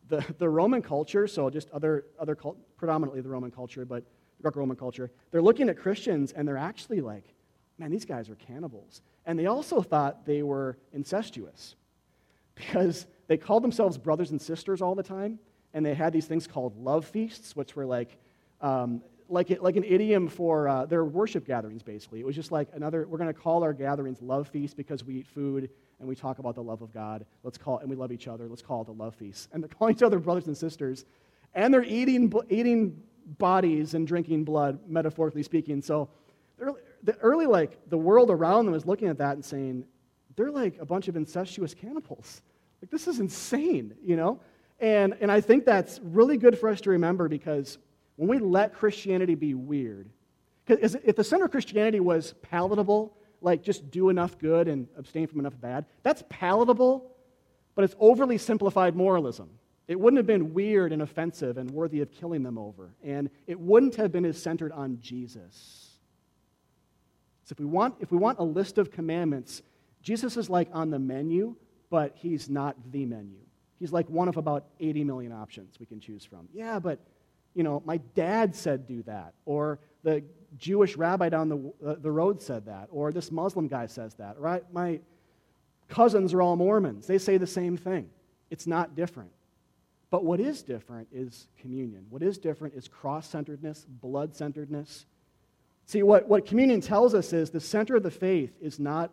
the, 0.08 0.26
the 0.40 0.50
Roman 0.50 0.82
culture, 0.82 1.28
so 1.28 1.48
just 1.52 1.70
other, 1.70 2.06
other 2.20 2.34
cult, 2.34 2.58
predominantly 2.76 3.22
the 3.22 3.30
Roman 3.30 3.52
culture, 3.52 3.86
but 3.86 4.04
Greco 4.42 4.62
Roman 4.62 4.76
culture, 4.78 5.12
they're 5.30 5.44
looking 5.44 5.70
at 5.70 5.78
Christians 5.78 6.32
and 6.32 6.48
they're 6.48 6.58
actually 6.58 7.02
like, 7.02 7.36
man, 7.78 7.92
these 7.92 8.04
guys 8.04 8.28
are 8.28 8.36
cannibals. 8.36 9.04
And 9.28 9.38
they 9.38 9.46
also 9.46 9.80
thought 9.80 10.26
they 10.26 10.42
were 10.42 10.80
incestuous 10.92 11.76
because 12.56 13.06
they 13.28 13.38
called 13.38 13.64
themselves 13.64 13.96
brothers 13.96 14.32
and 14.32 14.42
sisters 14.42 14.82
all 14.82 14.96
the 14.96 15.04
time. 15.04 15.38
And 15.76 15.86
they 15.86 15.94
had 15.94 16.12
these 16.12 16.26
things 16.26 16.48
called 16.48 16.76
love 16.84 17.06
feasts, 17.06 17.56
which 17.56 17.76
were 17.76 17.86
like, 17.86 18.18
um, 18.60 19.04
like, 19.30 19.50
like 19.62 19.76
an 19.76 19.84
idiom 19.84 20.28
for 20.28 20.68
uh, 20.68 20.86
their 20.86 21.04
worship 21.04 21.46
gatherings, 21.46 21.84
basically. 21.84 22.20
It 22.20 22.26
was 22.26 22.36
just 22.36 22.52
like 22.52 22.70
another, 22.74 23.08
we're 23.08 23.18
going 23.18 23.34
to 23.34 23.40
call 23.40 23.64
our 23.64 23.74
gatherings 23.74 24.22
love 24.22 24.48
feast 24.48 24.78
because 24.78 25.04
we 25.04 25.16
eat 25.16 25.28
food 25.28 25.70
and 26.00 26.08
we 26.08 26.16
talk 26.16 26.40
about 26.40 26.56
the 26.56 26.64
love 26.64 26.82
of 26.82 26.94
God. 26.94 27.26
Let's 27.44 27.58
call 27.58 27.80
and 27.80 27.90
we 27.90 27.96
love 27.96 28.12
each 28.12 28.28
other. 28.28 28.48
Let's 28.48 28.62
call 28.62 28.82
it 28.82 28.86
the 28.86 28.94
love 28.94 29.16
feast. 29.16 29.50
And 29.52 29.64
they're 29.64 29.70
calling 29.80 29.96
each 29.96 30.04
other 30.04 30.20
brothers 30.20 30.48
and 30.48 30.58
sisters. 30.58 31.06
And 31.54 31.74
they're 31.74 31.84
eating, 31.84 32.32
eating 32.50 33.02
bodies 33.38 33.94
and 33.94 34.08
drinking 34.08 34.44
blood, 34.44 34.80
metaphorically 34.88 35.44
speaking. 35.44 35.82
So 35.82 36.10
the 36.58 37.18
early, 37.22 37.46
like, 37.46 37.90
the 37.90 37.98
world 37.98 38.30
around 38.30 38.66
them 38.66 38.76
is 38.76 38.86
looking 38.86 39.08
at 39.08 39.18
that 39.20 39.36
and 39.36 39.44
saying, 39.44 39.86
they're 40.36 40.52
like 40.52 40.78
a 40.80 40.86
bunch 40.86 41.08
of 41.08 41.16
incestuous 41.16 41.74
cannibals. 41.74 42.42
Like, 42.82 42.92
this 42.92 43.08
is 43.08 43.20
insane, 43.20 43.96
you 44.04 44.16
know? 44.16 44.40
And, 44.80 45.16
and 45.22 45.32
I 45.32 45.40
think 45.40 45.66
that's 45.66 46.00
really 46.04 46.38
good 46.38 46.58
for 46.60 46.70
us 46.70 46.82
to 46.82 46.90
remember 46.90 47.30
because 47.30 47.78
when 48.16 48.30
we 48.30 48.40
let 48.40 48.74
Christianity 48.74 49.36
be 49.36 49.54
weird, 49.54 50.10
because 50.66 50.96
if 51.04 51.16
the 51.16 51.24
center 51.24 51.46
of 51.46 51.52
Christianity 51.52 52.00
was 52.00 52.34
palatable 52.42 53.16
like 53.46 53.62
just 53.62 53.92
do 53.92 54.10
enough 54.10 54.38
good 54.40 54.68
and 54.68 54.88
abstain 54.98 55.28
from 55.28 55.40
enough 55.40 55.60
bad. 55.62 55.86
That's 56.04 56.24
palatable, 56.30 57.12
but 57.76 57.84
it's 57.84 57.96
overly 58.00 58.38
simplified 58.38 58.96
moralism. 58.96 59.50
It 59.88 60.00
wouldn't 60.00 60.18
have 60.18 60.26
been 60.26 60.54
weird 60.54 60.92
and 60.92 61.04
offensive 61.04 61.58
and 61.58 61.70
worthy 61.70 62.02
of 62.02 62.12
killing 62.12 62.42
them 62.42 62.58
over. 62.58 62.96
And 63.04 63.30
it 63.46 63.60
wouldn't 63.60 63.96
have 63.96 64.12
been 64.12 64.26
as 64.26 64.42
centered 64.42 64.72
on 64.72 64.98
Jesus. 65.00 65.92
So 67.44 67.54
if 67.54 67.60
we 67.60 67.66
want, 67.66 67.96
if 68.00 68.12
we 68.12 68.18
want 68.18 68.40
a 68.40 68.44
list 68.44 68.80
of 68.80 68.90
commandments, 68.90 69.62
Jesus 70.02 70.38
is 70.38 70.50
like 70.50 70.70
on 70.74 70.90
the 70.90 70.98
menu, 70.98 71.56
but 71.92 72.14
he's 72.16 72.50
not 72.50 72.76
the 72.92 73.06
menu. 73.06 73.38
He's 73.78 73.94
like 73.94 74.10
one 74.10 74.28
of 74.28 74.38
about 74.38 74.66
80 74.80 75.04
million 75.04 75.32
options 75.32 75.80
we 75.80 75.86
can 75.86 76.00
choose 76.00 76.26
from. 76.26 76.48
Yeah, 76.52 76.80
but 76.80 77.00
you 77.56 77.64
know, 77.64 77.82
my 77.86 77.98
dad 78.14 78.56
said 78.56 78.86
do 78.86 79.02
that, 79.04 79.34
or 79.46 79.80
the 80.04 80.24
Jewish 80.58 80.96
rabbi 80.96 81.30
down 81.30 81.50
the, 81.50 81.74
uh, 81.86 81.96
the 81.96 82.12
road 82.12 82.42
said 82.42 82.66
that, 82.66 82.90
or 82.92 83.12
this 83.12 83.32
Muslim 83.32 83.68
guy 83.68 83.88
says 83.88 84.14
that, 84.16 84.38
right? 84.40 84.64
My 84.72 85.00
cousins 85.88 86.34
are 86.34 86.42
all 86.42 86.56
Mormons. 86.56 87.08
They 87.08 87.18
say 87.18 87.38
the 87.38 87.48
same 87.48 87.78
thing. 87.78 88.10
It's 88.50 88.68
not 88.68 88.96
different. 88.96 89.32
But 90.12 90.24
what 90.24 90.40
is 90.40 90.62
different 90.62 91.08
is 91.12 91.48
communion. 91.60 92.06
What 92.10 92.22
is 92.22 92.38
different 92.38 92.76
is 92.76 92.88
cross 92.88 93.28
centeredness, 93.28 93.86
blood 93.90 94.36
centeredness. 94.36 95.06
See, 95.88 96.04
what, 96.04 96.28
what 96.28 96.46
communion 96.46 96.82
tells 96.82 97.14
us 97.14 97.34
is 97.34 97.50
the 97.50 97.60
center 97.60 97.96
of 97.96 98.04
the 98.04 98.12
faith 98.12 98.52
is 98.62 98.80
not 98.80 99.12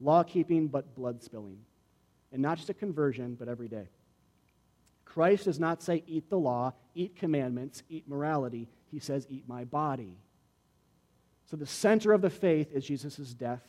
law 0.00 0.22
keeping, 0.22 0.68
but 0.68 0.94
blood 0.94 1.22
spilling. 1.22 1.58
And 2.32 2.42
not 2.42 2.58
just 2.58 2.70
a 2.70 2.74
conversion, 2.74 3.34
but 3.38 3.48
every 3.48 3.68
day. 3.68 3.88
Christ 5.12 5.44
does 5.44 5.60
not 5.60 5.82
say, 5.82 6.02
eat 6.06 6.30
the 6.30 6.38
law, 6.38 6.72
eat 6.94 7.16
commandments, 7.16 7.82
eat 7.90 8.08
morality. 8.08 8.68
He 8.90 8.98
says, 8.98 9.26
eat 9.28 9.44
my 9.46 9.64
body. 9.64 10.16
So 11.44 11.56
the 11.56 11.66
center 11.66 12.12
of 12.12 12.22
the 12.22 12.30
faith 12.30 12.72
is 12.72 12.86
Jesus' 12.86 13.34
death 13.34 13.62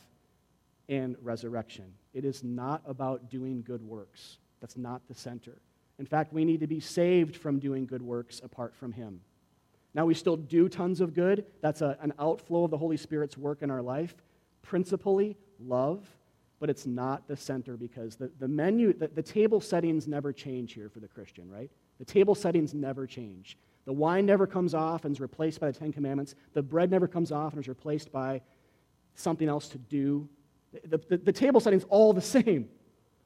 and 0.88 1.16
resurrection. 1.20 1.92
It 2.14 2.24
is 2.24 2.42
not 2.42 2.82
about 2.86 3.28
doing 3.28 3.62
good 3.62 3.82
works. 3.82 4.38
That's 4.60 4.78
not 4.78 5.02
the 5.06 5.14
center. 5.14 5.58
In 5.98 6.06
fact, 6.06 6.32
we 6.32 6.46
need 6.46 6.60
to 6.60 6.66
be 6.66 6.80
saved 6.80 7.36
from 7.36 7.58
doing 7.58 7.84
good 7.84 8.02
works 8.02 8.40
apart 8.42 8.74
from 8.74 8.92
Him. 8.92 9.20
Now, 9.92 10.06
we 10.06 10.14
still 10.14 10.36
do 10.36 10.68
tons 10.68 11.02
of 11.02 11.12
good. 11.12 11.44
That's 11.60 11.82
a, 11.82 11.98
an 12.00 12.14
outflow 12.18 12.64
of 12.64 12.70
the 12.70 12.78
Holy 12.78 12.96
Spirit's 12.96 13.36
work 13.36 13.60
in 13.60 13.70
our 13.70 13.82
life. 13.82 14.14
Principally, 14.62 15.36
love, 15.60 16.08
but 16.60 16.70
it's 16.70 16.86
not 16.86 17.26
the 17.28 17.36
center 17.36 17.76
because 17.76 18.16
the, 18.16 18.30
the 18.38 18.48
menu, 18.48 18.92
the, 18.92 19.08
the 19.08 19.22
table 19.22 19.60
settings 19.60 20.06
never 20.08 20.32
change 20.32 20.72
here 20.72 20.88
for 20.88 21.00
the 21.00 21.08
Christian, 21.08 21.50
right? 21.50 21.70
The 21.98 22.04
table 22.04 22.34
settings 22.34 22.74
never 22.74 23.06
change. 23.06 23.56
The 23.84 23.92
wine 23.92 24.24
never 24.24 24.46
comes 24.46 24.74
off 24.74 25.04
and 25.04 25.14
is 25.14 25.20
replaced 25.20 25.60
by 25.60 25.70
the 25.70 25.78
Ten 25.78 25.92
Commandments. 25.92 26.34
The 26.54 26.62
bread 26.62 26.90
never 26.90 27.06
comes 27.06 27.32
off 27.32 27.52
and 27.52 27.60
is 27.60 27.68
replaced 27.68 28.10
by 28.10 28.40
something 29.14 29.48
else 29.48 29.68
to 29.68 29.78
do. 29.78 30.28
The, 30.88 30.98
the, 31.08 31.16
the 31.18 31.32
table 31.32 31.60
setting's 31.60 31.84
all 31.88 32.12
the 32.12 32.22
same. 32.22 32.68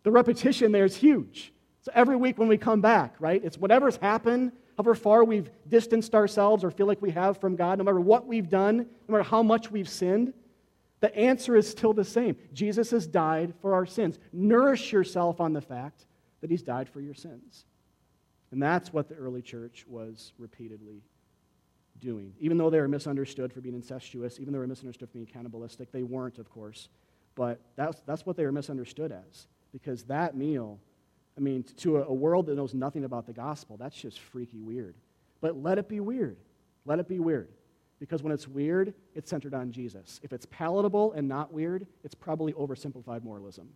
The 0.03 0.11
repetition 0.11 0.73
there 0.73 0.85
is 0.85 0.97
huge. 0.97 1.53
So 1.83 1.93
every 1.95 2.17
week 2.17 2.39
when 2.39 2.49
we 2.49 2.59
come 2.59 2.81
back, 2.81 3.15
right, 3.21 3.43
it's 3.45 3.57
whatever's 3.57 3.97
happened, 3.97 4.53
however 4.77 4.95
far 4.95 5.25
we've 5.25 5.51
distanced 5.69 6.15
ourselves 6.15 6.65
or 6.65 6.71
feel 6.71 6.87
like 6.87 7.01
we 7.01 7.11
have 7.13 7.39
from 7.39 7.57
God, 7.57 7.79
no 7.79 7.85
matter 7.85 8.01
what 8.01 8.27
we've 8.27 8.49
done, 8.49 8.79
no 8.79 9.13
matter 9.13 9.23
how 9.23 9.43
much 9.43 9.71
we've 9.71 9.89
sinned, 9.89 10.33
the 11.01 11.15
answer 11.17 11.57
is 11.57 11.69
still 11.69 11.93
the 11.93 12.05
same. 12.05 12.37
Jesus 12.53 12.91
has 12.91 13.07
died 13.07 13.55
for 13.61 13.75
our 13.75 13.87
sins. 13.87 14.19
Nourish 14.33 14.93
yourself 14.93 15.41
on 15.41 15.53
the 15.53 15.61
fact 15.61 16.07
that 16.41 16.51
he's 16.51 16.63
died 16.63 16.89
for 16.89 17.01
your 17.01 17.15
sins. 17.15 17.65
And 18.51 18.63
that's 18.63 18.93
what 18.93 19.09
the 19.09 19.15
early 19.15 19.43
church 19.43 19.85
was 19.89 20.33
repeatedly 20.39 21.03
doing. 22.01 22.33
Even 22.41 22.57
though 22.59 22.71
they 22.71 22.81
were 22.81 22.89
misunderstood 22.89 23.53
for 23.53 23.61
being 23.61 23.75
incestuous, 23.75 24.41
even 24.41 24.53
though 24.53 24.59
they 24.59 24.63
were 24.63 24.67
misunderstood 24.67 25.09
for 25.09 25.15
being 25.15 25.27
cannibalistic, 25.27 25.93
they 25.93 26.03
weren't, 26.03 26.39
of 26.39 26.51
course. 26.51 26.89
But 27.35 27.61
that's, 27.77 28.01
that's 28.07 28.25
what 28.27 28.37
they 28.37 28.45
were 28.45 28.53
misunderstood 28.53 29.13
as. 29.13 29.47
Because 29.73 30.05
that 30.05 30.37
meal, 30.37 30.79
I 31.37 31.41
mean, 31.41 31.63
to 31.79 31.99
a, 31.99 32.05
a 32.05 32.15
world 32.15 32.47
that 32.47 32.57
knows 32.57 32.75
nothing 32.75 33.05
about 33.05 33.27
the 33.27 33.33
gospel, 33.33 33.77
that's 33.77 33.97
just 33.97 34.19
freaky 34.19 34.61
weird. 34.61 34.95
But 35.41 35.57
let 35.63 35.79
it 35.79 35.89
be 35.89 36.01
weird. 36.01 36.39
Let 36.85 36.99
it 36.99 37.09
be 37.09 37.21
weird. 37.21 37.49
Because 37.99 38.23
when 38.23 38.33
it's 38.33 38.47
weird, 38.47 38.95
it's 39.15 39.29
centered 39.29 39.55
on 39.55 39.73
Jesus. 39.73 40.21
If 40.23 40.33
it's 40.33 40.47
palatable 40.47 41.13
and 41.13 41.29
not 41.29 41.53
weird, 41.53 41.87
it's 42.05 42.15
probably 42.15 42.53
oversimplified 42.53 43.25
moralism. 43.25 43.69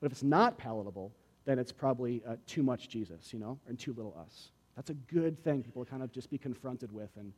But 0.00 0.06
if 0.06 0.12
it's 0.12 0.22
not 0.22 0.56
palatable, 0.56 1.12
then 1.44 1.58
it's 1.58 1.72
probably 1.72 2.22
uh, 2.26 2.36
too 2.46 2.62
much 2.62 2.88
Jesus, 2.88 3.32
you 3.32 3.38
know, 3.38 3.58
and 3.68 3.78
too 3.78 3.92
little 3.92 4.16
us. 4.24 4.50
That's 4.76 4.90
a 4.90 4.94
good 4.94 5.42
thing 5.44 5.62
people 5.62 5.84
kind 5.84 6.02
of 6.02 6.12
just 6.12 6.30
be 6.30 6.38
confronted 6.38 6.90
with 6.92 7.10
and 7.18 7.32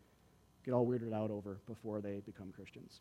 get 0.65 0.73
all 0.73 0.87
weirded 0.87 1.13
out 1.13 1.31
over 1.31 1.59
before 1.67 2.01
they 2.01 2.21
become 2.25 2.53
Christians. 2.53 3.01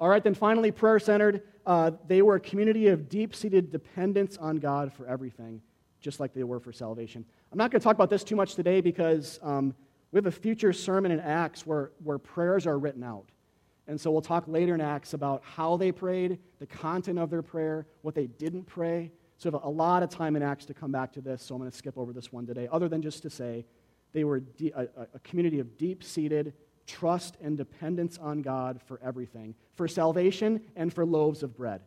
All 0.00 0.08
right, 0.08 0.24
then 0.24 0.34
finally, 0.34 0.72
prayer 0.72 0.98
centered. 0.98 1.42
Uh, 1.64 1.92
they 2.08 2.22
were 2.22 2.36
a 2.36 2.40
community 2.40 2.88
of 2.88 3.08
deep 3.08 3.34
seated 3.34 3.70
dependence 3.70 4.36
on 4.36 4.56
God 4.56 4.92
for 4.92 5.06
everything, 5.06 5.60
just 6.00 6.18
like 6.18 6.34
they 6.34 6.42
were 6.42 6.58
for 6.58 6.72
salvation. 6.72 7.24
I'm 7.52 7.58
not 7.58 7.70
going 7.70 7.80
to 7.80 7.84
talk 7.84 7.94
about 7.94 8.10
this 8.10 8.24
too 8.24 8.36
much 8.36 8.54
today 8.54 8.80
because 8.80 9.38
um, 9.42 9.74
we 10.14 10.18
have 10.18 10.26
a 10.26 10.30
future 10.30 10.72
sermon 10.72 11.10
in 11.10 11.18
Acts 11.18 11.66
where, 11.66 11.90
where 12.04 12.18
prayers 12.18 12.68
are 12.68 12.78
written 12.78 13.02
out. 13.02 13.26
And 13.88 14.00
so 14.00 14.12
we'll 14.12 14.22
talk 14.22 14.44
later 14.46 14.72
in 14.72 14.80
Acts 14.80 15.12
about 15.12 15.42
how 15.42 15.76
they 15.76 15.90
prayed, 15.90 16.38
the 16.60 16.66
content 16.66 17.18
of 17.18 17.30
their 17.30 17.42
prayer, 17.42 17.88
what 18.02 18.14
they 18.14 18.28
didn't 18.28 18.62
pray. 18.62 19.10
So 19.38 19.50
we 19.50 19.54
have 19.54 19.64
a 19.64 19.68
lot 19.68 20.04
of 20.04 20.10
time 20.10 20.36
in 20.36 20.42
Acts 20.42 20.66
to 20.66 20.74
come 20.74 20.92
back 20.92 21.12
to 21.14 21.20
this, 21.20 21.42
so 21.42 21.56
I'm 21.56 21.60
going 21.60 21.70
to 21.70 21.76
skip 21.76 21.98
over 21.98 22.12
this 22.12 22.32
one 22.32 22.46
today, 22.46 22.68
other 22.70 22.88
than 22.88 23.02
just 23.02 23.22
to 23.22 23.30
say 23.30 23.66
they 24.12 24.22
were 24.22 24.40
a, 24.76 24.86
a 25.14 25.18
community 25.24 25.58
of 25.58 25.76
deep 25.76 26.04
seated 26.04 26.52
trust 26.86 27.36
and 27.42 27.56
dependence 27.56 28.16
on 28.16 28.40
God 28.40 28.80
for 28.86 29.00
everything, 29.02 29.56
for 29.74 29.88
salvation 29.88 30.60
and 30.76 30.94
for 30.94 31.04
loaves 31.04 31.42
of 31.42 31.56
bread. 31.56 31.80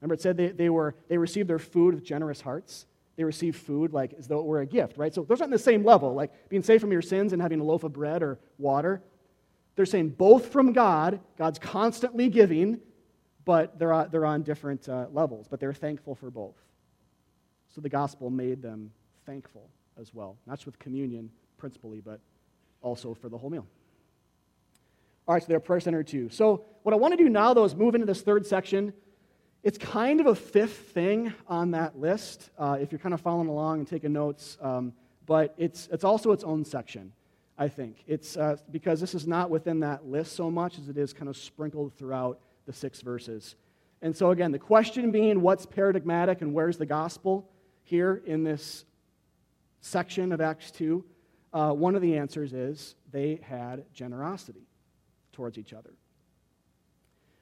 Remember, 0.00 0.14
it 0.14 0.20
said 0.20 0.36
they, 0.36 0.48
they, 0.48 0.68
were, 0.68 0.96
they 1.06 1.16
received 1.16 1.48
their 1.48 1.60
food 1.60 1.94
with 1.94 2.02
generous 2.02 2.40
hearts. 2.40 2.86
They 3.16 3.24
receive 3.24 3.56
food 3.56 3.92
like 3.92 4.14
as 4.18 4.28
though 4.28 4.40
it 4.40 4.46
were 4.46 4.60
a 4.60 4.66
gift, 4.66 4.96
right? 4.96 5.12
So 5.12 5.22
those 5.22 5.40
aren't 5.40 5.52
the 5.52 5.58
same 5.58 5.84
level, 5.84 6.14
like 6.14 6.48
being 6.48 6.62
saved 6.62 6.80
from 6.80 6.92
your 6.92 7.02
sins 7.02 7.32
and 7.32 7.42
having 7.42 7.60
a 7.60 7.64
loaf 7.64 7.84
of 7.84 7.92
bread 7.92 8.22
or 8.22 8.38
water. 8.58 9.02
They're 9.76 9.86
saying 9.86 10.10
both 10.10 10.52
from 10.52 10.72
God, 10.72 11.20
God's 11.36 11.58
constantly 11.58 12.28
giving, 12.28 12.80
but 13.44 13.78
they're 13.78 13.92
on, 13.92 14.08
they're 14.10 14.26
on 14.26 14.42
different 14.42 14.88
uh, 14.88 15.06
levels, 15.12 15.48
but 15.48 15.60
they're 15.60 15.72
thankful 15.72 16.14
for 16.14 16.30
both. 16.30 16.56
So 17.74 17.80
the 17.80 17.88
gospel 17.88 18.30
made 18.30 18.62
them 18.62 18.90
thankful 19.26 19.68
as 19.98 20.14
well, 20.14 20.36
not 20.46 20.56
just 20.56 20.66
with 20.66 20.78
communion 20.78 21.30
principally, 21.56 22.00
but 22.00 22.20
also 22.82 23.14
for 23.14 23.28
the 23.28 23.38
whole 23.38 23.50
meal. 23.50 23.66
All 25.28 25.34
right, 25.34 25.42
so 25.42 25.48
they're 25.48 25.60
prayer 25.60 25.80
centered 25.80 26.06
too. 26.06 26.28
So, 26.30 26.64
what 26.82 26.92
I 26.92 26.96
want 26.96 27.12
to 27.12 27.22
do 27.22 27.28
now, 27.28 27.54
though, 27.54 27.64
is 27.64 27.76
move 27.76 27.94
into 27.94 28.06
this 28.06 28.22
third 28.22 28.46
section. 28.46 28.92
It's 29.62 29.76
kind 29.76 30.20
of 30.20 30.26
a 30.26 30.34
fifth 30.34 30.92
thing 30.92 31.34
on 31.46 31.72
that 31.72 31.98
list, 31.98 32.48
uh, 32.58 32.78
if 32.80 32.90
you're 32.90 32.98
kind 32.98 33.12
of 33.12 33.20
following 33.20 33.48
along 33.48 33.80
and 33.80 33.86
taking 33.86 34.10
notes, 34.10 34.56
um, 34.62 34.94
but 35.26 35.54
it's, 35.58 35.86
it's 35.92 36.02
also 36.02 36.32
its 36.32 36.44
own 36.44 36.64
section, 36.64 37.12
I 37.58 37.68
think. 37.68 38.02
It's 38.06 38.38
uh, 38.38 38.56
because 38.70 39.02
this 39.02 39.14
is 39.14 39.26
not 39.26 39.50
within 39.50 39.80
that 39.80 40.06
list 40.06 40.32
so 40.32 40.50
much 40.50 40.78
as 40.78 40.88
it 40.88 40.96
is 40.96 41.12
kind 41.12 41.28
of 41.28 41.36
sprinkled 41.36 41.92
throughout 41.94 42.40
the 42.64 42.72
six 42.72 43.02
verses. 43.02 43.56
And 44.00 44.16
so, 44.16 44.30
again, 44.30 44.50
the 44.50 44.58
question 44.58 45.10
being 45.10 45.42
what's 45.42 45.66
paradigmatic 45.66 46.40
and 46.40 46.54
where's 46.54 46.78
the 46.78 46.86
gospel 46.86 47.50
here 47.82 48.22
in 48.24 48.44
this 48.44 48.86
section 49.82 50.32
of 50.32 50.40
Acts 50.40 50.70
2? 50.70 51.04
Uh, 51.52 51.72
one 51.72 51.94
of 51.94 52.00
the 52.00 52.16
answers 52.16 52.54
is 52.54 52.94
they 53.12 53.40
had 53.42 53.84
generosity 53.92 54.66
towards 55.32 55.58
each 55.58 55.74
other. 55.74 55.90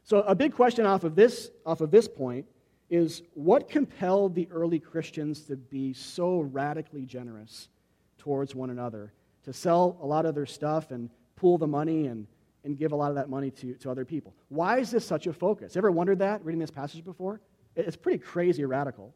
So, 0.09 0.23
a 0.23 0.35
big 0.35 0.55
question 0.55 0.87
off 0.87 1.05
of 1.05 1.15
this, 1.15 1.51
off 1.67 1.83
of 1.83 1.91
this 1.91 2.09
point 2.09 2.47
is 2.89 3.21
what 3.35 3.69
compelled 3.69 4.35
the 4.35 4.49
early 4.51 4.79
Christians 4.81 5.43
to 5.43 5.57
be 5.57 5.93
so 5.93 6.41
radically 6.41 7.05
generous 7.05 7.69
towards 8.17 8.55
one 8.55 8.71
another, 8.71 9.13
to 9.45 9.53
sell 9.53 9.99
a 10.01 10.07
lot 10.07 10.25
of 10.25 10.35
their 10.35 10.47
stuff 10.47 10.93
and 10.93 11.11
pool 11.37 11.59
the 11.59 11.67
money 11.67 12.07
and, 12.07 12.27
and 12.65 12.79
give 12.79 12.93
a 12.93 12.97
lot 12.97 13.11
of 13.11 13.17
that 13.17 13.29
money 13.29 13.51
to, 13.51 13.75
to 13.75 13.91
other 13.91 14.07
people? 14.07 14.35
Why 14.49 14.79
is 14.79 14.91
this 14.91 15.05
such 15.05 15.27
a 15.27 15.33
focus? 15.35 15.77
Ever 15.77 15.91
wondered 15.91 16.21
that 16.21 16.43
reading 16.43 16.61
this 16.61 16.71
passage 16.71 17.05
before? 17.05 17.43
It's 17.77 17.95
pretty 17.95 18.19
crazy 18.19 18.65
radical. 18.65 19.15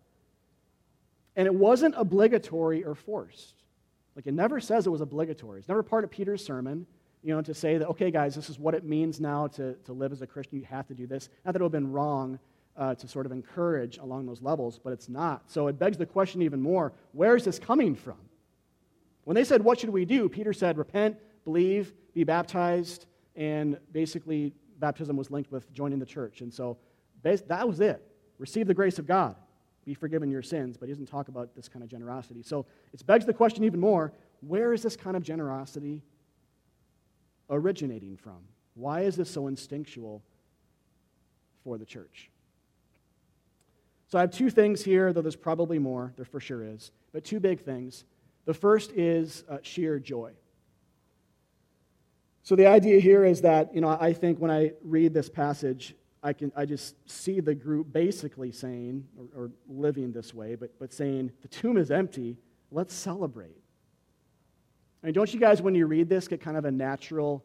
And 1.37 1.47
it 1.47 1.55
wasn't 1.55 1.95
obligatory 1.97 2.85
or 2.85 2.95
forced. 2.95 3.55
Like 4.15 4.27
it 4.27 4.35
never 4.35 4.61
says 4.61 4.87
it 4.87 4.91
was 4.91 5.01
obligatory. 5.01 5.61
It's 5.61 5.69
never 5.69 5.83
part 5.83 6.05
of 6.05 6.11
Peter's 6.11 6.45
sermon 6.45 6.87
you 7.23 7.35
know, 7.35 7.41
to 7.41 7.55
say 7.55 7.79
that, 7.79 7.89
okay, 7.89 8.11
guys, 8.11 8.35
this 8.35 8.51
is 8.51 8.59
what 8.59 8.75
it 8.75 8.85
means 8.85 9.21
now 9.21 9.47
to, 9.47 9.75
to 9.85 9.93
live 9.93 10.13
as 10.13 10.23
a 10.23 10.27
Christian. 10.27 10.59
You 10.59 10.67
have 10.67 10.87
to 10.89 10.95
do 10.95 11.07
this. 11.07 11.29
Not 11.45 11.53
that 11.53 11.61
it 11.61 11.63
would 11.63 11.73
have 11.73 11.83
been 11.83 11.93
wrong 11.93 12.39
uh, 12.77 12.95
to 12.95 13.07
sort 13.07 13.27
of 13.27 13.33
encourage 13.33 13.99
along 13.99 14.27
those 14.27 14.43
levels, 14.43 14.81
but 14.83 14.93
it's 14.93 15.09
not. 15.09 15.51
So 15.51 15.69
it 15.69 15.79
begs 15.79 15.97
the 15.97 16.07
question 16.07 16.43
even 16.43 16.61
more 16.61 16.93
where 17.13 17.37
is 17.37 17.45
this 17.45 17.59
coming 17.59 17.95
from? 17.95 18.19
When 19.25 19.35
they 19.37 19.45
said, 19.45 19.63
what 19.63 19.79
should 19.79 19.91
we 19.91 20.05
do? 20.05 20.29
Peter 20.29 20.53
said, 20.53 20.77
repent, 20.79 21.17
believe, 21.45 21.93
be 22.13 22.25
baptized, 22.25 23.07
and 23.37 23.79
basically 23.93 24.53
baptism 24.79 25.17
was 25.17 25.31
linked 25.31 25.53
with 25.53 25.73
joining 25.73 26.01
the 26.01 26.07
church. 26.07 26.41
And 26.41 26.53
so 26.53 26.77
that 27.23 27.69
was 27.69 27.81
it. 27.81 28.03
Receive 28.39 28.67
the 28.67 28.75
grace 28.75 28.99
of 28.99 29.07
God, 29.07 29.37
be 29.85 29.95
forgiven 29.95 30.29
your 30.29 30.43
sins, 30.43 30.77
but 30.77 30.89
he 30.89 30.93
doesn't 30.93 31.07
talk 31.07 31.29
about 31.29 31.55
this 31.55 31.69
kind 31.69 31.85
of 31.85 31.89
generosity. 31.89 32.43
So 32.43 32.67
it 32.93 33.07
begs 33.07 33.25
the 33.25 33.33
question 33.33 33.63
even 33.63 33.79
more 33.79 34.13
where 34.41 34.73
is 34.73 34.83
this 34.83 34.97
kind 34.97 35.17
of 35.17 35.23
generosity 35.23 36.03
originating 37.53 38.17
from? 38.17 38.39
Why 38.75 39.03
is 39.03 39.15
this 39.15 39.31
so 39.31 39.47
instinctual 39.47 40.23
for 41.63 41.79
the 41.79 41.85
church? 41.87 42.31
So 44.09 44.19
I 44.19 44.23
have 44.23 44.33
two 44.33 44.51
things 44.51 44.83
here, 44.83 45.13
though 45.13 45.23
there's 45.23 45.37
probably 45.37 45.79
more, 45.79 46.13
there 46.17 46.25
for 46.25 46.41
sure 46.41 46.65
is, 46.65 46.91
but 47.13 47.25
two 47.25 47.39
big 47.39 47.61
things. 47.61 48.05
The 48.45 48.55
first 48.55 48.91
is 48.93 49.45
uh, 49.49 49.59
sheer 49.63 49.99
joy. 49.99 50.33
So 52.43 52.57
the 52.57 52.67
idea 52.67 52.99
here 52.99 53.25
is 53.25 53.41
that, 53.43 53.75
you 53.75 53.81
know, 53.81 53.97
I 54.01 54.13
think 54.13 54.39
when 54.39 54.51
I 54.51 54.73
read 54.83 55.15
this 55.15 55.31
passage, 55.31 55.95
I 56.25 56.33
can 56.33 56.53
I 56.57 56.67
just 56.67 56.95
see 57.09 57.41
the 57.41 57.55
group 57.55 57.93
basically 57.93 58.53
saying, 58.53 59.07
or, 59.17 59.45
or 59.45 59.51
living 59.69 60.13
this 60.13 60.35
way, 60.35 60.57
but, 60.57 60.79
but 60.79 60.93
saying, 60.93 61.31
the 61.41 61.49
tomb 61.49 61.77
is 61.77 61.91
empty, 61.91 62.37
let's 62.71 62.95
celebrate. 62.95 63.62
I 65.03 65.07
mean, 65.07 65.15
don't 65.15 65.33
you 65.33 65.41
guys, 65.41 65.61
when 65.61 65.75
you 65.75 65.87
read 65.87 66.09
this, 66.09 66.29
get 66.29 66.41
kind 66.41 66.57
of 66.57 66.65
a 66.65 66.71
natural 66.71 67.45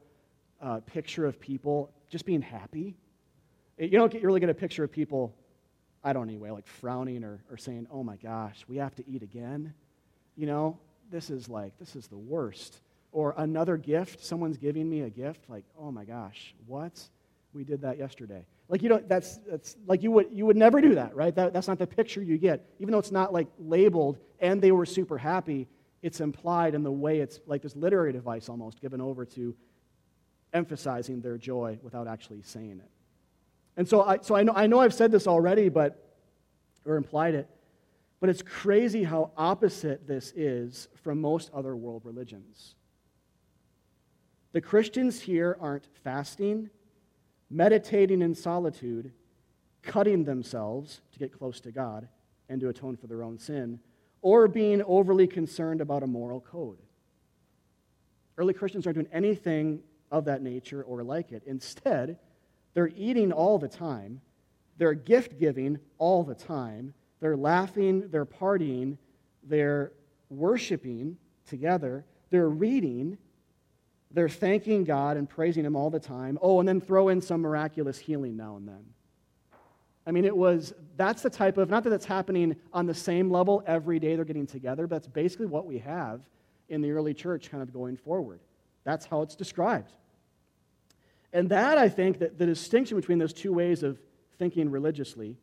uh, 0.62 0.80
picture 0.82 1.26
of 1.26 1.40
people 1.40 1.92
just 2.10 2.26
being 2.26 2.42
happy? 2.42 2.96
You 3.80 3.90
don't 3.90 4.12
get, 4.12 4.24
really 4.24 4.40
get 4.40 4.50
a 4.50 4.54
picture 4.54 4.84
of 4.84 4.92
people, 4.92 5.34
I 6.04 6.14
don't 6.14 6.30
anyway, 6.30 6.52
like 6.52 6.68
frowning 6.68 7.24
or, 7.24 7.44
or 7.50 7.58
saying, 7.58 7.88
oh 7.92 8.04
my 8.04 8.16
gosh, 8.18 8.64
we 8.68 8.78
have 8.78 8.96
to 8.96 9.10
eat 9.10 9.24
again. 9.24 9.74
You 10.36 10.46
know, 10.46 10.80
this 11.12 11.30
is 11.30 11.50
like, 11.50 11.78
this 11.80 11.96
is 11.96 12.08
the 12.08 12.18
worst. 12.18 12.82
Or 13.12 13.34
another 13.38 13.78
gift, 13.78 14.24
someone's 14.24 14.58
giving 14.58 14.88
me 14.90 15.02
a 15.02 15.10
gift, 15.10 15.50
like, 15.50 15.64
oh 15.80 15.92
my 15.92 16.06
gosh, 16.06 16.54
what? 16.68 17.02
We 17.54 17.64
did 17.64 17.82
that 17.82 17.98
yesterday. 17.98 18.46
Like 18.70 18.84
you 18.84 18.90
don't, 18.90 19.08
that's, 19.08 19.38
that's 19.50 19.78
like 19.88 20.04
you 20.04 20.12
would, 20.12 20.28
you 20.32 20.46
would 20.46 20.58
never 20.58 20.82
do 20.82 20.96
that, 20.96 21.16
right? 21.16 21.34
That, 21.34 21.54
that's 21.54 21.68
not 21.68 21.80
the 21.80 21.88
picture 21.88 22.22
you 22.22 22.38
get. 22.38 22.66
Even 22.80 22.92
though 22.92 23.00
it's 23.00 23.12
not 23.12 23.34
like 23.34 23.48
labeled 23.58 24.20
and 24.40 24.62
they 24.62 24.72
were 24.72 24.86
super 24.86 25.18
happy, 25.18 25.68
it's 26.08 26.22
implied 26.22 26.74
in 26.74 26.84
the 26.84 26.92
way 26.92 27.20
it's 27.20 27.42
like 27.48 27.62
this 27.62 27.76
literary 27.76 28.14
device 28.14 28.48
almost 28.48 28.80
given 28.80 29.02
over 29.02 29.26
to 29.26 29.54
emphasizing 30.54 31.20
their 31.20 31.38
joy 31.38 31.78
without 31.84 32.08
actually 32.08 32.42
saying 32.44 32.80
it. 32.82 32.90
And 33.76 33.86
so 33.86 34.04
I, 34.04 34.20
so 34.22 34.34
I 34.34 34.44
know, 34.44 34.54
I 34.56 34.68
know 34.68 34.80
I've 34.80 34.94
said 34.94 35.12
this 35.12 35.28
already, 35.28 35.68
but, 35.68 36.16
or 36.86 36.96
implied 36.96 37.36
it, 37.36 37.50
but 38.22 38.30
it's 38.30 38.42
crazy 38.42 39.04
how 39.04 39.32
opposite 39.36 40.08
this 40.08 40.32
is 40.32 40.88
from 40.96 41.20
most 41.20 41.52
other 41.54 41.76
world 41.76 42.04
religions. 42.06 42.76
The 44.54 44.62
Christians 44.62 45.20
here 45.20 45.58
aren't 45.60 45.88
fasting, 46.06 46.70
meditating 47.50 48.22
in 48.22 48.34
solitude, 48.34 49.12
cutting 49.82 50.24
themselves 50.24 51.02
to 51.12 51.20
get 51.20 51.38
close 51.38 51.60
to 51.60 51.72
God 51.74 52.08
and 52.48 52.62
to 52.62 52.70
atone 52.70 52.96
for 52.96 53.08
their 53.08 53.24
own 53.24 53.38
sin 53.38 53.82
or 54.22 54.48
being 54.48 54.82
overly 54.84 55.28
concerned 55.28 55.82
about 55.82 56.04
a 56.04 56.08
moral 56.08 56.42
code. 56.42 56.78
Early 58.38 58.54
Christians 58.54 58.86
aren't 58.86 58.98
doing 58.98 59.10
anything 59.12 59.82
of 60.12 60.26
that 60.26 60.42
nature 60.42 60.84
or 60.84 61.04
like 61.04 61.32
it. 61.32 61.44
Instead, 61.46 62.18
they're 62.74 62.92
eating 62.96 63.32
all 63.32 63.58
the 63.58 63.68
time, 63.68 64.22
they're 64.78 64.94
gift 64.94 65.40
giving 65.40 65.80
all 65.98 66.24
the 66.24 66.36
time, 66.36 66.94
they're 67.20 67.38
laughing, 67.38 68.10
they're 68.10 68.26
partying, 68.26 68.98
they're 69.44 69.92
worshiping 70.30 71.18
together, 71.48 72.06
they're 72.30 72.50
reading, 72.50 73.18
they're 74.12 74.30
thanking 74.30 74.84
God 74.84 75.18
and 75.18 75.30
praising 75.30 75.66
Him 75.66 75.76
all 75.76 75.90
the 75.90 76.00
time. 76.00 76.38
Oh, 76.42 76.60
and 76.60 76.68
then 76.68 76.80
throw 76.80 77.10
in 77.10 77.22
some 77.22 77.42
miraculous 77.42 77.98
healing 77.98 78.38
now 78.38 78.56
and 78.56 78.68
then. 78.68 78.86
I 80.08 80.12
mean, 80.12 80.24
it 80.24 80.36
was, 80.36 80.74
that's 80.96 81.22
the 81.22 81.30
type 81.30 81.58
of, 81.58 81.70
not 81.70 81.84
that 81.84 81.92
it's 81.92 82.06
happening 82.06 82.56
on 82.72 82.86
the 82.86 82.94
same 82.94 83.30
level 83.30 83.62
every 83.68 84.00
day 84.00 84.16
they're 84.16 84.24
getting 84.24 84.48
together, 84.48 84.88
but 84.88 84.96
that's 84.96 85.08
basically 85.08 85.48
what 85.48 85.66
we 85.66 85.80
have 85.80 86.22
in 86.70 86.82
the 86.82 86.92
early 86.92 87.14
church 87.14 87.52
kind 87.52 87.62
of 87.62 87.74
going 87.74 87.98
forward. 87.98 88.40
That's 88.86 89.06
how 89.06 89.22
it's 89.22 89.36
described. 89.36 89.92
And 91.34 91.50
that, 91.50 91.78
I 91.78 91.90
think, 91.90 92.20
that 92.20 92.38
the 92.38 92.46
distinction 92.46 92.96
between 92.96 93.18
those 93.18 93.34
two 93.34 93.52
ways 93.52 93.84
of 93.84 94.00
thinking 94.40 94.72
religiously, 94.72 95.36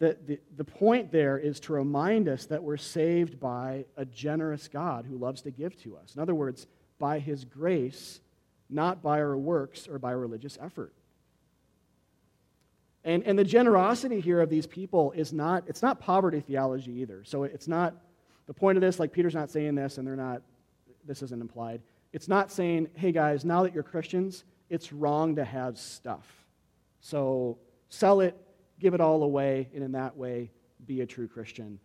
that 0.00 0.26
the, 0.26 0.40
the 0.56 0.64
point 0.64 1.12
there 1.12 1.38
is 1.38 1.60
to 1.60 1.74
remind 1.74 2.28
us 2.28 2.46
that 2.46 2.60
we're 2.60 2.76
saved 2.76 3.38
by 3.38 3.84
a 3.96 4.04
generous 4.04 4.66
God 4.66 5.06
who 5.08 5.16
loves 5.16 5.42
to 5.42 5.52
give 5.52 5.80
to 5.84 5.96
us. 5.96 6.16
In 6.16 6.20
other 6.20 6.34
words, 6.34 6.66
by 6.98 7.20
his 7.20 7.44
grace, 7.44 8.20
not 8.68 9.00
by 9.00 9.20
our 9.20 9.36
works 9.36 9.86
or 9.86 10.00
by 10.00 10.10
religious 10.10 10.58
effort. 10.60 10.92
And, 13.06 13.22
and 13.22 13.38
the 13.38 13.44
generosity 13.44 14.20
here 14.20 14.40
of 14.40 14.50
these 14.50 14.66
people 14.66 15.12
is 15.12 15.32
not, 15.32 15.62
it's 15.68 15.80
not 15.80 16.00
poverty 16.00 16.40
theology 16.40 16.90
either. 17.00 17.22
So 17.24 17.44
it's 17.44 17.68
not, 17.68 17.94
the 18.46 18.52
point 18.52 18.76
of 18.76 18.82
this, 18.82 18.98
like 18.98 19.12
Peter's 19.12 19.34
not 19.34 19.48
saying 19.48 19.76
this 19.76 19.96
and 19.96 20.06
they're 20.06 20.16
not, 20.16 20.42
this 21.06 21.22
isn't 21.22 21.40
implied. 21.40 21.80
It's 22.12 22.26
not 22.26 22.50
saying, 22.50 22.88
hey 22.94 23.12
guys, 23.12 23.44
now 23.44 23.62
that 23.62 23.72
you're 23.72 23.84
Christians, 23.84 24.42
it's 24.68 24.92
wrong 24.92 25.36
to 25.36 25.44
have 25.44 25.78
stuff. 25.78 26.26
So 27.00 27.58
sell 27.90 28.20
it, 28.20 28.36
give 28.80 28.92
it 28.92 29.00
all 29.00 29.22
away, 29.22 29.68
and 29.72 29.84
in 29.84 29.92
that 29.92 30.16
way, 30.16 30.50
be 30.84 31.02
a 31.02 31.06
true 31.06 31.28
Christian. 31.28 31.78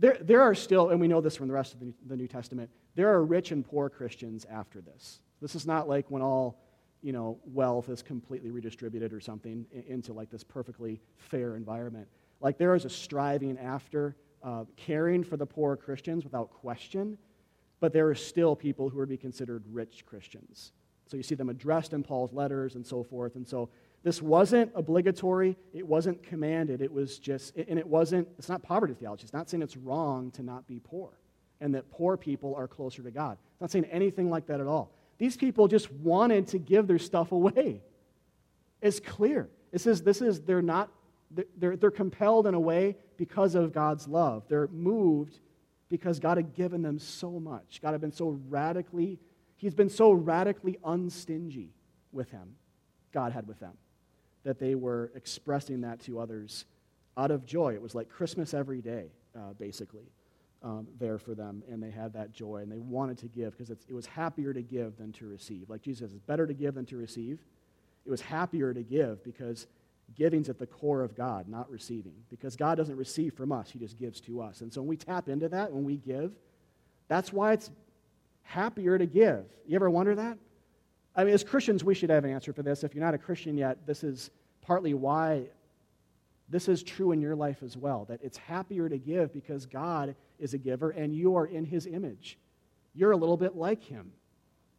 There, 0.00 0.18
there 0.20 0.42
are 0.42 0.56
still, 0.56 0.90
and 0.90 1.00
we 1.00 1.06
know 1.06 1.20
this 1.20 1.36
from 1.36 1.46
the 1.46 1.54
rest 1.54 1.74
of 1.74 1.80
the, 1.80 1.92
the 2.08 2.16
New 2.16 2.26
Testament, 2.26 2.68
there 2.96 3.12
are 3.12 3.24
rich 3.24 3.52
and 3.52 3.64
poor 3.64 3.88
Christians 3.88 4.44
after 4.50 4.80
this. 4.80 5.20
This 5.40 5.54
is 5.54 5.66
not 5.66 5.88
like 5.88 6.10
when 6.10 6.22
all 6.22 6.63
you 7.04 7.12
know, 7.12 7.38
wealth 7.44 7.90
is 7.90 8.02
completely 8.02 8.50
redistributed 8.50 9.12
or 9.12 9.20
something 9.20 9.66
into 9.86 10.14
like 10.14 10.30
this 10.30 10.42
perfectly 10.42 11.02
fair 11.18 11.54
environment. 11.54 12.08
Like 12.40 12.56
there 12.56 12.74
is 12.74 12.86
a 12.86 12.90
striving 12.90 13.58
after 13.58 14.16
uh, 14.42 14.64
caring 14.76 15.22
for 15.22 15.36
the 15.36 15.44
poor 15.44 15.76
Christians 15.76 16.24
without 16.24 16.50
question. 16.50 17.18
but 17.78 17.92
there 17.92 18.08
are 18.08 18.14
still 18.14 18.56
people 18.56 18.88
who 18.88 18.96
would 18.98 19.10
be 19.10 19.18
considered 19.18 19.62
rich 19.70 20.06
Christians. 20.06 20.72
So 21.06 21.18
you 21.18 21.22
see 21.22 21.34
them 21.34 21.50
addressed 21.50 21.92
in 21.92 22.02
Paul's 22.02 22.32
letters 22.32 22.76
and 22.76 22.86
so 22.86 23.02
forth. 23.02 23.36
And 23.36 23.46
so 23.46 23.68
this 24.02 24.22
wasn't 24.22 24.72
obligatory, 24.74 25.54
it 25.74 25.86
wasn't 25.86 26.22
commanded, 26.22 26.80
it 26.80 26.90
was 26.90 27.18
just, 27.18 27.54
and 27.56 27.78
it 27.78 27.86
wasn't, 27.86 28.26
it's 28.38 28.48
not 28.48 28.62
poverty 28.62 28.94
theology. 28.94 29.24
It's 29.24 29.34
not 29.34 29.50
saying 29.50 29.62
it's 29.62 29.76
wrong 29.76 30.30
to 30.30 30.42
not 30.42 30.66
be 30.66 30.80
poor 30.80 31.10
and 31.60 31.74
that 31.74 31.90
poor 31.90 32.16
people 32.16 32.54
are 32.54 32.66
closer 32.66 33.02
to 33.02 33.10
God. 33.10 33.36
It's 33.52 33.60
not 33.60 33.70
saying 33.70 33.84
anything 33.86 34.30
like 34.30 34.46
that 34.46 34.60
at 34.60 34.66
all. 34.66 34.94
These 35.24 35.38
people 35.38 35.68
just 35.68 35.90
wanted 35.90 36.48
to 36.48 36.58
give 36.58 36.86
their 36.86 36.98
stuff 36.98 37.32
away. 37.32 37.80
It's 38.82 39.00
clear. 39.00 39.48
It 39.72 39.80
says 39.80 40.02
this 40.02 40.20
is, 40.20 40.42
they're 40.42 40.60
not, 40.60 40.90
they're, 41.56 41.78
they're 41.78 41.90
compelled 41.90 42.46
in 42.46 42.52
a 42.52 42.60
way 42.60 42.98
because 43.16 43.54
of 43.54 43.72
God's 43.72 44.06
love. 44.06 44.42
They're 44.48 44.68
moved 44.68 45.40
because 45.88 46.20
God 46.20 46.36
had 46.36 46.52
given 46.52 46.82
them 46.82 46.98
so 46.98 47.40
much. 47.40 47.80
God 47.80 47.92
had 47.92 48.02
been 48.02 48.12
so 48.12 48.38
radically, 48.50 49.18
He's 49.56 49.74
been 49.74 49.88
so 49.88 50.12
radically 50.12 50.76
unstingy 50.84 51.68
with 52.12 52.30
Him, 52.30 52.56
God 53.10 53.32
had 53.32 53.48
with 53.48 53.58
them, 53.60 53.78
that 54.42 54.58
they 54.58 54.74
were 54.74 55.10
expressing 55.14 55.80
that 55.80 56.00
to 56.00 56.20
others 56.20 56.66
out 57.16 57.30
of 57.30 57.46
joy. 57.46 57.72
It 57.72 57.80
was 57.80 57.94
like 57.94 58.10
Christmas 58.10 58.52
every 58.52 58.82
day, 58.82 59.06
uh, 59.34 59.54
basically, 59.58 60.04
um, 60.64 60.88
there 60.98 61.18
for 61.18 61.34
them. 61.34 61.62
And 61.70 61.80
they 61.80 61.90
had 61.90 62.12
that 62.14 62.32
joy 62.32 62.56
and 62.56 62.72
they 62.72 62.78
wanted 62.78 63.18
to 63.18 63.28
give 63.28 63.56
because 63.56 63.70
it 63.70 63.92
was 63.92 64.06
happier 64.06 64.52
to 64.52 64.62
give 64.62 64.96
than 64.96 65.12
to 65.12 65.26
receive. 65.26 65.68
Like 65.70 65.82
Jesus 65.82 66.00
says, 66.00 66.12
it's 66.14 66.22
better 66.22 66.46
to 66.46 66.54
give 66.54 66.74
than 66.74 66.86
to 66.86 66.96
receive. 66.96 67.38
It 68.04 68.10
was 68.10 68.22
happier 68.22 68.74
to 68.74 68.82
give 68.82 69.22
because 69.22 69.66
Giving's 70.14 70.48
at 70.48 70.58
the 70.58 70.66
core 70.66 71.02
of 71.02 71.14
God, 71.14 71.48
not 71.48 71.70
receiving. 71.70 72.14
Because 72.30 72.56
God 72.56 72.76
doesn't 72.76 72.96
receive 72.96 73.34
from 73.34 73.52
us, 73.52 73.70
He 73.70 73.78
just 73.78 73.98
gives 73.98 74.20
to 74.22 74.40
us. 74.40 74.62
And 74.62 74.72
so 74.72 74.80
when 74.80 74.88
we 74.88 74.96
tap 74.96 75.28
into 75.28 75.48
that, 75.50 75.72
when 75.72 75.84
we 75.84 75.96
give, 75.96 76.32
that's 77.08 77.32
why 77.32 77.52
it's 77.52 77.70
happier 78.42 78.98
to 78.98 79.06
give. 79.06 79.44
You 79.66 79.76
ever 79.76 79.90
wonder 79.90 80.14
that? 80.14 80.38
I 81.16 81.24
mean, 81.24 81.34
as 81.34 81.44
Christians, 81.44 81.84
we 81.84 81.94
should 81.94 82.10
have 82.10 82.24
an 82.24 82.30
answer 82.30 82.52
for 82.52 82.62
this. 82.62 82.84
If 82.84 82.94
you're 82.94 83.04
not 83.04 83.14
a 83.14 83.18
Christian 83.18 83.56
yet, 83.56 83.86
this 83.86 84.02
is 84.02 84.30
partly 84.62 84.94
why 84.94 85.44
this 86.48 86.68
is 86.68 86.82
true 86.82 87.12
in 87.12 87.20
your 87.20 87.34
life 87.34 87.62
as 87.62 87.76
well. 87.76 88.04
That 88.06 88.20
it's 88.22 88.36
happier 88.36 88.88
to 88.88 88.98
give 88.98 89.32
because 89.32 89.66
God 89.66 90.14
is 90.38 90.54
a 90.54 90.58
giver 90.58 90.90
and 90.90 91.14
you 91.14 91.36
are 91.36 91.46
in 91.46 91.64
His 91.64 91.86
image. 91.86 92.38
You're 92.94 93.12
a 93.12 93.16
little 93.16 93.36
bit 93.36 93.56
like 93.56 93.82
Him 93.82 94.12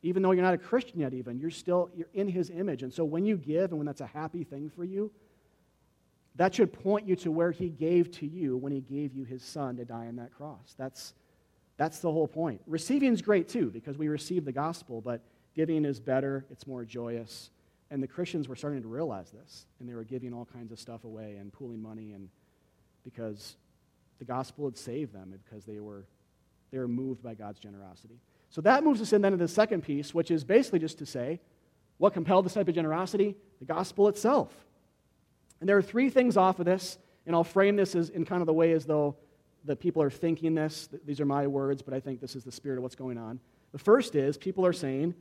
even 0.06 0.22
though 0.22 0.30
you're 0.30 0.44
not 0.44 0.54
a 0.54 0.60
Christian 0.60 1.00
yet, 1.00 1.16
even, 1.16 1.40
you're 1.40 1.50
still 1.50 1.90
you're 1.96 2.10
in 2.14 2.28
his 2.28 2.52
image. 2.52 2.84
And 2.84 2.94
so 2.94 3.04
when 3.04 3.26
you 3.26 3.38
give 3.38 3.72
and 3.72 3.80
when 3.80 3.88
that's 3.88 4.02
a 4.02 4.06
happy 4.06 4.44
thing 4.44 4.70
for 4.70 4.84
you, 4.84 5.12
that 6.36 6.54
should 6.54 6.72
point 6.72 7.08
you 7.08 7.16
to 7.18 7.32
where 7.32 7.50
he 7.50 7.70
gave 7.70 8.12
to 8.20 8.28
you 8.28 8.56
when 8.56 8.72
he 8.72 8.82
gave 8.82 9.16
you 9.16 9.24
his 9.24 9.42
son 9.42 9.78
to 9.78 9.86
die 9.86 10.06
on 10.06 10.18
that 10.18 10.32
cross. 10.32 10.76
That's, 10.78 11.16
that's 11.78 12.00
the 12.00 12.12
whole 12.12 12.28
point. 12.28 12.62
Receiving 12.68 13.14
is 13.14 13.24
great 13.24 13.50
too, 13.50 13.72
because 13.72 13.98
we 13.98 14.08
receive 14.08 14.46
the 14.46 14.52
gospel, 14.52 15.02
but 15.02 15.22
giving 15.56 15.86
is 15.86 16.00
better, 16.00 16.46
it's 16.52 16.68
more 16.68 16.86
joyous. 16.86 17.50
And 17.90 18.04
the 18.04 18.08
Christians 18.08 18.48
were 18.48 18.56
starting 18.56 18.84
to 18.84 18.88
realize 18.88 19.32
this, 19.32 19.66
and 19.80 19.90
they 19.90 19.96
were 19.96 20.04
giving 20.04 20.36
all 20.36 20.46
kinds 20.46 20.72
of 20.72 20.80
stuff 20.80 21.04
away 21.04 21.38
and 21.38 21.52
pooling 21.52 21.82
money 21.82 22.12
and 22.12 22.30
because 23.04 23.56
the 24.20 24.26
gospel 24.26 24.66
had 24.66 24.78
saved 24.78 25.14
them 25.14 25.34
because 25.44 25.66
they 25.66 25.80
were, 25.80 26.06
they 26.72 26.78
were 26.78 26.88
moved 26.88 27.22
by 27.22 27.34
God's 27.34 27.60
generosity. 27.60 28.20
So 28.50 28.62
that 28.62 28.84
moves 28.84 29.02
us 29.02 29.14
in 29.14 29.22
then 29.22 29.32
to 29.32 29.38
the 29.38 29.48
second 29.48 29.82
piece, 29.82 30.14
which 30.14 30.32
is 30.32 30.44
basically 30.44 30.80
just 30.80 30.98
to 31.00 31.06
say, 31.06 31.40
what 31.98 32.14
compelled 32.14 32.46
this 32.46 32.54
type 32.54 32.68
of 32.68 32.76
generosity? 32.76 33.36
The 33.60 33.66
gospel 33.66 34.08
itself. 34.08 34.54
And 35.60 35.70
there 35.70 35.78
are 35.78 35.82
three 35.82 36.10
things 36.10 36.38
off 36.38 36.60
of 36.60 36.66
this, 36.66 36.98
and 37.26 37.36
I'll 37.36 37.44
frame 37.44 37.76
this 37.76 37.96
as 37.96 38.10
in 38.10 38.26
kind 38.26 38.42
of 38.42 38.46
the 38.46 38.54
way 38.54 38.72
as 38.74 38.86
though 38.86 39.16
the 39.64 39.76
people 39.76 40.02
are 40.02 40.10
thinking 40.10 40.54
this. 40.54 40.90
These 41.06 41.20
are 41.20 41.26
my 41.26 41.48
words, 41.48 41.82
but 41.82 41.94
I 41.94 42.00
think 42.00 42.22
this 42.22 42.36
is 42.36 42.44
the 42.44 42.52
spirit 42.52 42.78
of 42.78 42.84
what's 42.84 42.96
going 42.96 43.18
on. 43.18 43.40
The 43.72 43.80
first 43.80 44.16
is 44.16 44.38
people 44.38 44.66
are 44.66 44.74
saying, 44.74 45.16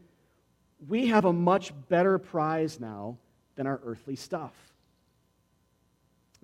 we 0.86 1.06
have 1.06 1.24
a 1.24 1.32
much 1.32 1.72
better 1.88 2.18
prize 2.18 2.78
now 2.78 3.16
than 3.56 3.66
our 3.66 3.80
earthly 3.84 4.16
stuff. 4.16 4.52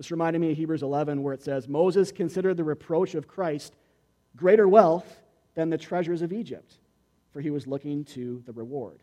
This 0.00 0.10
reminded 0.10 0.38
me 0.38 0.52
of 0.52 0.56
Hebrews 0.56 0.82
11, 0.82 1.22
where 1.22 1.34
it 1.34 1.42
says, 1.42 1.68
Moses 1.68 2.10
considered 2.10 2.56
the 2.56 2.64
reproach 2.64 3.14
of 3.14 3.28
Christ 3.28 3.76
greater 4.34 4.66
wealth 4.66 5.20
than 5.54 5.68
the 5.68 5.76
treasures 5.76 6.22
of 6.22 6.32
Egypt, 6.32 6.78
for 7.34 7.42
he 7.42 7.50
was 7.50 7.66
looking 7.66 8.06
to 8.06 8.42
the 8.46 8.52
reward. 8.54 9.02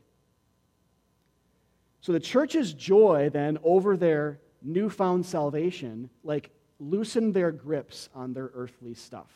So 2.01 2.13
the 2.13 2.19
church's 2.19 2.73
joy 2.73 3.29
then 3.31 3.59
over 3.63 3.95
their 3.95 4.39
newfound 4.63 5.23
salvation, 5.23 6.09
like 6.23 6.49
loosened 6.79 7.35
their 7.35 7.51
grips 7.51 8.09
on 8.15 8.33
their 8.33 8.49
earthly 8.55 8.95
stuff 8.95 9.29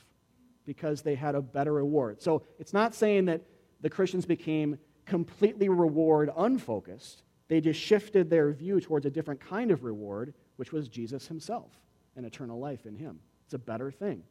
because 0.65 1.03
they 1.03 1.13
had 1.13 1.35
a 1.35 1.43
better 1.43 1.73
reward. 1.73 2.23
So 2.23 2.41
it's 2.57 2.73
not 2.73 2.95
saying 2.95 3.25
that 3.25 3.43
the 3.81 3.89
Christians 3.91 4.25
became 4.25 4.79
completely 5.05 5.69
reward 5.69 6.31
unfocused. 6.35 7.21
They 7.49 7.61
just 7.61 7.79
shifted 7.79 8.31
their 8.31 8.51
view 8.51 8.81
towards 8.81 9.05
a 9.05 9.11
different 9.11 9.39
kind 9.39 9.69
of 9.69 9.83
reward, 9.83 10.33
which 10.55 10.71
was 10.71 10.87
Jesus 10.87 11.27
himself 11.27 11.71
and 12.15 12.25
eternal 12.25 12.59
life 12.59 12.85
in 12.85 12.95
him. 12.95 13.19
It's 13.45 13.53
a 13.53 13.59
better 13.59 13.91
thing. 13.91 14.23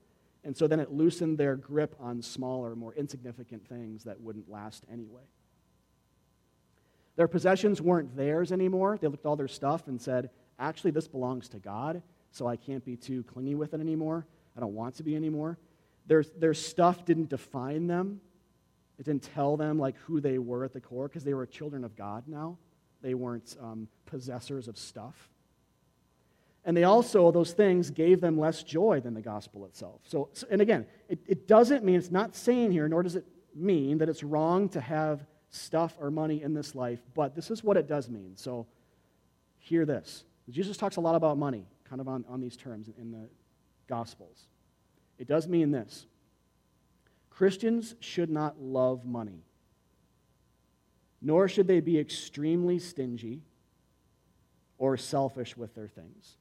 And 0.45 0.57
so 0.57 0.67
then 0.67 0.81
it 0.81 0.93
loosened 0.93 1.39
their 1.39 1.57
grip 1.57 1.95
on 2.01 2.23
smaller, 2.23 2.75
more 2.75 2.95
insignificant 2.95 3.67
things 3.69 4.05
that 4.05 4.21
wouldn't 4.21 4.51
last 4.51 4.85
anyway. 4.91 5.23
Their 7.17 7.29
possessions 7.29 7.83
weren't 7.83 8.17
theirs 8.17 8.51
anymore. 8.51 8.97
They 8.99 9.09
looked 9.09 9.27
all 9.27 9.37
their 9.37 9.49
stuff 9.49 9.89
and 9.89 10.01
said, 10.01 10.31
actually, 10.59 10.93
this 10.93 11.09
belongs 11.09 11.49
to 11.51 11.59
God, 11.59 12.03
so 12.31 12.47
I 12.47 12.57
can't 12.57 12.85
be 12.85 12.97
too 12.97 13.23
clingy 13.25 13.55
with 13.55 13.75
it 13.75 13.81
anymore. 13.81 14.27
I 14.57 14.61
don't 14.61 14.75
want 14.75 14.95
to 14.97 15.03
be 15.03 15.17
anymore. 15.17 15.59
Their, 16.07 16.25
their 16.39 16.55
stuff 16.55 17.05
didn't 17.05 17.29
define 17.29 17.87
them. 17.87 18.21
It 18.99 19.05
didn't 19.05 19.23
tell 19.35 19.57
them 19.57 19.79
like 19.79 19.97
who 19.99 20.21
they 20.21 20.39
were 20.39 20.65
at 20.65 20.73
the 20.73 20.81
core 20.81 21.09
because 21.09 21.25
they 21.25 21.35
were 21.35 21.47
children 21.47 21.85
of 21.85 21.97
God 21.97 22.25
now. 22.27 22.59
They 23.03 23.15
weren't 23.15 23.57
um, 23.61 23.89
possessors 24.07 24.69
of 24.69 24.79
stuff. 24.79 25.31
And 26.65 26.77
they 26.77 26.85
also, 26.85 27.31
those 27.31 27.53
things 27.53 27.91
gave 27.91 28.21
them 28.21 28.39
less 28.39 28.63
joy 28.63 29.01
than 29.01 29.15
the 29.15 29.23
gospel 29.23 29.65
itself. 29.65 30.03
So, 30.05 30.29
and 30.51 30.61
again, 30.61 30.87
it, 31.09 31.19
it 31.27 31.49
doesn't 31.49 31.85
mean, 31.85 31.97
it's 31.97 32.11
not 32.11 32.37
saying 32.37 32.73
here, 32.73 32.87
nor 32.89 33.03
does 33.03 33.17
it 33.17 33.25
mean 33.55 33.99
that 33.99 34.09
it's 34.09 34.23
wrong 34.23 34.69
to 34.71 34.81
have 34.81 35.27
stuff 35.49 35.97
or 35.99 36.11
money 36.11 36.43
in 36.43 36.53
this 36.53 36.75
life, 36.75 37.01
but 37.15 37.35
this 37.35 37.51
is 37.51 37.65
what 37.65 37.77
it 37.77 37.89
does 37.89 38.11
mean. 38.11 38.37
So, 38.37 38.67
hear 39.59 39.85
this. 39.85 40.25
Jesus 40.51 40.77
talks 40.77 40.97
a 40.97 41.01
lot 41.01 41.15
about 41.15 41.39
money, 41.39 41.67
kind 41.89 42.01
of 42.01 42.09
on, 42.09 42.25
on 42.29 42.41
these 42.41 42.57
terms 42.57 42.91
in 42.99 43.11
the 43.11 43.29
Gospels. 43.89 44.47
It 45.19 45.27
does 45.27 45.49
mean 45.49 45.71
this 45.71 46.07
Christians 47.29 47.95
should 48.01 48.31
not 48.31 48.61
love 48.61 49.05
money, 49.05 49.45
nor 51.21 51.49
should 51.49 51.67
they 51.67 51.81
be 51.81 51.99
extremely 51.99 52.79
stingy 52.79 53.43
or 54.79 54.97
selfish 54.97 55.57
with 55.57 55.75
their 55.75 55.89
things. 55.89 56.37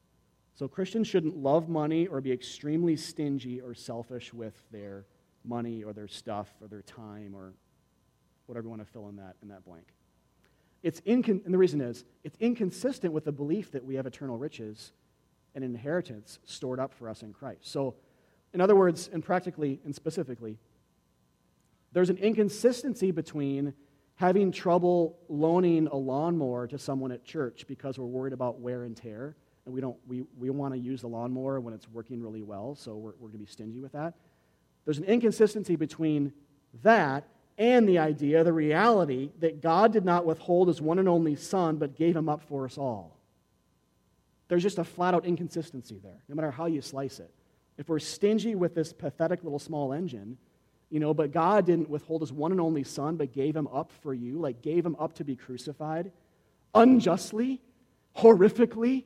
So 0.60 0.68
Christians 0.68 1.08
shouldn't 1.08 1.38
love 1.38 1.70
money 1.70 2.08
or 2.08 2.20
be 2.20 2.34
extremely 2.34 2.98
stingy 2.98 3.62
or 3.62 3.74
selfish 3.74 4.34
with 4.34 4.62
their 4.72 5.06
money 5.46 5.86
or 5.86 5.94
their 5.94 6.10
stuff 6.10 6.50
or 6.60 6.68
their 6.68 6.82
time 6.82 7.34
or 7.34 7.54
whatever 8.46 8.66
you 8.66 8.70
want 8.70 8.86
to 8.86 8.92
fill 8.92 9.08
in 9.08 9.16
that, 9.16 9.38
in 9.42 9.48
that 9.48 9.64
blank. 9.64 9.86
It's 10.84 11.00
incon- 11.00 11.46
and 11.46 11.54
the 11.54 11.58
reason 11.58 11.80
is, 11.80 12.04
it's 12.26 12.38
inconsistent 12.42 13.14
with 13.14 13.24
the 13.24 13.32
belief 13.32 13.72
that 13.72 13.86
we 13.86 13.96
have 13.96 14.06
eternal 14.06 14.38
riches 14.38 14.92
and 15.56 15.64
inheritance 15.64 16.40
stored 16.44 16.78
up 16.78 16.94
for 16.94 17.08
us 17.08 17.22
in 17.22 17.32
Christ. 17.32 17.72
So, 17.72 17.96
in 18.54 18.60
other 18.60 18.76
words, 18.76 19.10
and 19.14 19.24
practically 19.24 19.80
and 19.86 19.96
specifically, 19.96 20.58
there's 21.94 22.10
an 22.10 22.18
inconsistency 22.18 23.12
between 23.12 23.74
having 24.16 24.52
trouble 24.52 25.20
loaning 25.30 25.88
a 25.88 25.96
lawnmower 25.96 26.68
to 26.68 26.78
someone 26.78 27.14
at 27.14 27.24
church 27.24 27.64
because 27.66 27.98
we're 27.98 28.08
worried 28.08 28.34
about 28.34 28.60
wear 28.60 28.84
and 28.84 28.98
tear 28.98 29.38
and 29.70 29.76
we 29.76 29.82
don't 29.82 29.98
we, 30.08 30.24
we 30.38 30.50
want 30.50 30.74
to 30.74 30.80
use 30.80 31.02
the 31.02 31.08
lawnmower 31.08 31.60
when 31.60 31.76
it's 31.76 31.88
working 31.88 32.22
really 32.22 32.42
well, 32.42 32.74
so 32.76 32.96
we're, 32.96 33.12
we're 33.20 33.28
going 33.28 33.34
to 33.34 33.38
be 33.38 33.46
stingy 33.46 33.80
with 33.80 33.92
that. 33.92 34.16
There's 34.86 34.98
an 34.98 35.04
inconsistency 35.04 35.76
between 35.76 36.34
that 36.82 37.28
and 37.60 37.88
the 37.88 38.00
idea, 38.00 38.44
the 38.44 38.54
reality, 38.54 39.30
that 39.40 39.62
God 39.62 39.94
did 39.94 40.06
not 40.06 40.26
withhold 40.26 40.70
his 40.70 40.82
one 40.82 40.98
and 40.98 41.08
only 41.08 41.36
Son, 41.36 41.76
but 41.78 41.96
gave 41.96 42.16
him 42.16 42.28
up 42.28 42.42
for 42.42 42.66
us 42.66 42.78
all. 42.78 43.18
There's 44.48 44.64
just 44.64 44.80
a 44.80 44.84
flat 44.84 45.14
out 45.14 45.26
inconsistency 45.26 46.00
there, 46.02 46.24
no 46.28 46.36
matter 46.36 46.50
how 46.50 46.66
you 46.66 46.82
slice 46.82 47.20
it. 47.20 47.30
If 47.78 47.90
we're 47.90 48.00
stingy 48.00 48.56
with 48.56 48.74
this 48.74 48.92
pathetic 48.92 49.44
little 49.44 49.60
small 49.60 49.94
engine, 49.94 50.38
you 50.90 51.00
know, 51.00 51.14
but 51.14 51.32
God 51.32 51.68
didn't 51.68 51.90
withhold 51.90 52.22
his 52.22 52.34
one 52.34 52.52
and 52.52 52.60
only 52.60 52.84
Son, 52.84 53.18
but 53.18 53.34
gave 53.34 53.56
him 53.56 53.68
up 53.68 53.92
for 54.02 54.14
you, 54.14 54.40
like 54.40 54.64
gave 54.64 54.84
him 54.84 54.96
up 54.98 55.14
to 55.16 55.24
be 55.24 55.36
crucified 55.36 56.12
unjustly, 56.74 57.62
horrifically, 58.18 59.04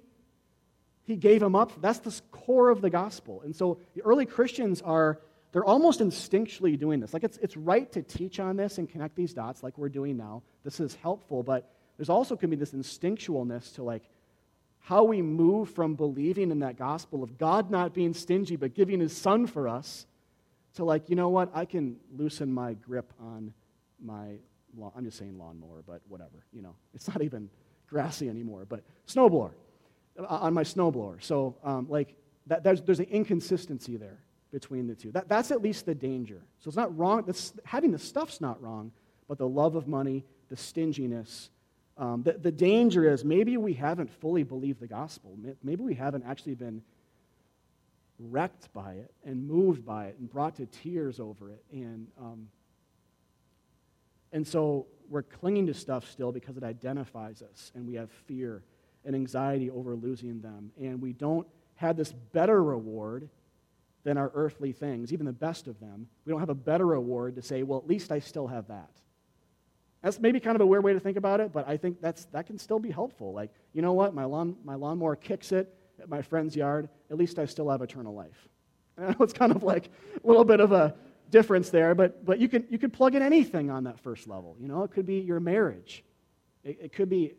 he 1.06 1.16
gave 1.16 1.42
him 1.42 1.56
up. 1.56 1.82
That's 1.82 2.00
the 2.00 2.20
core 2.32 2.70
of 2.70 2.82
the 2.82 2.90
gospel. 2.90 3.42
And 3.44 3.56
so 3.56 3.80
the 3.96 4.02
early 4.04 4.26
Christians 4.26 4.82
are, 4.82 5.20
they're 5.52 5.66
almost 5.66 6.00
instinctually 6.00 6.80
doing 6.80 7.00
this. 7.00 7.14
Like 7.14 7.24
it's, 7.24 7.38
it's 7.38 7.58
right 7.58 7.92
to 7.92 8.02
teach 8.02 8.40
on 8.40 8.56
this 8.56 8.78
and 8.78 8.90
connect 8.90 9.16
these 9.16 9.34
dots 9.34 9.64
like 9.64 9.78
we're 9.78 9.90
doing 9.90 10.18
now. 10.18 10.44
This 10.64 10.80
is 10.80 10.96
helpful, 10.96 11.44
but 11.44 11.70
there's 11.98 12.10
also 12.10 12.36
can 12.36 12.50
be 12.50 12.56
this 12.56 12.72
instinctualness 12.72 13.76
to 13.76 13.84
like 13.84 14.04
how 14.80 15.04
we 15.04 15.22
move 15.22 15.70
from 15.70 15.96
believing 15.96 16.52
in 16.52 16.60
that 16.60 16.78
gospel 16.78 17.24
of 17.24 17.38
God 17.38 17.72
not 17.72 17.94
being 17.94 18.14
stingy 18.14 18.56
but 18.56 18.74
giving 18.74 19.00
his 19.00 19.16
son 19.16 19.48
for 19.48 19.68
us 19.68 20.06
to 20.76 20.84
like, 20.84 21.10
you 21.10 21.16
know 21.16 21.30
what, 21.30 21.52
I 21.54 21.66
can 21.66 21.98
loosen 22.16 22.52
my 22.52 22.74
grip 22.74 23.14
on 23.20 23.54
my, 24.04 24.38
lawn, 24.76 24.92
I'm 24.96 25.06
just 25.06 25.18
saying 25.18 25.38
lawnmower, 25.38 25.84
but 25.86 26.02
whatever, 26.08 26.46
you 26.52 26.62
know. 26.62 26.76
It's 26.94 27.08
not 27.08 27.22
even 27.22 27.50
grassy 27.88 28.28
anymore, 28.28 28.66
but 28.68 28.82
snowblower, 29.08 29.52
on 30.18 30.54
my 30.54 30.64
snowblower. 30.64 31.22
So, 31.24 31.56
um, 31.64 31.88
like, 31.90 32.16
that, 32.48 32.64
there's, 32.64 32.82
there's 32.82 33.00
an 33.00 33.06
inconsistency 33.06 33.98
there 33.98 34.20
between 34.52 34.88
the 34.88 34.96
two. 34.96 35.12
That, 35.12 35.28
that's 35.28 35.52
at 35.52 35.62
least 35.62 35.86
the 35.86 35.96
danger. 35.96 36.42
So 36.60 36.68
it's 36.68 36.78
not 36.78 36.96
wrong, 36.98 37.24
this, 37.26 37.54
having 37.66 37.92
the 37.92 38.00
stuff's 38.00 38.40
not 38.40 38.62
wrong, 38.62 38.92
but 39.28 39.38
the 39.38 39.48
love 39.48 39.76
of 39.76 39.88
money, 39.88 40.26
the 40.50 40.58
stinginess, 40.58 41.50
um, 41.98 42.24
the, 42.24 42.34
the 42.34 42.52
danger 42.52 43.12
is 43.12 43.24
maybe 43.24 43.58
we 43.58 43.74
haven't 43.74 44.10
fully 44.10 44.44
believed 44.44 44.80
the 44.80 44.88
gospel. 44.88 45.38
Maybe 45.64 45.84
we 45.84 45.94
haven't 45.94 46.24
actually 46.26 46.56
been 46.56 46.82
wrecked 48.20 48.72
by 48.74 48.94
it 48.94 49.12
and 49.26 49.48
moved 49.48 49.86
by 49.86 50.06
it 50.08 50.18
and 50.20 50.30
brought 50.30 50.56
to 50.56 50.66
tears 50.66 51.20
over 51.20 51.52
it. 51.52 51.64
And, 51.72 52.08
um, 52.20 52.48
and 54.32 54.48
so 54.48 54.88
we're 55.10 55.24
clinging 55.24 55.68
to 55.68 55.74
stuff 55.74 56.10
still 56.10 56.32
because 56.32 56.58
it 56.58 56.64
identifies 56.64 57.42
us, 57.42 57.72
and 57.76 57.88
we 57.88 57.94
have 57.96 58.10
fear 58.28 58.64
and 59.06 59.16
anxiety 59.16 59.70
over 59.70 59.96
losing 59.96 60.42
them. 60.42 60.72
And 60.80 61.02
we 61.02 61.14
don't 61.14 61.48
have 61.76 61.98
this 61.98 62.12
better 62.12 62.64
reward 62.64 63.30
than 64.04 64.18
our 64.18 64.32
earthly 64.34 64.72
things, 64.72 65.14
even 65.14 65.26
the 65.26 65.32
best 65.32 65.68
of 65.68 65.80
them. 65.80 66.08
We 66.26 66.32
don't 66.32 66.40
have 66.40 66.50
a 66.50 66.56
better 66.56 66.86
reward 66.86 67.36
to 67.36 67.42
say, 67.42 67.64
well, 67.64 67.80
at 67.80 67.88
least 67.88 68.12
I 68.12 68.20
still 68.20 68.48
have 68.48 68.68
that. 68.68 68.90
That's 70.02 70.20
maybe 70.20 70.40
kind 70.42 70.56
of 70.56 70.62
a 70.62 70.66
weird 70.66 70.84
way 70.84 70.92
to 70.94 71.00
think 71.00 71.16
about 71.16 71.40
it, 71.40 71.54
but 71.54 71.68
I 71.68 71.78
think 71.78 72.02
that's, 72.02 72.26
that 72.26 72.46
can 72.46 72.58
still 72.58 72.80
be 72.80 72.92
helpful. 72.92 73.34
Like, 73.34 73.52
you 73.72 73.82
know 73.82 73.94
what? 73.94 74.14
My, 74.14 74.26
lawn, 74.26 74.58
my 74.66 74.76
lawnmower 74.76 75.16
kicks 75.16 75.54
it 75.54 75.74
at 76.02 76.10
my 76.10 76.22
friend's 76.22 76.56
yard. 76.56 76.90
At 77.10 77.18
least 77.18 77.40
I 77.40 77.46
still 77.46 77.70
have 77.70 77.82
eternal 77.82 78.14
life. 78.14 78.50
I 78.98 79.12
know 79.12 79.16
it's 79.22 79.34
kind 79.34 79.54
of 79.54 79.64
like 79.64 79.90
a 80.22 80.28
little 80.28 80.44
bit 80.44 80.60
of 80.60 80.74
a 80.74 80.94
difference 81.30 81.70
there, 81.70 81.96
but, 81.96 82.26
but 82.26 82.40
you, 82.40 82.50
can, 82.50 82.66
you 82.70 82.78
can 82.78 82.92
plug 82.92 83.16
in 83.16 83.22
anything 83.22 83.72
on 83.72 83.86
that 83.86 83.98
first 84.02 84.28
level. 84.28 84.58
You 84.60 84.68
know, 84.68 84.84
it 84.84 84.92
could 84.92 85.06
be 85.06 85.20
your 85.20 85.40
marriage, 85.40 86.04
it, 86.66 86.78
it 86.82 86.94
could 86.94 87.10
be 87.10 87.34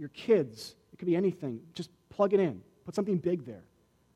your 0.00 0.08
kids, 0.08 0.74
it 0.92 0.98
could 0.98 1.06
be 1.06 1.14
anything. 1.14 1.60
Just 1.74 1.90
plug 2.08 2.32
it 2.32 2.40
in, 2.40 2.62
put 2.84 2.94
something 2.94 3.18
big 3.18 3.44
there. 3.44 3.64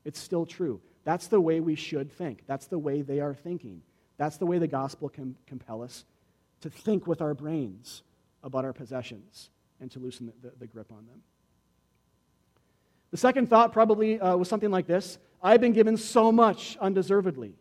It's 0.03 0.19
still 0.19 0.45
true. 0.45 0.81
That's 1.03 1.27
the 1.27 1.39
way 1.39 1.59
we 1.59 1.75
should 1.75 2.11
think. 2.11 2.43
That's 2.47 2.65
the 2.65 2.79
way 2.79 3.03
they 3.03 3.19
are 3.19 3.35
thinking. 3.35 3.81
That's 4.17 4.37
the 4.37 4.45
way 4.45 4.57
the 4.57 4.67
gospel 4.67 5.07
can 5.07 5.35
compel 5.45 5.83
us 5.83 6.03
to 6.61 6.69
think 6.69 7.05
with 7.05 7.21
our 7.21 7.35
brains 7.35 8.01
about 8.43 8.65
our 8.65 8.73
possessions 8.73 9.51
and 9.79 9.91
to 9.91 9.99
loosen 9.99 10.25
the, 10.25 10.49
the, 10.49 10.55
the 10.59 10.67
grip 10.67 10.91
on 10.91 11.05
them. 11.05 11.21
The 13.11 13.17
second 13.17 13.49
thought 13.49 13.71
probably 13.71 14.19
uh, 14.19 14.35
was 14.35 14.49
something 14.49 14.71
like 14.71 14.87
this 14.87 15.19
I've 15.41 15.61
been 15.61 15.73
given 15.73 15.95
so 15.97 16.31
much 16.31 16.77
undeservedly. 16.81 17.53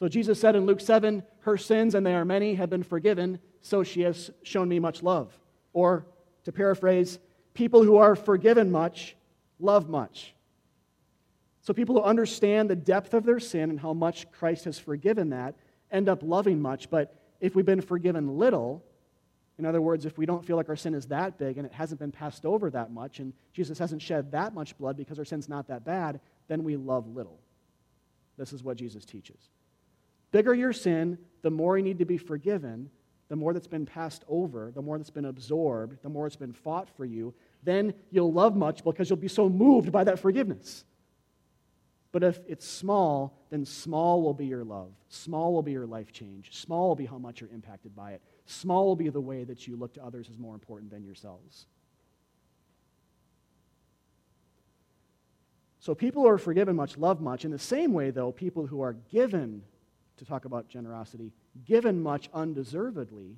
So 0.00 0.08
Jesus 0.08 0.40
said 0.40 0.56
in 0.56 0.66
Luke 0.66 0.80
7, 0.80 1.22
Her 1.40 1.56
sins, 1.56 1.94
and 1.94 2.04
they 2.04 2.14
are 2.14 2.24
many, 2.24 2.54
have 2.54 2.70
been 2.70 2.82
forgiven, 2.82 3.38
so 3.60 3.84
she 3.84 4.00
has 4.00 4.30
shown 4.42 4.68
me 4.68 4.80
much 4.80 5.02
love. 5.02 5.38
Or, 5.72 6.06
to 6.44 6.52
paraphrase, 6.52 7.18
people 7.54 7.82
who 7.82 7.96
are 7.96 8.16
forgiven 8.16 8.70
much 8.70 9.16
love 9.58 9.88
much. 9.88 10.34
So 11.62 11.74
people 11.74 11.96
who 11.96 12.02
understand 12.02 12.70
the 12.70 12.76
depth 12.76 13.14
of 13.14 13.24
their 13.24 13.40
sin 13.40 13.70
and 13.70 13.78
how 13.78 13.92
much 13.92 14.30
Christ 14.32 14.64
has 14.64 14.78
forgiven 14.78 15.30
that 15.30 15.54
end 15.90 16.08
up 16.08 16.22
loving 16.22 16.60
much, 16.60 16.88
but 16.88 17.14
if 17.40 17.54
we've 17.54 17.66
been 17.66 17.80
forgiven 17.80 18.38
little, 18.38 18.84
in 19.58 19.66
other 19.66 19.82
words, 19.82 20.06
if 20.06 20.16
we 20.16 20.24
don't 20.24 20.44
feel 20.44 20.56
like 20.56 20.68
our 20.68 20.76
sin 20.76 20.94
is 20.94 21.06
that 21.08 21.36
big 21.36 21.58
and 21.58 21.66
it 21.66 21.72
hasn't 21.72 22.00
been 22.00 22.12
passed 22.12 22.46
over 22.46 22.70
that 22.70 22.92
much, 22.92 23.18
and 23.18 23.32
Jesus 23.52 23.78
hasn't 23.78 24.00
shed 24.00 24.32
that 24.32 24.54
much 24.54 24.76
blood 24.78 24.96
because 24.96 25.18
our 25.18 25.24
sin's 25.24 25.48
not 25.48 25.68
that 25.68 25.84
bad, 25.84 26.20
then 26.48 26.64
we 26.64 26.76
love 26.76 27.06
little. 27.08 27.38
This 28.38 28.52
is 28.52 28.64
what 28.64 28.78
Jesus 28.78 29.04
teaches. 29.04 29.50
Bigger 30.32 30.54
your 30.54 30.72
sin, 30.72 31.18
the 31.42 31.50
more 31.50 31.76
you 31.76 31.84
need 31.84 31.98
to 31.98 32.04
be 32.04 32.16
forgiven, 32.16 32.88
the 33.30 33.36
more 33.36 33.54
that's 33.54 33.68
been 33.68 33.86
passed 33.86 34.24
over, 34.28 34.72
the 34.74 34.82
more 34.82 34.98
that's 34.98 35.08
been 35.08 35.26
absorbed, 35.26 36.02
the 36.02 36.08
more 36.08 36.26
it's 36.26 36.34
been 36.34 36.52
fought 36.52 36.90
for 36.96 37.04
you, 37.04 37.32
then 37.62 37.94
you'll 38.10 38.32
love 38.32 38.56
much 38.56 38.82
because 38.82 39.08
you'll 39.08 39.16
be 39.16 39.28
so 39.28 39.48
moved 39.48 39.92
by 39.92 40.02
that 40.02 40.18
forgiveness. 40.18 40.84
But 42.10 42.24
if 42.24 42.40
it's 42.48 42.66
small, 42.66 43.38
then 43.50 43.64
small 43.64 44.20
will 44.20 44.34
be 44.34 44.46
your 44.46 44.64
love. 44.64 44.90
Small 45.08 45.52
will 45.52 45.62
be 45.62 45.70
your 45.70 45.86
life 45.86 46.10
change. 46.10 46.48
Small 46.56 46.88
will 46.88 46.96
be 46.96 47.06
how 47.06 47.18
much 47.18 47.40
you're 47.40 47.50
impacted 47.50 47.94
by 47.94 48.14
it. 48.14 48.22
Small 48.46 48.84
will 48.86 48.96
be 48.96 49.10
the 49.10 49.20
way 49.20 49.44
that 49.44 49.64
you 49.64 49.76
look 49.76 49.94
to 49.94 50.04
others 50.04 50.28
as 50.28 50.36
more 50.36 50.54
important 50.54 50.90
than 50.90 51.04
yourselves. 51.04 51.66
So 55.78 55.94
people 55.94 56.22
who 56.22 56.28
are 56.28 56.36
forgiven 56.36 56.74
much 56.74 56.98
love 56.98 57.20
much. 57.20 57.44
In 57.44 57.52
the 57.52 57.60
same 57.60 57.92
way, 57.92 58.10
though, 58.10 58.32
people 58.32 58.66
who 58.66 58.82
are 58.82 58.94
given, 59.08 59.62
to 60.16 60.24
talk 60.24 60.46
about 60.46 60.68
generosity, 60.68 61.30
given 61.64 62.02
much 62.02 62.28
undeservedly, 62.32 63.36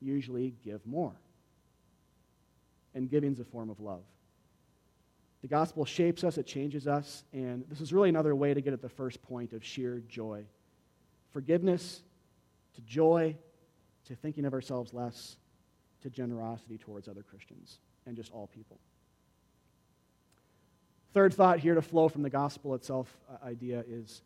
usually 0.00 0.54
give 0.64 0.84
more. 0.86 1.12
And 2.94 3.10
giving 3.10 3.32
is 3.32 3.40
a 3.40 3.44
form 3.44 3.70
of 3.70 3.80
love. 3.80 4.02
The 5.40 5.48
gospel 5.48 5.84
shapes 5.84 6.22
us, 6.22 6.38
it 6.38 6.46
changes 6.46 6.86
us, 6.86 7.24
and 7.32 7.64
this 7.68 7.80
is 7.80 7.92
really 7.92 8.08
another 8.08 8.34
way 8.34 8.54
to 8.54 8.60
get 8.60 8.72
at 8.72 8.80
the 8.80 8.88
first 8.88 9.20
point 9.22 9.52
of 9.52 9.64
sheer 9.64 10.02
joy. 10.08 10.44
Forgiveness 11.32 12.02
to 12.74 12.80
joy, 12.82 13.36
to 14.06 14.14
thinking 14.14 14.44
of 14.44 14.52
ourselves 14.52 14.94
less, 14.94 15.36
to 16.02 16.10
generosity 16.10 16.78
towards 16.78 17.08
other 17.08 17.22
Christians 17.22 17.78
and 18.06 18.16
just 18.16 18.32
all 18.32 18.46
people. 18.46 18.78
Third 21.12 21.34
thought 21.34 21.58
here 21.58 21.74
to 21.74 21.82
flow 21.82 22.08
from 22.08 22.22
the 22.22 22.30
gospel 22.30 22.74
itself 22.74 23.14
uh, 23.30 23.44
idea 23.44 23.84
is 23.88 24.22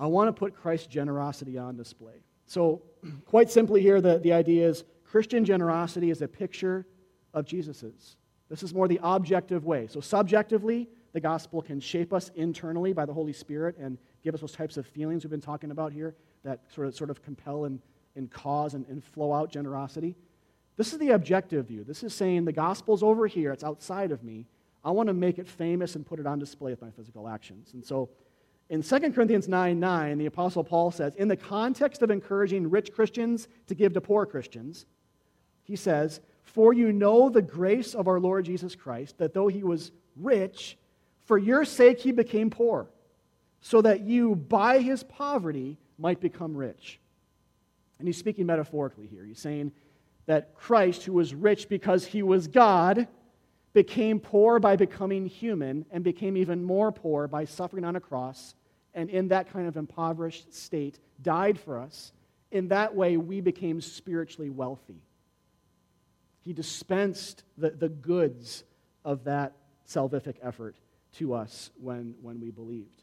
I 0.00 0.06
want 0.06 0.28
to 0.28 0.32
put 0.32 0.56
Christ's 0.56 0.86
generosity 0.86 1.58
on 1.58 1.76
display. 1.76 2.22
So, 2.46 2.82
quite 3.26 3.50
simply, 3.50 3.82
here, 3.82 4.00
the, 4.00 4.18
the 4.18 4.32
idea 4.32 4.66
is 4.66 4.84
Christian 5.04 5.44
generosity 5.44 6.10
is 6.10 6.22
a 6.22 6.28
picture 6.28 6.86
of 7.34 7.44
Jesus's. 7.44 8.16
This 8.48 8.62
is 8.62 8.72
more 8.72 8.88
the 8.88 8.98
objective 9.02 9.66
way. 9.66 9.86
So, 9.88 10.00
subjectively, 10.00 10.88
the 11.12 11.20
gospel 11.20 11.60
can 11.60 11.80
shape 11.80 12.14
us 12.14 12.30
internally 12.34 12.94
by 12.94 13.04
the 13.04 13.12
Holy 13.12 13.34
Spirit 13.34 13.76
and 13.78 13.98
give 14.24 14.34
us 14.34 14.40
those 14.40 14.52
types 14.52 14.78
of 14.78 14.86
feelings 14.86 15.22
we've 15.22 15.30
been 15.30 15.40
talking 15.40 15.70
about 15.70 15.92
here 15.92 16.14
that 16.44 16.60
sort 16.74 16.86
of, 16.86 16.94
sort 16.94 17.10
of 17.10 17.22
compel 17.22 17.66
and, 17.66 17.80
and 18.16 18.30
cause 18.30 18.72
and, 18.72 18.86
and 18.88 19.04
flow 19.04 19.34
out 19.34 19.50
generosity. 19.52 20.16
This 20.78 20.94
is 20.94 20.98
the 20.98 21.10
objective 21.10 21.66
view. 21.66 21.84
This 21.84 22.02
is 22.02 22.14
saying 22.14 22.46
the 22.46 22.52
gospel's 22.52 23.02
over 23.02 23.26
here, 23.26 23.52
it's 23.52 23.64
outside 23.64 24.12
of 24.12 24.24
me. 24.24 24.46
I 24.82 24.92
want 24.92 25.08
to 25.08 25.12
make 25.12 25.38
it 25.38 25.46
famous 25.46 25.94
and 25.94 26.06
put 26.06 26.18
it 26.18 26.26
on 26.26 26.38
display 26.38 26.70
with 26.70 26.80
my 26.80 26.90
physical 26.90 27.28
actions. 27.28 27.74
And 27.74 27.84
so 27.84 28.08
in 28.70 28.84
2 28.84 29.12
Corinthians 29.12 29.48
9 29.48 29.80
9, 29.80 30.18
the 30.18 30.26
Apostle 30.26 30.62
Paul 30.62 30.92
says, 30.92 31.16
in 31.16 31.26
the 31.26 31.36
context 31.36 32.02
of 32.02 32.10
encouraging 32.10 32.70
rich 32.70 32.92
Christians 32.92 33.48
to 33.66 33.74
give 33.74 33.92
to 33.94 34.00
poor 34.00 34.24
Christians, 34.24 34.86
he 35.64 35.74
says, 35.74 36.20
for 36.44 36.72
you 36.72 36.92
know 36.92 37.28
the 37.28 37.42
grace 37.42 37.94
of 37.94 38.06
our 38.06 38.20
Lord 38.20 38.44
Jesus 38.44 38.76
Christ, 38.76 39.18
that 39.18 39.34
though 39.34 39.48
he 39.48 39.64
was 39.64 39.90
rich, 40.16 40.78
for 41.24 41.36
your 41.36 41.64
sake 41.64 41.98
he 41.98 42.12
became 42.12 42.48
poor, 42.48 42.88
so 43.60 43.82
that 43.82 44.02
you, 44.02 44.36
by 44.36 44.78
his 44.78 45.02
poverty, 45.02 45.76
might 45.98 46.20
become 46.20 46.56
rich. 46.56 47.00
And 47.98 48.06
he's 48.06 48.18
speaking 48.18 48.46
metaphorically 48.46 49.08
here. 49.08 49.24
He's 49.24 49.40
saying 49.40 49.72
that 50.26 50.54
Christ, 50.54 51.02
who 51.04 51.12
was 51.12 51.34
rich 51.34 51.68
because 51.68 52.06
he 52.06 52.22
was 52.22 52.46
God, 52.46 53.08
became 53.72 54.20
poor 54.20 54.60
by 54.60 54.76
becoming 54.76 55.26
human 55.26 55.86
and 55.90 56.04
became 56.04 56.36
even 56.36 56.62
more 56.62 56.92
poor 56.92 57.26
by 57.26 57.44
suffering 57.44 57.84
on 57.84 57.96
a 57.96 58.00
cross 58.00 58.54
and 58.94 59.10
in 59.10 59.28
that 59.28 59.52
kind 59.52 59.68
of 59.68 59.76
impoverished 59.76 60.52
state 60.52 60.98
died 61.22 61.58
for 61.58 61.78
us. 61.78 62.12
In 62.50 62.68
that 62.68 62.94
way, 62.94 63.16
we 63.16 63.40
became 63.40 63.80
spiritually 63.80 64.50
wealthy. 64.50 65.02
He 66.42 66.52
dispensed 66.52 67.44
the, 67.56 67.70
the 67.70 67.88
goods 67.88 68.64
of 69.04 69.24
that 69.24 69.52
salvific 69.86 70.36
effort 70.42 70.76
to 71.16 71.34
us 71.34 71.70
when, 71.80 72.14
when 72.22 72.40
we 72.40 72.50
believed. 72.50 73.02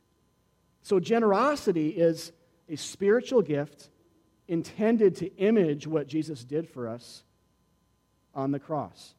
So, 0.82 1.00
generosity 1.00 1.90
is 1.90 2.32
a 2.70 2.76
spiritual 2.76 3.42
gift 3.42 3.90
intended 4.48 5.16
to 5.18 5.36
image 5.36 5.86
what 5.88 6.08
Jesus 6.08 6.44
did 6.44 6.70
for 6.70 6.88
us 6.88 7.24
on 8.34 8.52
the 8.52 8.60
cross. 8.60 9.14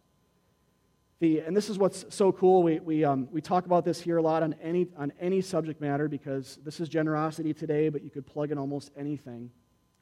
The, 1.21 1.41
and 1.41 1.57
this 1.57 1.69
is 1.69 1.79
what's 1.79 2.05
so 2.11 2.31
cool. 2.31 2.63
We, 2.63 2.79
we, 2.79 3.05
um, 3.05 3.29
we 3.33 3.41
talk 3.41 3.67
about 3.67 3.85
this 3.85 4.01
here 4.01 4.19
a 4.19 4.23
lot 4.23 4.45
on 4.45 4.55
any, 4.63 4.87
on 4.97 5.13
any 5.21 5.41
subject 5.41 5.81
matter 5.81 6.09
because 6.09 6.59
this 6.65 6.79
is 6.79 6.89
generosity 6.89 7.53
today, 7.53 7.89
but 7.89 8.05
you 8.05 8.11
could 8.11 8.25
plug 8.25 8.53
in 8.53 8.59
almost 8.59 8.93
anything. 8.97 9.51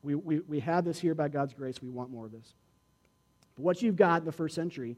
We, 0.03 0.15
we, 0.15 0.41
we 0.41 0.61
have 0.61 0.85
this 0.85 0.99
here 0.99 1.15
by 1.15 1.29
God's 1.29 1.55
grace. 1.55 1.81
We 1.81 1.89
want 1.89 2.11
more 2.11 2.27
of 2.27 2.33
this. 2.33 2.55
But 3.55 3.63
what 3.63 3.83
you've 3.83 3.97
got 3.97 4.21
in 4.21 4.27
the 4.27 4.33
first 4.33 4.55
century 4.55 4.97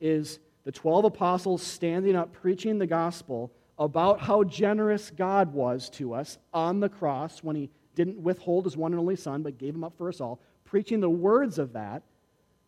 is 0.00 0.40
the 0.64 0.72
12 0.72 1.04
apostles 1.04 1.62
standing 1.62 2.16
up 2.16 2.32
preaching 2.32 2.78
the 2.78 2.86
gospel 2.86 3.52
about 3.78 4.20
how 4.20 4.42
generous 4.44 5.10
God 5.10 5.54
was 5.54 5.88
to 5.90 6.14
us 6.14 6.36
on 6.52 6.80
the 6.80 6.88
cross 6.88 7.44
when 7.44 7.54
he 7.54 7.70
didn't 7.94 8.20
withhold 8.20 8.64
his 8.64 8.76
one 8.76 8.92
and 8.92 9.00
only 9.00 9.16
son, 9.16 9.42
but 9.42 9.56
gave 9.56 9.74
him 9.74 9.84
up 9.84 9.96
for 9.96 10.08
us 10.08 10.20
all, 10.20 10.40
preaching 10.64 11.00
the 11.00 11.08
words 11.08 11.58
of 11.58 11.72
that. 11.72 12.02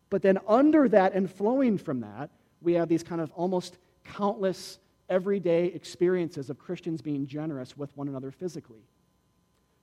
But 0.09 0.21
then, 0.21 0.39
under 0.47 0.87
that 0.89 1.13
and 1.13 1.29
flowing 1.29 1.77
from 1.77 2.01
that, 2.01 2.29
we 2.63 2.73
have 2.73 2.89
these 2.89 3.03
kind 3.03 3.21
of 3.21 3.31
almost 3.31 3.77
countless 4.03 4.79
everyday 5.09 5.65
experiences 5.65 6.49
of 6.49 6.57
Christians 6.57 7.01
being 7.01 7.27
generous 7.27 7.77
with 7.77 7.95
one 7.95 8.07
another 8.07 8.31
physically. 8.31 8.87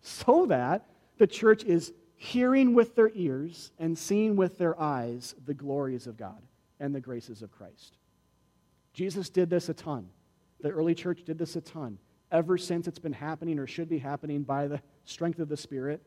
so 0.03 0.47
that 0.47 0.87
the 1.19 1.27
church 1.27 1.63
is 1.65 1.93
hearing 2.17 2.75
with 2.75 2.95
their 2.97 3.11
ears 3.15 3.71
and 3.79 3.97
seeing 3.99 4.35
with 4.35 4.57
their 4.57 4.79
eyes 4.81 5.35
the 5.45 5.53
glories 5.53 6.07
of 6.07 6.17
God 6.17 6.41
and 6.79 6.95
the 6.95 7.01
graces 7.01 7.43
of 7.43 7.51
Christ. 7.51 7.99
Jesus 8.93 9.29
did 9.29 9.51
this 9.51 9.69
a 9.69 9.75
ton. 9.75 10.09
The 10.61 10.71
early 10.71 10.95
church 10.95 11.23
did 11.25 11.39
this 11.39 11.57
a 11.57 11.61
ton. 11.61 11.99
Ever 12.33 12.57
since 12.57 12.89
it's 12.89 12.99
been 12.99 13.13
happening 13.13 13.59
or 13.59 13.67
should 13.67 13.89
be 13.89 13.99
happening 13.99 14.43
by 14.43 14.69
the 14.69 14.81
strength 15.05 15.39
of 15.39 15.49
the 15.49 15.57
Spirit 15.57 16.03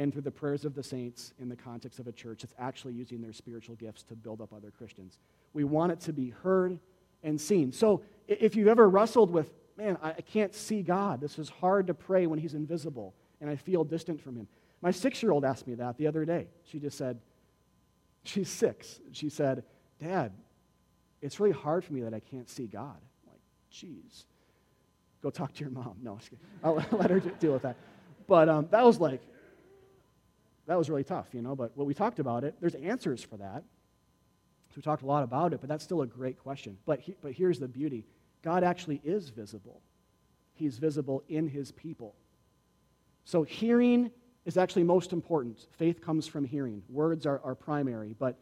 and 0.00 0.14
through 0.14 0.22
the 0.22 0.30
prayers 0.30 0.64
of 0.64 0.74
the 0.74 0.82
saints 0.82 1.34
in 1.38 1.50
the 1.50 1.54
context 1.54 1.98
of 1.98 2.06
a 2.06 2.12
church 2.12 2.40
that's 2.40 2.54
actually 2.58 2.94
using 2.94 3.20
their 3.20 3.34
spiritual 3.34 3.74
gifts 3.74 4.02
to 4.02 4.16
build 4.16 4.40
up 4.40 4.50
other 4.50 4.70
Christians. 4.70 5.18
We 5.52 5.64
want 5.64 5.92
it 5.92 6.00
to 6.00 6.12
be 6.14 6.30
heard 6.30 6.78
and 7.22 7.38
seen. 7.38 7.70
So 7.70 8.00
if 8.26 8.56
you've 8.56 8.66
ever 8.66 8.88
wrestled 8.88 9.30
with, 9.30 9.52
man, 9.76 9.98
I 10.02 10.12
can't 10.12 10.54
see 10.54 10.80
God, 10.80 11.20
this 11.20 11.38
is 11.38 11.50
hard 11.50 11.86
to 11.88 11.94
pray 11.94 12.26
when 12.26 12.38
He's 12.38 12.54
invisible 12.54 13.14
and 13.42 13.50
I 13.50 13.56
feel 13.56 13.84
distant 13.84 14.22
from 14.22 14.36
Him. 14.36 14.48
My 14.80 14.90
six 14.90 15.22
year 15.22 15.32
old 15.32 15.44
asked 15.44 15.66
me 15.66 15.74
that 15.74 15.98
the 15.98 16.06
other 16.06 16.24
day. 16.24 16.46
She 16.64 16.78
just 16.78 16.96
said, 16.96 17.20
she's 18.24 18.48
six. 18.48 19.00
She 19.12 19.28
said, 19.28 19.64
Dad, 20.02 20.32
it's 21.20 21.38
really 21.38 21.52
hard 21.52 21.84
for 21.84 21.92
me 21.92 22.00
that 22.00 22.14
I 22.14 22.20
can't 22.20 22.48
see 22.48 22.66
God. 22.66 22.96
I'm 22.96 23.32
like, 23.32 23.40
geez. 23.70 24.24
Go 25.22 25.28
talk 25.28 25.52
to 25.52 25.60
your 25.60 25.70
mom. 25.70 25.96
No, 26.02 26.18
I'll 26.64 26.76
let 26.92 27.10
her 27.10 27.20
deal 27.20 27.52
with 27.52 27.62
that. 27.62 27.76
But 28.26 28.48
um, 28.48 28.66
that 28.70 28.82
was 28.82 28.98
like, 28.98 29.20
that 30.70 30.78
was 30.78 30.88
really 30.88 31.02
tough, 31.02 31.26
you 31.32 31.42
know. 31.42 31.56
But 31.56 31.76
what 31.76 31.88
we 31.88 31.94
talked 31.94 32.20
about 32.20 32.44
it, 32.44 32.54
there's 32.60 32.76
answers 32.76 33.24
for 33.24 33.36
that. 33.38 33.64
So 34.68 34.74
we 34.76 34.82
talked 34.82 35.02
a 35.02 35.06
lot 35.06 35.24
about 35.24 35.52
it, 35.52 35.60
but 35.60 35.68
that's 35.68 35.82
still 35.82 36.02
a 36.02 36.06
great 36.06 36.38
question. 36.38 36.78
But, 36.86 37.00
he, 37.00 37.16
but 37.20 37.32
here's 37.32 37.58
the 37.58 37.66
beauty 37.66 38.06
God 38.40 38.62
actually 38.62 39.00
is 39.02 39.30
visible, 39.30 39.82
He's 40.54 40.78
visible 40.78 41.24
in 41.28 41.48
His 41.48 41.72
people. 41.72 42.14
So 43.24 43.42
hearing 43.42 44.12
is 44.44 44.56
actually 44.56 44.84
most 44.84 45.12
important. 45.12 45.66
Faith 45.72 46.00
comes 46.00 46.28
from 46.28 46.44
hearing, 46.44 46.84
words 46.88 47.26
are, 47.26 47.40
are 47.42 47.56
primary, 47.56 48.14
but 48.16 48.38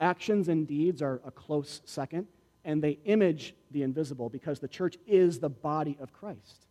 actions 0.00 0.50
and 0.50 0.68
deeds 0.68 1.00
are 1.00 1.22
a 1.24 1.30
close 1.30 1.80
second, 1.86 2.26
and 2.62 2.84
they 2.84 2.98
image 3.06 3.54
the 3.70 3.84
invisible 3.84 4.28
because 4.28 4.60
the 4.60 4.68
church 4.68 4.98
is 5.06 5.38
the 5.38 5.48
body 5.48 5.96
of 5.98 6.12
Christ. 6.12 6.66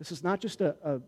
This 0.00 0.10
is 0.10 0.24
not 0.24 0.40
just 0.40 0.60
a, 0.60 0.74
a 0.82 1.00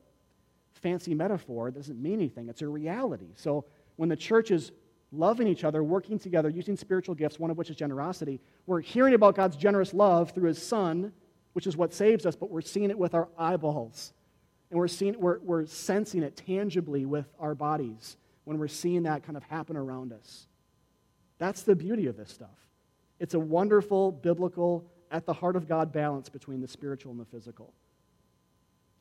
fancy 0.77 1.15
metaphor, 1.15 1.69
it 1.69 1.75
doesn't 1.75 2.01
mean 2.01 2.15
anything, 2.15 2.49
it's 2.49 2.63
a 2.63 2.69
reality. 2.69 3.33
So 3.37 3.65
when 3.97 4.09
the 4.09 4.17
church 4.17 4.51
is 4.51 4.73
loving 5.13 5.47
each 5.47 5.65
other, 5.65 5.83
working 5.83 6.19
together, 6.19 6.49
using 6.49 6.77
spiritual 6.77 7.15
gifts, 7.15 7.39
one 7.39 7.51
of 7.51 7.57
which 7.57 7.71
is 7.71 7.77
generosity, 7.77 8.41
we're 8.67 8.81
hearing 8.81 9.15
about 9.15 9.35
God's 9.35 9.57
generous 9.57 9.95
love 9.95 10.33
through 10.33 10.49
His 10.49 10.63
Son, 10.63 11.13
which 11.53 11.67
is 11.67 11.77
what 11.77 11.95
saves 11.95 12.27
us, 12.27 12.37
but 12.37 12.51
we're 12.51 12.61
seeing 12.61 12.91
it 12.91 12.99
with 12.99 13.15
our 13.15 13.29
eyeballs. 13.39 14.13
And 14.71 14.79
we're, 14.79 14.89
seeing, 14.89 15.19
we're, 15.19 15.39
we're 15.41 15.67
sensing 15.67 16.23
it 16.23 16.37
tangibly 16.37 17.07
with 17.07 17.27
our 17.39 17.55
bodies 17.55 18.17
when 18.45 18.59
we're 18.59 18.69
seeing 18.69 19.05
that 19.05 19.23
kind 19.23 19.37
of 19.37 19.45
happen 19.45 19.77
around 19.77 20.13
us. 20.13 20.49
That's 21.39 21.63
the 21.63 21.77
beauty 21.77 22.07
of 22.07 22.17
this 22.17 22.31
stuff. 22.31 22.49
It's 23.21 23.35
a 23.35 23.39
wonderful, 23.39 24.13
biblical, 24.13 24.85
at 25.11 25.25
the 25.25 25.33
heart 25.33 25.57
of 25.57 25.69
God 25.69 25.93
balance 25.93 26.29
between 26.29 26.61
the 26.61 26.69
spiritual 26.69 27.13
and 27.13 27.21
the 27.21 27.25
physical. 27.25 27.73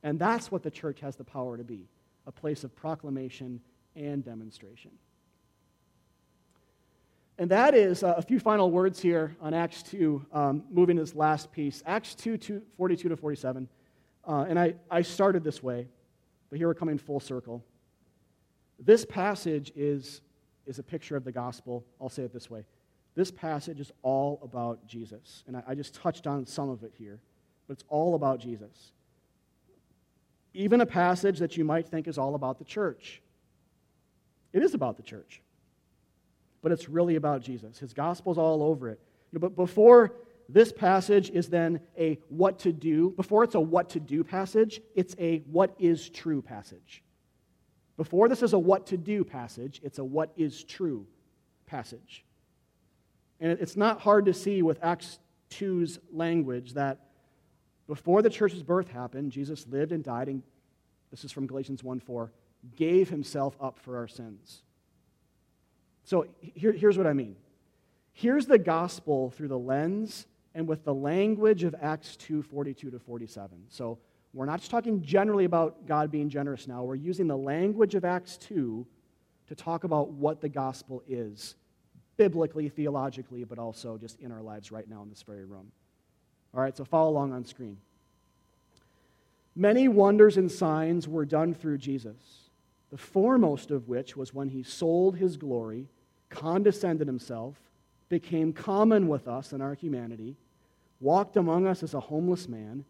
And 0.05 0.19
that's 0.19 0.51
what 0.51 0.61
the 0.61 0.69
church 0.69 0.99
has 0.99 1.15
the 1.15 1.23
power 1.23 1.57
to 1.57 1.63
be 1.63 1.89
a 2.27 2.31
place 2.31 2.63
of 2.63 2.75
proclamation 2.75 3.59
and 3.95 4.23
demonstration. 4.23 4.91
And 7.39 7.49
that 7.51 7.73
is 7.73 8.03
uh, 8.03 8.13
a 8.15 8.21
few 8.21 8.39
final 8.39 8.71
words 8.71 9.01
here 9.01 9.35
on 9.41 9.53
Acts 9.53 9.83
2, 9.83 10.25
um, 10.31 10.63
moving 10.71 10.97
to 10.97 11.03
this 11.03 11.15
last 11.15 11.51
piece. 11.51 11.83
Acts 11.85 12.13
2, 12.15 12.37
2 12.37 12.61
42 12.77 13.09
to 13.09 13.17
47. 13.17 13.67
Uh, 14.27 14.45
and 14.47 14.59
I, 14.59 14.75
I 14.89 15.01
started 15.01 15.43
this 15.43 15.61
way, 15.61 15.87
but 16.49 16.59
here 16.59 16.67
we're 16.67 16.75
coming 16.75 16.99
full 16.99 17.19
circle. 17.19 17.63
This 18.79 19.05
passage 19.05 19.71
is, 19.75 20.21
is 20.67 20.77
a 20.77 20.83
picture 20.83 21.15
of 21.15 21.23
the 21.23 21.31
gospel. 21.31 21.83
I'll 21.99 22.09
say 22.09 22.23
it 22.23 22.33
this 22.33 22.49
way. 22.49 22.63
This 23.15 23.31
passage 23.31 23.79
is 23.79 23.91
all 24.03 24.39
about 24.43 24.85
Jesus. 24.87 25.43
And 25.47 25.57
I, 25.57 25.63
I 25.69 25.75
just 25.75 25.95
touched 25.95 26.27
on 26.27 26.45
some 26.45 26.69
of 26.69 26.83
it 26.83 26.93
here, 26.95 27.19
but 27.67 27.73
it's 27.73 27.85
all 27.89 28.13
about 28.13 28.39
Jesus. 28.39 28.91
Even 30.55 30.81
a 30.81 30.85
passage 30.85 31.39
that 31.39 31.57
you 31.57 31.65
might 31.65 31.87
think 31.87 32.07
is 32.07 32.17
all 32.17 32.35
about 32.35 32.57
the 32.57 32.63
church. 32.63 33.21
It 34.53 34.63
is 34.63 34.73
about 34.73 34.95
the 34.95 35.03
church, 35.03 35.41
but 36.61 36.71
it's 36.71 36.87
really 36.87 37.17
about 37.17 37.41
Jesus. 37.41 37.77
His 37.77 37.93
gospel's 37.93 38.37
all 38.37 38.63
over 38.63 38.89
it. 38.89 38.99
But 39.33 39.55
before 39.55 40.13
this 40.47 40.71
passage 40.71 41.29
is 41.29 41.49
then 41.49 41.81
a 41.97 42.19
what 42.29 42.59
to 42.59 42.71
do. 42.71 43.11
Before 43.17 43.43
it's 43.43 43.55
a 43.55 43.59
what 43.59 43.89
to 43.91 43.99
do 43.99 44.23
passage, 44.23 44.79
it's 44.95 45.15
a 45.19 45.39
what 45.51 45.75
is 45.77 46.09
true 46.09 46.41
passage. 46.41 47.03
Before 47.97 48.29
this 48.29 48.43
is 48.43 48.53
a 48.53 48.59
what 48.59 48.87
to 48.87 48.97
do 48.97 49.23
passage, 49.23 49.81
it's 49.83 49.99
a 49.99 50.03
what 50.03 50.31
is 50.37 50.63
true 50.63 51.05
passage. 51.65 52.23
And 53.39 53.51
it's 53.51 53.75
not 53.75 53.99
hard 53.99 54.25
to 54.25 54.33
see 54.33 54.61
with 54.61 54.79
Acts 54.81 55.19
2's 55.51 55.99
language 56.11 56.73
that 56.73 56.99
before 57.87 58.21
the 58.21 58.29
church's 58.29 58.63
birth 58.63 58.89
happened, 58.89 59.31
Jesus 59.31 59.67
lived 59.67 59.91
and 59.91 60.03
died, 60.03 60.27
and 60.27 60.41
this 61.11 61.23
is 61.23 61.31
from 61.31 61.47
Galatians 61.47 61.83
1 61.83 61.99
4, 61.99 62.31
gave 62.75 63.09
himself 63.09 63.55
up 63.61 63.79
for 63.79 63.97
our 63.97 64.07
sins. 64.07 64.63
So 66.03 66.27
here, 66.39 66.71
here's 66.71 66.97
what 66.97 67.07
I 67.07 67.13
mean. 67.13 67.35
Here's 68.13 68.45
the 68.45 68.57
gospel 68.57 69.31
through 69.31 69.49
the 69.49 69.59
lens 69.59 70.27
and 70.53 70.67
with 70.67 70.85
the 70.85 70.93
language 70.93 71.63
of 71.63 71.75
Acts 71.81 72.15
2 72.15 72.41
42 72.43 72.91
to 72.91 72.99
47. 72.99 73.65
So 73.69 73.99
we're 74.33 74.45
not 74.45 74.59
just 74.59 74.71
talking 74.71 75.01
generally 75.01 75.45
about 75.45 75.85
God 75.85 76.11
being 76.11 76.29
generous 76.29 76.67
now. 76.67 76.83
We're 76.83 76.95
using 76.95 77.27
the 77.27 77.37
language 77.37 77.95
of 77.95 78.05
Acts 78.05 78.37
2 78.37 78.85
to 79.47 79.55
talk 79.55 79.83
about 79.83 80.09
what 80.09 80.41
the 80.41 80.49
gospel 80.49 81.03
is, 81.07 81.55
biblically, 82.17 82.69
theologically, 82.69 83.43
but 83.43 83.59
also 83.59 83.97
just 83.97 84.19
in 84.19 84.31
our 84.31 84.41
lives 84.41 84.71
right 84.71 84.89
now 84.89 85.03
in 85.03 85.09
this 85.09 85.23
very 85.23 85.45
room. 85.45 85.71
All 86.55 86.61
right, 86.61 86.75
so 86.75 86.85
follow 86.85 87.09
along 87.09 87.33
on 87.33 87.45
screen. 87.45 87.77
Many 89.55 89.87
wonders 89.87 90.37
and 90.37 90.51
signs 90.51 91.07
were 91.07 91.25
done 91.25 91.53
through 91.53 91.77
Jesus, 91.77 92.49
the 92.91 92.97
foremost 92.97 93.71
of 93.71 93.87
which 93.87 94.15
was 94.15 94.33
when 94.33 94.49
he 94.49 94.63
sold 94.63 95.17
his 95.17 95.37
glory, 95.37 95.87
condescended 96.29 97.07
himself, 97.07 97.55
became 98.09 98.53
common 98.53 99.07
with 99.07 99.27
us 99.27 99.53
in 99.53 99.61
our 99.61 99.73
humanity 99.73 100.37
walked 100.99 101.37
among 101.37 101.67
us 101.67 101.83
as 101.83 101.93
a 101.93 101.99
homeless 101.99 102.47
man, 102.47 102.85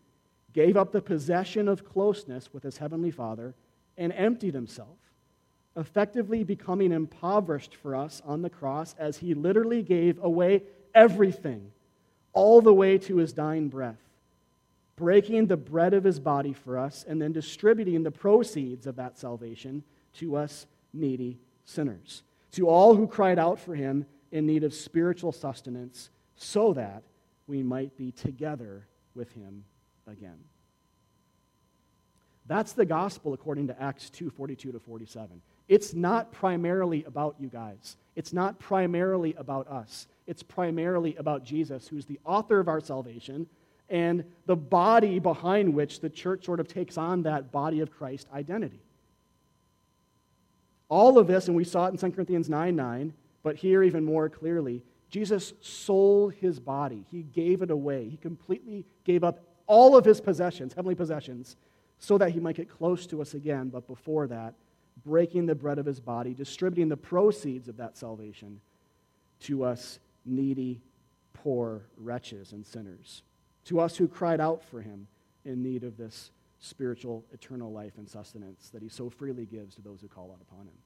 gave 0.53 0.77
up 0.77 0.91
the 0.91 1.01
possession 1.01 1.67
of 1.67 1.85
closeness 1.85 2.53
with 2.53 2.63
his 2.63 2.77
heavenly 2.77 3.11
Father, 3.11 3.53
and 3.97 4.13
emptied 4.13 4.53
himself, 4.53 4.97
effectively 5.75 6.43
becoming 6.43 6.91
impoverished 6.91 7.75
for 7.75 7.95
us 7.95 8.21
on 8.25 8.41
the 8.41 8.49
cross 8.49 8.95
as 8.97 9.17
he 9.17 9.33
literally 9.33 9.81
gave 9.81 10.21
away 10.23 10.63
everything, 10.93 11.71
all 12.35 12.61
the 12.61 12.73
way 12.73 12.99
to 12.99 13.17
his 13.17 13.33
dying 13.33 13.69
breath, 13.69 13.97
breaking 14.95 15.47
the 15.47 15.57
bread 15.57 15.95
of 15.95 16.03
his 16.03 16.19
body 16.19 16.53
for 16.53 16.77
us, 16.77 17.03
and 17.07 17.19
then 17.19 17.31
distributing 17.31 18.03
the 18.03 18.11
proceeds 18.11 18.85
of 18.85 18.97
that 18.97 19.17
salvation 19.17 19.83
to 20.13 20.35
us 20.35 20.67
needy 20.93 21.39
sinners, 21.63 22.21
to 22.51 22.69
all 22.69 22.95
who 22.95 23.07
cried 23.07 23.39
out 23.39 23.59
for 23.59 23.73
him 23.73 24.05
in 24.31 24.45
need 24.45 24.63
of 24.63 24.73
spiritual 24.73 25.31
sustenance, 25.31 26.11
so 26.35 26.73
that 26.73 27.03
we 27.47 27.63
might 27.63 27.97
be 27.97 28.11
together 28.11 28.85
with 29.15 29.31
him 29.31 29.63
again. 30.05 30.37
That's 32.47 32.73
the 32.73 32.85
gospel 32.85 33.33
according 33.33 33.67
to 33.67 33.81
Acts 33.81 34.09
2 34.11 34.29
42 34.29 34.73
to 34.73 34.79
47. 34.79 35.41
It's 35.67 35.93
not 35.93 36.31
primarily 36.31 37.03
about 37.05 37.35
you 37.39 37.47
guys. 37.47 37.97
It's 38.15 38.33
not 38.33 38.59
primarily 38.59 39.33
about 39.35 39.67
us. 39.67 40.07
It's 40.27 40.43
primarily 40.43 41.15
about 41.15 41.43
Jesus, 41.43 41.87
who's 41.87 42.05
the 42.05 42.19
author 42.25 42.59
of 42.59 42.67
our 42.67 42.81
salvation 42.81 43.47
and 43.89 44.23
the 44.45 44.55
body 44.55 45.19
behind 45.19 45.73
which 45.73 45.99
the 45.99 46.09
church 46.09 46.45
sort 46.45 46.59
of 46.59 46.67
takes 46.67 46.97
on 46.97 47.23
that 47.23 47.51
body 47.51 47.81
of 47.81 47.91
Christ 47.91 48.27
identity. 48.33 48.81
All 50.89 51.17
of 51.17 51.27
this, 51.27 51.47
and 51.47 51.55
we 51.55 51.63
saw 51.63 51.87
it 51.87 51.91
in 51.91 51.97
2 51.97 52.11
Corinthians 52.11 52.49
9 52.49 52.75
9, 52.75 53.13
but 53.43 53.55
here 53.55 53.83
even 53.83 54.03
more 54.03 54.29
clearly, 54.29 54.83
Jesus 55.09 55.53
sold 55.61 56.33
his 56.33 56.59
body. 56.59 57.05
He 57.11 57.23
gave 57.23 57.61
it 57.61 57.71
away. 57.71 58.09
He 58.09 58.17
completely 58.17 58.85
gave 59.03 59.23
up 59.23 59.43
all 59.67 59.95
of 59.95 60.05
his 60.05 60.19
possessions, 60.19 60.73
heavenly 60.73 60.95
possessions, 60.95 61.55
so 61.99 62.17
that 62.17 62.31
he 62.31 62.39
might 62.39 62.55
get 62.55 62.69
close 62.69 63.05
to 63.07 63.21
us 63.21 63.33
again. 63.33 63.69
But 63.69 63.87
before 63.87 64.27
that, 64.27 64.55
breaking 65.05 65.45
the 65.45 65.55
bread 65.55 65.79
of 65.79 65.85
his 65.85 65.99
body, 65.99 66.33
distributing 66.33 66.89
the 66.89 66.97
proceeds 66.97 67.67
of 67.67 67.77
that 67.77 67.97
salvation 67.97 68.61
to 69.41 69.63
us 69.63 69.99
needy, 70.25 70.81
poor 71.33 71.83
wretches 71.97 72.51
and 72.51 72.65
sinners, 72.65 73.23
to 73.65 73.79
us 73.79 73.95
who 73.95 74.07
cried 74.07 74.39
out 74.39 74.63
for 74.63 74.81
him 74.81 75.07
in 75.43 75.61
need 75.61 75.83
of 75.83 75.97
this 75.97 76.31
spiritual, 76.59 77.23
eternal 77.31 77.71
life 77.71 77.93
and 77.97 78.09
sustenance 78.09 78.69
that 78.69 78.81
he 78.81 78.89
so 78.89 79.09
freely 79.09 79.45
gives 79.45 79.75
to 79.75 79.81
those 79.81 80.01
who 80.01 80.07
call 80.07 80.31
out 80.31 80.41
upon 80.41 80.65
him. 80.65 80.77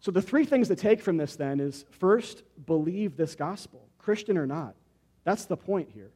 So, 0.00 0.10
the 0.10 0.22
three 0.22 0.44
things 0.44 0.66
to 0.68 0.74
take 0.74 1.00
from 1.00 1.16
this 1.16 1.36
then 1.36 1.60
is 1.60 1.84
first, 1.90 2.42
believe 2.66 3.16
this 3.16 3.36
gospel, 3.36 3.86
Christian 3.98 4.36
or 4.36 4.46
not. 4.46 4.74
That's 5.22 5.44
the 5.44 5.56
point 5.56 5.90
here. 5.94 6.10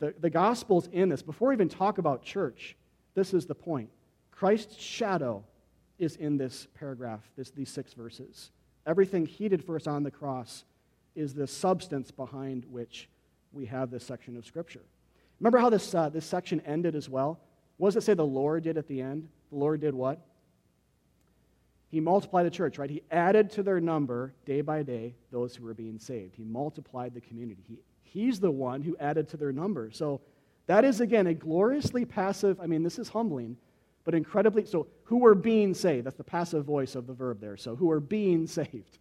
The, 0.00 0.14
the 0.20 0.28
gospel's 0.28 0.88
in 0.92 1.08
this. 1.08 1.22
Before 1.22 1.48
we 1.48 1.54
even 1.54 1.70
talk 1.70 1.96
about 1.96 2.22
church, 2.22 2.76
this 3.14 3.32
is 3.32 3.46
the 3.46 3.54
point. 3.54 3.88
Christ's 4.30 4.76
shadow 4.76 5.42
is 5.98 6.16
in 6.16 6.36
this 6.36 6.68
paragraph, 6.78 7.22
this, 7.36 7.50
these 7.50 7.70
six 7.70 7.94
verses. 7.94 8.50
Everything 8.86 9.26
he 9.26 9.48
did 9.48 9.64
for 9.64 9.76
us 9.76 9.86
on 9.86 10.02
the 10.02 10.10
cross 10.10 10.64
is 11.14 11.34
the 11.34 11.46
substance 11.46 12.10
behind 12.10 12.64
which 12.66 13.08
we 13.52 13.66
have 13.66 13.90
this 13.90 14.04
section 14.04 14.36
of 14.36 14.46
Scripture. 14.46 14.82
Remember 15.40 15.58
how 15.58 15.70
this, 15.70 15.94
uh, 15.94 16.08
this 16.08 16.24
section 16.24 16.60
ended 16.60 16.94
as 16.94 17.08
well? 17.08 17.40
What 17.78 17.88
does 17.88 17.96
it 17.96 18.06
say 18.06 18.14
the 18.14 18.24
Lord 18.24 18.62
did 18.64 18.78
at 18.78 18.86
the 18.86 19.00
end? 19.00 19.28
The 19.50 19.56
Lord 19.56 19.80
did 19.80 19.94
what? 19.94 20.20
He 21.90 22.00
multiplied 22.00 22.46
the 22.46 22.50
church, 22.50 22.78
right? 22.78 22.90
He 22.90 23.02
added 23.10 23.50
to 23.52 23.62
their 23.62 23.80
number 23.80 24.34
day 24.44 24.60
by 24.60 24.82
day 24.82 25.14
those 25.30 25.54
who 25.54 25.64
were 25.64 25.74
being 25.74 25.98
saved. 25.98 26.34
He 26.36 26.44
multiplied 26.44 27.14
the 27.14 27.20
community. 27.20 27.62
He, 27.68 27.78
he's 28.02 28.40
the 28.40 28.50
one 28.50 28.82
who 28.82 28.96
added 28.98 29.28
to 29.30 29.36
their 29.36 29.52
number. 29.52 29.90
So 29.90 30.20
that 30.66 30.84
is, 30.84 31.00
again, 31.00 31.26
a 31.28 31.34
gloriously 31.34 32.04
passive, 32.04 32.60
I 32.60 32.66
mean, 32.66 32.82
this 32.82 32.98
is 32.98 33.08
humbling, 33.08 33.56
but 34.06 34.14
incredibly, 34.14 34.64
so 34.64 34.86
who 35.02 35.26
are 35.26 35.34
being 35.34 35.74
saved? 35.74 36.06
That's 36.06 36.16
the 36.16 36.24
passive 36.24 36.64
voice 36.64 36.94
of 36.94 37.08
the 37.08 37.12
verb 37.12 37.40
there. 37.40 37.56
So 37.56 37.74
who 37.74 37.90
are 37.90 38.00
being 38.00 38.46
saved? 38.46 38.98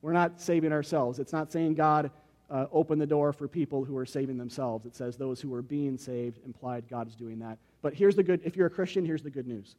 We're 0.00 0.12
not 0.12 0.40
saving 0.40 0.72
ourselves. 0.72 1.18
It's 1.18 1.32
not 1.32 1.50
saying 1.50 1.74
God 1.74 2.12
uh, 2.48 2.66
opened 2.70 3.00
the 3.02 3.08
door 3.08 3.32
for 3.32 3.48
people 3.48 3.84
who 3.84 3.96
are 3.96 4.06
saving 4.06 4.38
themselves. 4.38 4.86
It 4.86 4.94
says 4.94 5.16
those 5.16 5.40
who 5.40 5.52
are 5.52 5.62
being 5.62 5.98
saved, 5.98 6.38
implied 6.46 6.84
God 6.88 7.08
is 7.08 7.16
doing 7.16 7.40
that. 7.40 7.58
But 7.82 7.92
here's 7.92 8.14
the 8.14 8.22
good 8.22 8.40
if 8.44 8.56
you're 8.56 8.68
a 8.68 8.70
Christian, 8.70 9.04
here's 9.04 9.22
the 9.22 9.30
good 9.30 9.48
news. 9.48 9.74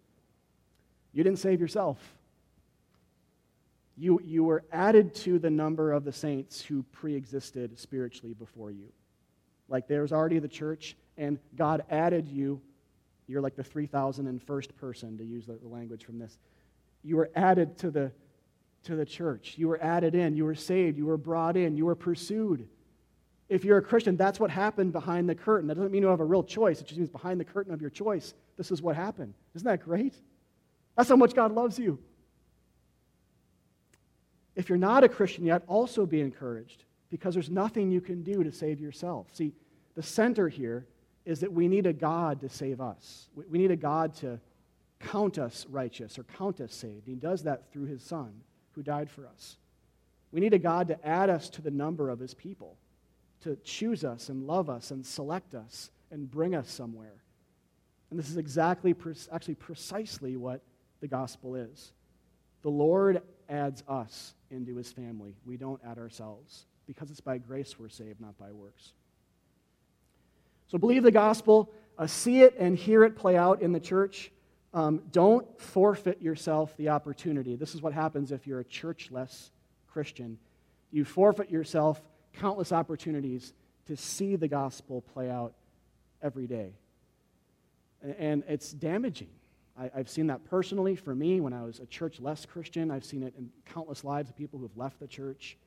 You 1.13 1.23
didn't 1.23 1.39
save 1.39 1.61
yourself. 1.61 1.97
You, 3.95 4.19
you 4.23 4.43
were 4.43 4.65
added 4.73 5.15
to 5.15 5.39
the 5.39 5.49
number 5.49 5.93
of 5.93 6.03
the 6.03 6.11
saints 6.11 6.61
who 6.61 6.83
pre 6.91 7.15
existed 7.15 7.79
spiritually 7.79 8.33
before 8.33 8.69
you. 8.69 8.89
Like 9.69 9.87
there 9.87 10.01
was 10.01 10.11
already 10.11 10.39
the 10.39 10.47
church, 10.49 10.97
and 11.17 11.39
God 11.55 11.85
added 11.89 12.27
you. 12.27 12.61
You're 13.27 13.41
like 13.41 13.55
the 13.55 13.63
3,001st 13.63 14.75
person, 14.77 15.17
to 15.17 15.23
use 15.23 15.45
the, 15.45 15.59
language 15.63 16.05
from 16.05 16.17
this. 16.17 16.37
You 17.03 17.17
were 17.17 17.29
added 17.35 17.77
to 17.79 17.91
the, 17.91 18.11
to 18.83 18.95
the 18.95 19.05
church. 19.05 19.55
You 19.57 19.67
were 19.67 19.81
added 19.83 20.15
in. 20.15 20.35
You 20.35 20.45
were 20.45 20.55
saved. 20.55 20.97
You 20.97 21.05
were 21.05 21.17
brought 21.17 21.57
in. 21.57 21.75
You 21.75 21.85
were 21.85 21.95
pursued. 21.95 22.67
If 23.49 23.63
you're 23.63 23.77
a 23.77 23.81
Christian, 23.81 24.17
that's 24.17 24.39
what 24.39 24.49
happened 24.49 24.93
behind 24.93 25.29
the 25.29 25.35
curtain. 25.35 25.67
That 25.67 25.75
doesn't 25.75 25.91
mean 25.91 26.01
you 26.01 26.07
have 26.07 26.19
a 26.19 26.25
real 26.25 26.43
choice. 26.43 26.79
It 26.81 26.87
just 26.87 26.97
means 26.97 27.09
behind 27.09 27.39
the 27.39 27.45
curtain 27.45 27.73
of 27.73 27.81
your 27.81 27.89
choice, 27.89 28.33
this 28.57 28.71
is 28.71 28.81
what 28.81 28.95
happened. 28.95 29.33
Isn't 29.55 29.67
that 29.67 29.83
great? 29.83 30.15
That's 30.95 31.09
how 31.09 31.15
much 31.15 31.33
God 31.33 31.51
loves 31.53 31.77
you. 31.77 31.99
If 34.55 34.69
you're 34.69 34.77
not 34.77 35.03
a 35.03 35.09
Christian 35.09 35.45
yet, 35.45 35.63
also 35.67 36.05
be 36.05 36.19
encouraged 36.19 36.85
because 37.09 37.33
there's 37.33 37.49
nothing 37.49 37.91
you 37.91 38.01
can 38.01 38.23
do 38.23 38.43
to 38.43 38.51
save 38.51 38.79
yourself. 38.79 39.27
See, 39.33 39.53
the 39.95 40.03
center 40.03 40.49
here 40.49 40.87
is 41.27 41.41
that 41.41 41.51
we 41.51 41.67
need 41.67 41.85
a 41.85 41.91
God 41.91 42.39
to 42.39 42.47
save 42.47 42.79
us. 42.79 43.27
We 43.35 43.57
need 43.57 43.69
a 43.69 43.75
God 43.75 44.13
to 44.15 44.39
count 45.01 45.37
us 45.37 45.65
righteous 45.69 46.17
or 46.17 46.23
count 46.23 46.61
us 46.61 46.73
saved. 46.73 47.05
He 47.05 47.15
does 47.15 47.43
that 47.43 47.69
through 47.69 47.87
his 47.87 48.01
Son 48.01 48.31
who 48.71 48.81
died 48.81 49.09
for 49.09 49.27
us. 49.27 49.57
We 50.31 50.39
need 50.39 50.53
a 50.53 50.57
God 50.57 50.87
to 50.87 51.05
add 51.05 51.29
us 51.29 51.49
to 51.49 51.61
the 51.61 51.69
number 51.69 52.09
of 52.09 52.17
his 52.17 52.33
people, 52.33 52.77
to 53.41 53.57
choose 53.57 54.05
us 54.05 54.29
and 54.29 54.47
love 54.47 54.69
us 54.69 54.91
and 54.91 55.05
select 55.05 55.53
us 55.53 55.91
and 56.11 56.31
bring 56.31 56.55
us 56.55 56.71
somewhere. 56.71 57.21
And 58.09 58.17
this 58.17 58.29
is 58.29 58.37
exactly, 58.37 58.95
actually, 59.29 59.55
precisely 59.55 60.37
what 60.37 60.61
the 61.01 61.09
gospel 61.09 61.55
is. 61.55 61.91
The 62.61 62.69
Lord 62.69 63.21
adds 63.49 63.83
us 63.89 64.33
into 64.49 64.77
his 64.77 64.93
family. 64.93 65.35
We 65.45 65.57
don't 65.57 65.81
add 65.85 65.97
ourselves 65.97 66.67
because 66.85 67.11
it's 67.11 67.19
by 67.19 67.37
grace 67.37 67.77
we're 67.77 67.89
saved, 67.89 68.21
not 68.21 68.37
by 68.37 68.53
works. 68.53 68.93
So 70.67 70.77
believe 70.77 71.03
the 71.03 71.11
gospel, 71.11 71.71
uh, 71.97 72.07
see 72.07 72.41
it 72.41 72.55
and 72.59 72.77
hear 72.77 73.03
it 73.03 73.15
play 73.15 73.37
out 73.37 73.61
in 73.61 73.71
the 73.71 73.79
church. 73.79 74.31
Um, 74.73 75.01
don't 75.11 75.59
forfeit 75.59 76.21
yourself 76.21 76.75
the 76.77 76.89
opportunity. 76.89 77.55
This 77.55 77.73
is 77.73 77.81
what 77.81 77.93
happens 77.93 78.31
if 78.31 78.45
you're 78.45 78.59
a 78.59 78.65
churchless 78.65 79.49
Christian. 79.87 80.37
You 80.91 81.05
forfeit 81.05 81.49
yourself 81.49 82.01
countless 82.33 82.71
opportunities 82.71 83.53
to 83.87 83.95
see 83.95 84.35
the 84.35 84.47
gospel 84.47 85.01
play 85.01 85.29
out 85.29 85.53
every 86.21 86.47
day. 86.47 86.73
And 88.19 88.43
it's 88.47 88.71
damaging. 88.71 89.29
I, 89.79 89.89
have 89.95 90.09
seen 90.09 90.27
that 90.27 90.43
personally 90.45 90.95
for 90.95 91.15
me 91.15 91.39
when 91.39 91.53
I 91.53 91.63
was 91.63 91.79
a 91.79 91.85
church 91.85 92.19
less 92.19 92.45
Christian. 92.45 92.91
I've 92.91 93.05
seen 93.05 93.23
it 93.23 93.33
in 93.37 93.49
countless 93.65 94.03
lives 94.03 94.29
of 94.29 94.35
people 94.35 94.59
who've 94.59 94.75
left 94.75 94.99
the 94.99 95.07
church 95.07 95.57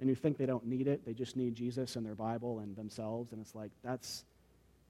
and 0.00 0.08
who 0.08 0.14
think 0.14 0.36
they 0.36 0.46
don't 0.46 0.66
need 0.66 0.88
it. 0.88 1.04
They 1.04 1.14
just 1.14 1.36
need 1.36 1.54
Jesus 1.54 1.96
and 1.96 2.04
their 2.04 2.14
Bible 2.14 2.58
and 2.58 2.76
themselves. 2.76 3.32
And 3.32 3.40
it's 3.40 3.54
like, 3.54 3.70
that's 3.84 4.24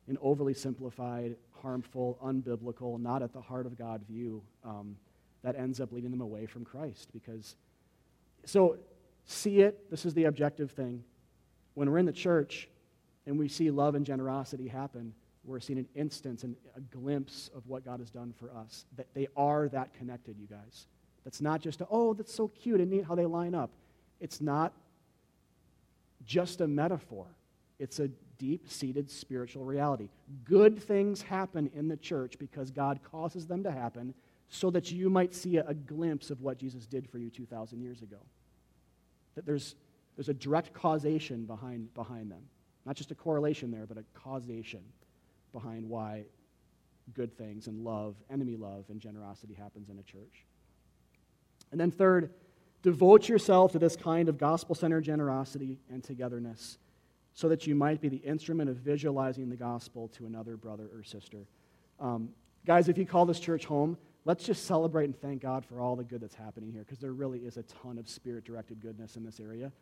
an 0.09 0.19
overly 0.21 0.55
simplified, 0.55 1.37
harmful, 1.63 2.19
unbiblical, 2.25 3.01
not 3.01 3.23
at 3.23 3.33
the 3.33 3.41
heart 3.41 3.67
of 3.67 3.79
God 3.79 4.03
view 4.09 4.43
um, 4.65 4.97
that 5.43 5.57
ends 5.57 5.81
up 5.81 5.93
leading 5.93 6.11
them 6.11 6.21
away 6.21 6.47
from 6.47 6.65
Christ. 6.65 7.09
Because, 7.13 7.57
so 8.45 8.79
see 9.25 9.61
it. 9.61 9.91
This 9.91 10.05
is 10.05 10.15
the 10.15 10.25
objective 10.25 10.71
thing. 10.71 11.05
When 11.75 11.91
we're 11.91 11.99
in 11.99 12.07
the 12.07 12.13
church 12.13 12.69
and 13.27 13.39
we 13.39 13.49
see 13.49 13.71
love 13.71 13.95
and 13.95 14.05
generosity 14.05 14.69
happen, 14.69 15.15
we're 15.45 15.61
seeing 15.61 15.79
an 15.79 15.89
instance 15.95 16.45
and 16.45 16.55
a 16.77 16.81
glimpse 16.81 17.51
of 17.55 17.67
what 17.67 17.85
God 17.85 18.01
has 18.01 18.11
done 18.11 18.33
for 18.39 18.51
us. 18.51 18.85
That 18.97 19.07
they 19.15 19.29
are 19.37 19.69
that 19.69 19.95
connected, 19.95 20.37
you 20.39 20.47
guys. 20.47 20.87
That's 21.25 21.41
not 21.41 21.61
just, 21.61 21.81
a, 21.81 21.87
oh, 21.91 22.15
that's 22.15 22.35
so 22.35 22.49
cute 22.49 22.81
and 22.81 22.91
neat 22.91 23.05
how 23.05 23.15
they 23.15 23.27
line 23.27 23.55
up. 23.55 23.71
It's 24.21 24.41
not 24.41 24.73
just 26.25 26.61
a 26.61 26.69
metaphor, 26.69 27.27
it's 27.79 27.99
a 27.99 28.09
deep 28.43 28.69
seated 28.69 29.09
spiritual 29.09 29.65
reality. 29.65 30.09
Good 30.43 30.83
things 30.83 31.23
happen 31.23 31.71
in 31.77 31.87
the 31.87 31.97
church 31.97 32.41
because 32.41 32.73
God 32.73 32.99
causes 33.05 33.47
them 33.47 33.63
to 33.63 33.71
happen 33.71 34.15
so 34.49 34.69
that 34.71 34.91
you 34.91 35.09
might 35.09 35.33
see 35.33 35.59
a, 35.59 35.73
glimpse 35.73 36.29
of 36.29 36.41
what 36.41 36.59
Jesus 36.59 36.85
did 36.85 37.09
for 37.09 37.19
you 37.19 37.31
2,000 37.31 37.81
years 37.81 38.03
ago. 38.03 38.17
That 39.37 39.47
there's, 39.47 39.77
there's 40.17 40.29
a 40.29 40.35
direct 40.35 40.75
causation 40.75 41.45
behind, 41.45 41.95
behind 41.95 42.33
them. 42.33 42.43
Not 42.85 42.97
just 42.97 43.13
a 43.13 43.15
correlation 43.15 43.71
there, 43.71 43.87
but 43.87 43.97
a 43.97 44.05
causation 44.13 44.83
behind 45.53 45.89
why 45.89 46.25
good 47.15 47.39
things 47.39 47.69
and 47.69 47.85
love, 47.85 48.17
enemy 48.29 48.57
love, 48.57 48.87
and 48.89 49.01
generosity 49.01 49.55
happens 49.55 49.89
in 49.89 50.01
a 50.01 50.03
church. 50.03 50.45
And 51.71 51.81
then, 51.81 51.93
third, 51.93 52.31
devote 52.83 53.29
yourself 53.29 53.71
to 53.73 53.79
this 53.79 53.95
kind 53.95 54.29
of 54.29 54.37
gospel 54.37 54.75
centered 54.75 55.05
generosity 55.05 55.79
and 55.89 56.03
togetherness 56.03 56.79
so 57.35 57.49
that 57.49 57.67
you 57.67 57.75
might 57.75 58.01
be 58.01 58.09
the 58.09 58.19
instrument 58.19 58.69
of 58.69 58.77
visualizing 58.77 59.49
the 59.49 59.57
gospel 59.57 60.09
to 60.09 60.27
another 60.27 60.57
brother 60.57 60.89
or 60.95 61.03
sister. 61.03 61.47
Um, 61.99 62.31
guys, 62.67 62.89
if 62.89 62.99
you 62.99 63.07
call 63.07 63.27
this 63.27 63.41
church 63.41 63.65
home, 63.65 63.97
let's 64.25 64.45
just 64.45 64.67
celebrate 64.67 65.05
and 65.05 65.21
thank 65.21 65.43
God 65.43 65.65
for 65.65 65.81
all 65.81 65.97
the 65.97 66.05
good 66.05 66.21
that's 66.21 66.35
happening 66.35 66.71
here 66.71 66.83
because 66.83 66.99
there 66.99 67.13
really 67.13 67.41
is 67.41 67.57
a 67.57 67.63
ton 67.63 67.99
of 67.99 68.09
spirit 68.09 68.45
directed 68.45 68.81
goodness 68.81 69.17
in 69.17 69.25
this 69.25 69.41
area. 69.41 69.73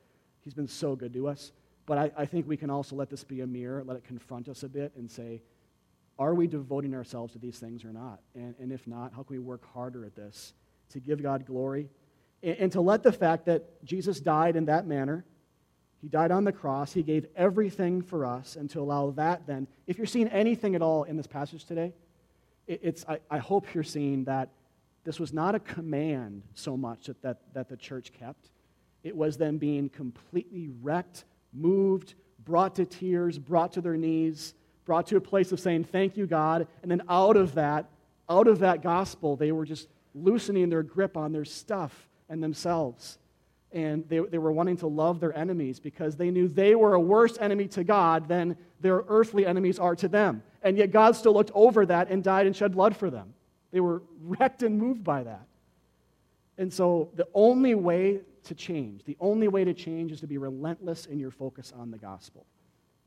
He's 0.43 0.55
been 0.55 0.69
so 0.69 0.95
good 0.95 1.13
to 1.15 1.29
us. 1.29 1.53
But 1.87 1.99
I, 1.99 2.11
I 2.19 2.25
think 2.27 2.47
we 2.47 2.57
can 2.57 2.71
also 2.71 2.95
let 2.95 3.11
this 3.11 3.25
be 3.25 3.41
a 3.41 3.47
mirror, 3.47 3.83
let 3.85 3.97
it 3.97 4.05
confront 4.05 4.49
us 4.49 4.63
a 4.63 4.69
bit, 4.69 4.93
and 4.97 5.11
say, 5.11 5.43
are 6.21 6.35
we 6.35 6.47
devoting 6.47 6.95
ourselves 6.95 7.33
to 7.33 7.39
these 7.39 7.59
things 7.59 7.85
or 7.85 7.93
not? 7.93 8.21
And, 8.35 8.55
and 8.61 8.71
if 8.71 8.87
not, 8.87 9.13
how 9.13 9.23
can 9.23 9.37
we 9.37 9.39
work 9.39 9.65
harder 9.73 10.05
at 10.05 10.15
this 10.15 10.53
to 10.91 11.01
give 11.01 11.23
God 11.23 11.47
glory 11.47 11.89
and, 12.43 12.57
and 12.59 12.73
to 12.73 12.81
let 12.81 13.03
the 13.03 13.11
fact 13.11 13.47
that 13.47 13.85
Jesus 13.85 14.21
died 14.21 14.55
in 14.55 14.67
that 14.67 14.87
manner? 14.87 15.25
He 16.01 16.09
died 16.09 16.31
on 16.31 16.45
the 16.45 16.53
cross. 16.53 16.93
He 16.93 17.03
gave 17.03 17.27
everything 17.37 18.03
for 18.03 18.25
us, 18.25 18.57
and 18.57 18.71
to 18.71 18.81
allow 18.81 19.11
that 19.13 19.47
then, 19.47 19.67
if 19.87 19.99
you're 19.99 20.07
seeing 20.07 20.29
anything 20.29 20.75
at 20.75 20.83
all 20.83 21.05
in 21.05 21.17
this 21.17 21.27
passage 21.27 21.65
today, 21.65 21.93
it, 22.67 22.81
it's, 22.83 23.05
I, 23.09 23.19
I 23.31 23.39
hope 23.39 23.75
you're 23.75 23.85
seeing 23.85 24.25
that 24.25 24.49
this 25.05 25.21
was 25.21 25.33
not 25.33 25.55
a 25.55 25.61
command 25.61 26.43
so 26.55 26.77
much 26.77 27.07
that, 27.07 27.21
that, 27.23 27.39
that 27.55 27.69
the 27.69 27.77
church 27.77 28.13
kept. 28.13 28.51
It 29.03 29.17
was 29.17 29.37
them 29.37 29.59
being 29.59 29.89
completely 29.89 30.71
wrecked, 30.83 31.25
moved, 31.53 32.15
brought 32.45 32.75
to 32.77 32.85
tears, 32.85 33.39
brought 33.39 33.73
to 33.73 33.81
their 33.81 33.97
knees, 33.97 34.55
brought 34.85 35.07
to 35.09 35.17
a 35.17 35.21
place 35.21 35.53
of 35.53 35.61
saying, 35.61 35.85
Thank 35.85 36.17
you, 36.17 36.27
God. 36.27 36.67
And 36.83 36.91
then 36.91 37.03
out 37.09 37.37
of 37.37 37.55
that, 37.55 37.87
out 38.29 38.47
of 38.47 38.61
that 38.61 38.83
gospel, 38.83 39.37
they 39.37 39.53
were 39.53 39.65
just 39.65 39.89
loosening 40.15 40.69
their 40.69 40.83
grip 40.83 41.17
on 41.17 41.33
their 41.33 41.45
stuff 41.45 42.09
and 42.29 42.43
themselves. 42.43 43.19
And 43.73 44.09
they, 44.09 44.19
they 44.19 44.39
were 44.39 44.51
wanting 44.51 44.77
to 44.79 44.89
love 44.89 45.21
their 45.21 45.37
enemies 45.37 45.79
because 45.79 46.17
they 46.17 46.31
knew 46.31 46.49
they 46.49 46.75
were 46.75 46.95
a 46.95 47.01
worse 47.01 47.39
enemy 47.39 47.69
to 47.69 47.85
God 47.85 48.29
than 48.29 48.57
their 48.81 49.05
earthly 49.09 49.47
enemies 49.47 49.79
are 49.79 49.95
to 49.97 50.09
them. 50.09 50.43
And 50.63 50.77
yet 50.77 50.91
God 50.91 51.15
still 51.15 51.33
looked 51.35 51.53
over 51.55 51.87
that 51.87 52.11
and 52.11 52.25
died 52.25 52.47
and 52.47 52.57
shed 52.57 52.73
blood 52.73 52.97
for 52.97 53.11
them. 53.11 53.33
They 53.71 53.81
were 53.81 54.03
wrecked 54.23 54.63
and 54.63 54.77
moved 54.79 55.05
by 55.05 55.23
that. 55.23 55.47
And 56.59 56.73
so 56.73 57.11
the 57.15 57.29
only 57.33 57.75
way 57.75 58.21
to 58.45 58.55
change, 58.55 59.05
the 59.05 59.17
only 59.21 59.49
way 59.49 59.65
to 59.65 59.73
change 59.73 60.13
is 60.13 60.21
to 60.21 60.27
be 60.27 60.39
relentless 60.39 61.07
in 61.07 61.19
your 61.19 61.31
focus 61.31 61.73
on 61.79 61.91
the 61.91 61.99
gospel. 61.99 62.45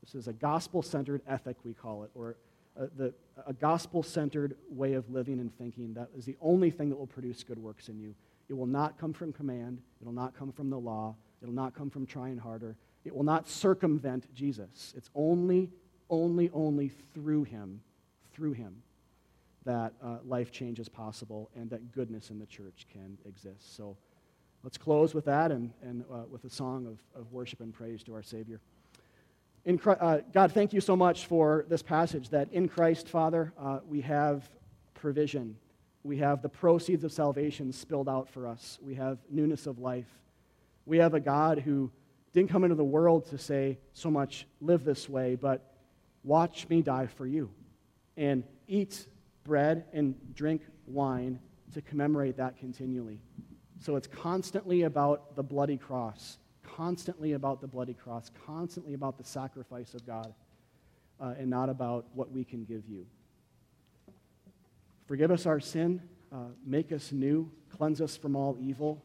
This 0.02 0.14
is 0.14 0.28
a 0.28 0.32
gospel 0.32 0.82
centered 0.82 1.22
ethic, 1.26 1.56
we 1.64 1.72
call 1.74 2.04
it, 2.04 2.10
or 2.14 2.36
a, 2.76 2.86
the, 2.96 3.14
a 3.46 3.52
gospel 3.52 4.02
centered 4.02 4.56
way 4.70 4.94
of 4.94 5.08
living 5.10 5.40
and 5.40 5.56
thinking. 5.56 5.94
That 5.94 6.08
is 6.16 6.24
the 6.24 6.36
only 6.40 6.70
thing 6.70 6.88
that 6.90 6.96
will 6.96 7.06
produce 7.06 7.42
good 7.42 7.58
works 7.58 7.88
in 7.88 7.98
you. 8.00 8.14
It 8.48 8.54
will 8.54 8.66
not 8.66 8.98
come 8.98 9.12
from 9.12 9.32
command, 9.32 9.80
it 10.00 10.04
will 10.04 10.12
not 10.12 10.36
come 10.36 10.52
from 10.52 10.70
the 10.70 10.78
law, 10.78 11.16
it 11.42 11.46
will 11.46 11.54
not 11.54 11.74
come 11.74 11.90
from 11.90 12.06
trying 12.06 12.38
harder, 12.38 12.76
it 13.04 13.14
will 13.14 13.24
not 13.24 13.48
circumvent 13.48 14.32
Jesus. 14.34 14.94
It's 14.96 15.10
only, 15.14 15.70
only, 16.10 16.50
only 16.52 16.90
through 17.14 17.44
Him, 17.44 17.80
through 18.32 18.52
Him, 18.52 18.82
that 19.64 19.94
uh, 20.02 20.18
life 20.26 20.52
change 20.52 20.78
is 20.78 20.88
possible 20.88 21.50
and 21.54 21.70
that 21.70 21.92
goodness 21.92 22.30
in 22.30 22.38
the 22.38 22.46
church 22.46 22.86
can 22.92 23.18
exist. 23.26 23.76
So 23.76 23.96
let's 24.62 24.76
close 24.76 25.14
with 25.14 25.24
that 25.24 25.50
and, 25.50 25.72
and 25.82 26.04
uh, 26.12 26.24
with 26.30 26.44
a 26.44 26.50
song 26.50 26.86
of, 26.86 27.20
of 27.20 27.32
worship 27.32 27.60
and 27.60 27.72
praise 27.72 28.02
to 28.04 28.14
our 28.14 28.22
Savior. 28.22 28.60
In, 29.64 29.80
uh, 29.86 30.18
God, 30.32 30.52
thank 30.52 30.74
you 30.74 30.80
so 30.82 30.94
much 30.94 31.24
for 31.24 31.64
this 31.68 31.82
passage 31.82 32.28
that 32.28 32.52
in 32.52 32.68
Christ, 32.68 33.08
Father, 33.08 33.54
uh, 33.58 33.78
we 33.88 34.02
have 34.02 34.50
provision. 34.92 35.56
We 36.04 36.18
have 36.18 36.42
the 36.42 36.50
proceeds 36.50 37.02
of 37.02 37.12
salvation 37.12 37.72
spilled 37.72 38.08
out 38.10 38.28
for 38.28 38.46
us. 38.46 38.78
We 38.82 38.94
have 38.94 39.18
newness 39.30 39.66
of 39.66 39.78
life. 39.78 40.06
We 40.84 40.98
have 40.98 41.14
a 41.14 41.20
God 41.20 41.60
who 41.60 41.90
didn't 42.34 42.50
come 42.50 42.62
into 42.62 42.76
the 42.76 42.84
world 42.84 43.26
to 43.30 43.38
say 43.38 43.78
so 43.94 44.10
much, 44.10 44.46
live 44.60 44.84
this 44.84 45.08
way, 45.08 45.34
but 45.34 45.74
watch 46.22 46.68
me 46.68 46.82
die 46.82 47.06
for 47.06 47.26
you. 47.26 47.50
And 48.18 48.44
eat 48.68 49.06
bread 49.44 49.86
and 49.94 50.14
drink 50.34 50.62
wine 50.86 51.38
to 51.72 51.80
commemorate 51.80 52.36
that 52.36 52.58
continually. 52.58 53.18
So 53.80 53.96
it's 53.96 54.06
constantly 54.06 54.82
about 54.82 55.34
the 55.36 55.42
bloody 55.42 55.78
cross, 55.78 56.38
constantly 56.62 57.32
about 57.32 57.60
the 57.62 57.66
bloody 57.66 57.94
cross, 57.94 58.30
constantly 58.46 58.92
about 58.92 59.16
the 59.16 59.24
sacrifice 59.24 59.94
of 59.94 60.06
God, 60.06 60.34
uh, 61.20 61.34
and 61.38 61.48
not 61.48 61.68
about 61.70 62.06
what 62.14 62.30
we 62.30 62.44
can 62.44 62.64
give 62.64 62.82
you. 62.88 63.06
Forgive 65.06 65.30
us 65.30 65.46
our 65.46 65.60
sin, 65.60 66.02
uh, 66.32 66.48
make 66.64 66.92
us 66.92 67.12
new, 67.12 67.50
cleanse 67.76 68.00
us 68.00 68.16
from 68.16 68.36
all 68.36 68.56
evil, 68.60 69.02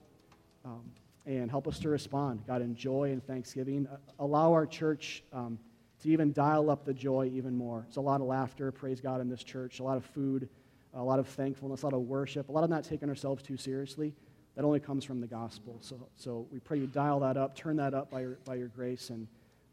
um, 0.65 0.91
and 1.25 1.49
help 1.49 1.67
us 1.67 1.79
to 1.79 1.89
respond, 1.89 2.43
God, 2.47 2.61
in 2.61 2.75
joy 2.75 3.11
and 3.11 3.25
thanksgiving. 3.25 3.87
Uh, 3.87 3.97
allow 4.19 4.51
our 4.51 4.65
church. 4.65 5.23
Um, 5.33 5.59
to 6.01 6.09
even 6.09 6.31
dial 6.31 6.69
up 6.69 6.85
the 6.85 6.93
joy 6.93 7.29
even 7.33 7.55
more. 7.55 7.85
It's 7.87 7.97
a 7.97 8.01
lot 8.01 8.21
of 8.21 8.27
laughter, 8.27 8.71
praise 8.71 9.01
God, 9.01 9.21
in 9.21 9.29
this 9.29 9.43
church, 9.43 9.79
a 9.79 9.83
lot 9.83 9.97
of 9.97 10.05
food, 10.05 10.47
a 10.93 11.03
lot 11.03 11.19
of 11.19 11.27
thankfulness, 11.27 11.83
a 11.83 11.85
lot 11.85 11.93
of 11.93 12.01
worship, 12.01 12.49
a 12.49 12.51
lot 12.51 12.63
of 12.63 12.69
not 12.69 12.83
taking 12.83 13.09
ourselves 13.09 13.43
too 13.43 13.57
seriously. 13.57 14.13
That 14.55 14.65
only 14.65 14.79
comes 14.79 15.05
from 15.05 15.21
the 15.21 15.27
gospel. 15.27 15.77
So, 15.81 16.07
so 16.15 16.47
we 16.51 16.59
pray 16.59 16.79
you 16.79 16.87
dial 16.87 17.19
that 17.21 17.37
up, 17.37 17.55
turn 17.55 17.77
that 17.77 17.93
up 17.93 18.09
by 18.09 18.21
your, 18.21 18.37
by 18.45 18.55
your 18.55 18.67
grace, 18.69 19.09
and 19.09 19.27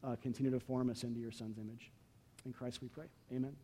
uh, 0.04 0.16
continue 0.22 0.50
to 0.52 0.60
form 0.60 0.90
us 0.90 1.02
into 1.02 1.18
your 1.18 1.32
son's 1.32 1.58
image. 1.58 1.90
In 2.44 2.52
Christ 2.52 2.82
we 2.82 2.88
pray. 2.88 3.06
Amen. 3.32 3.56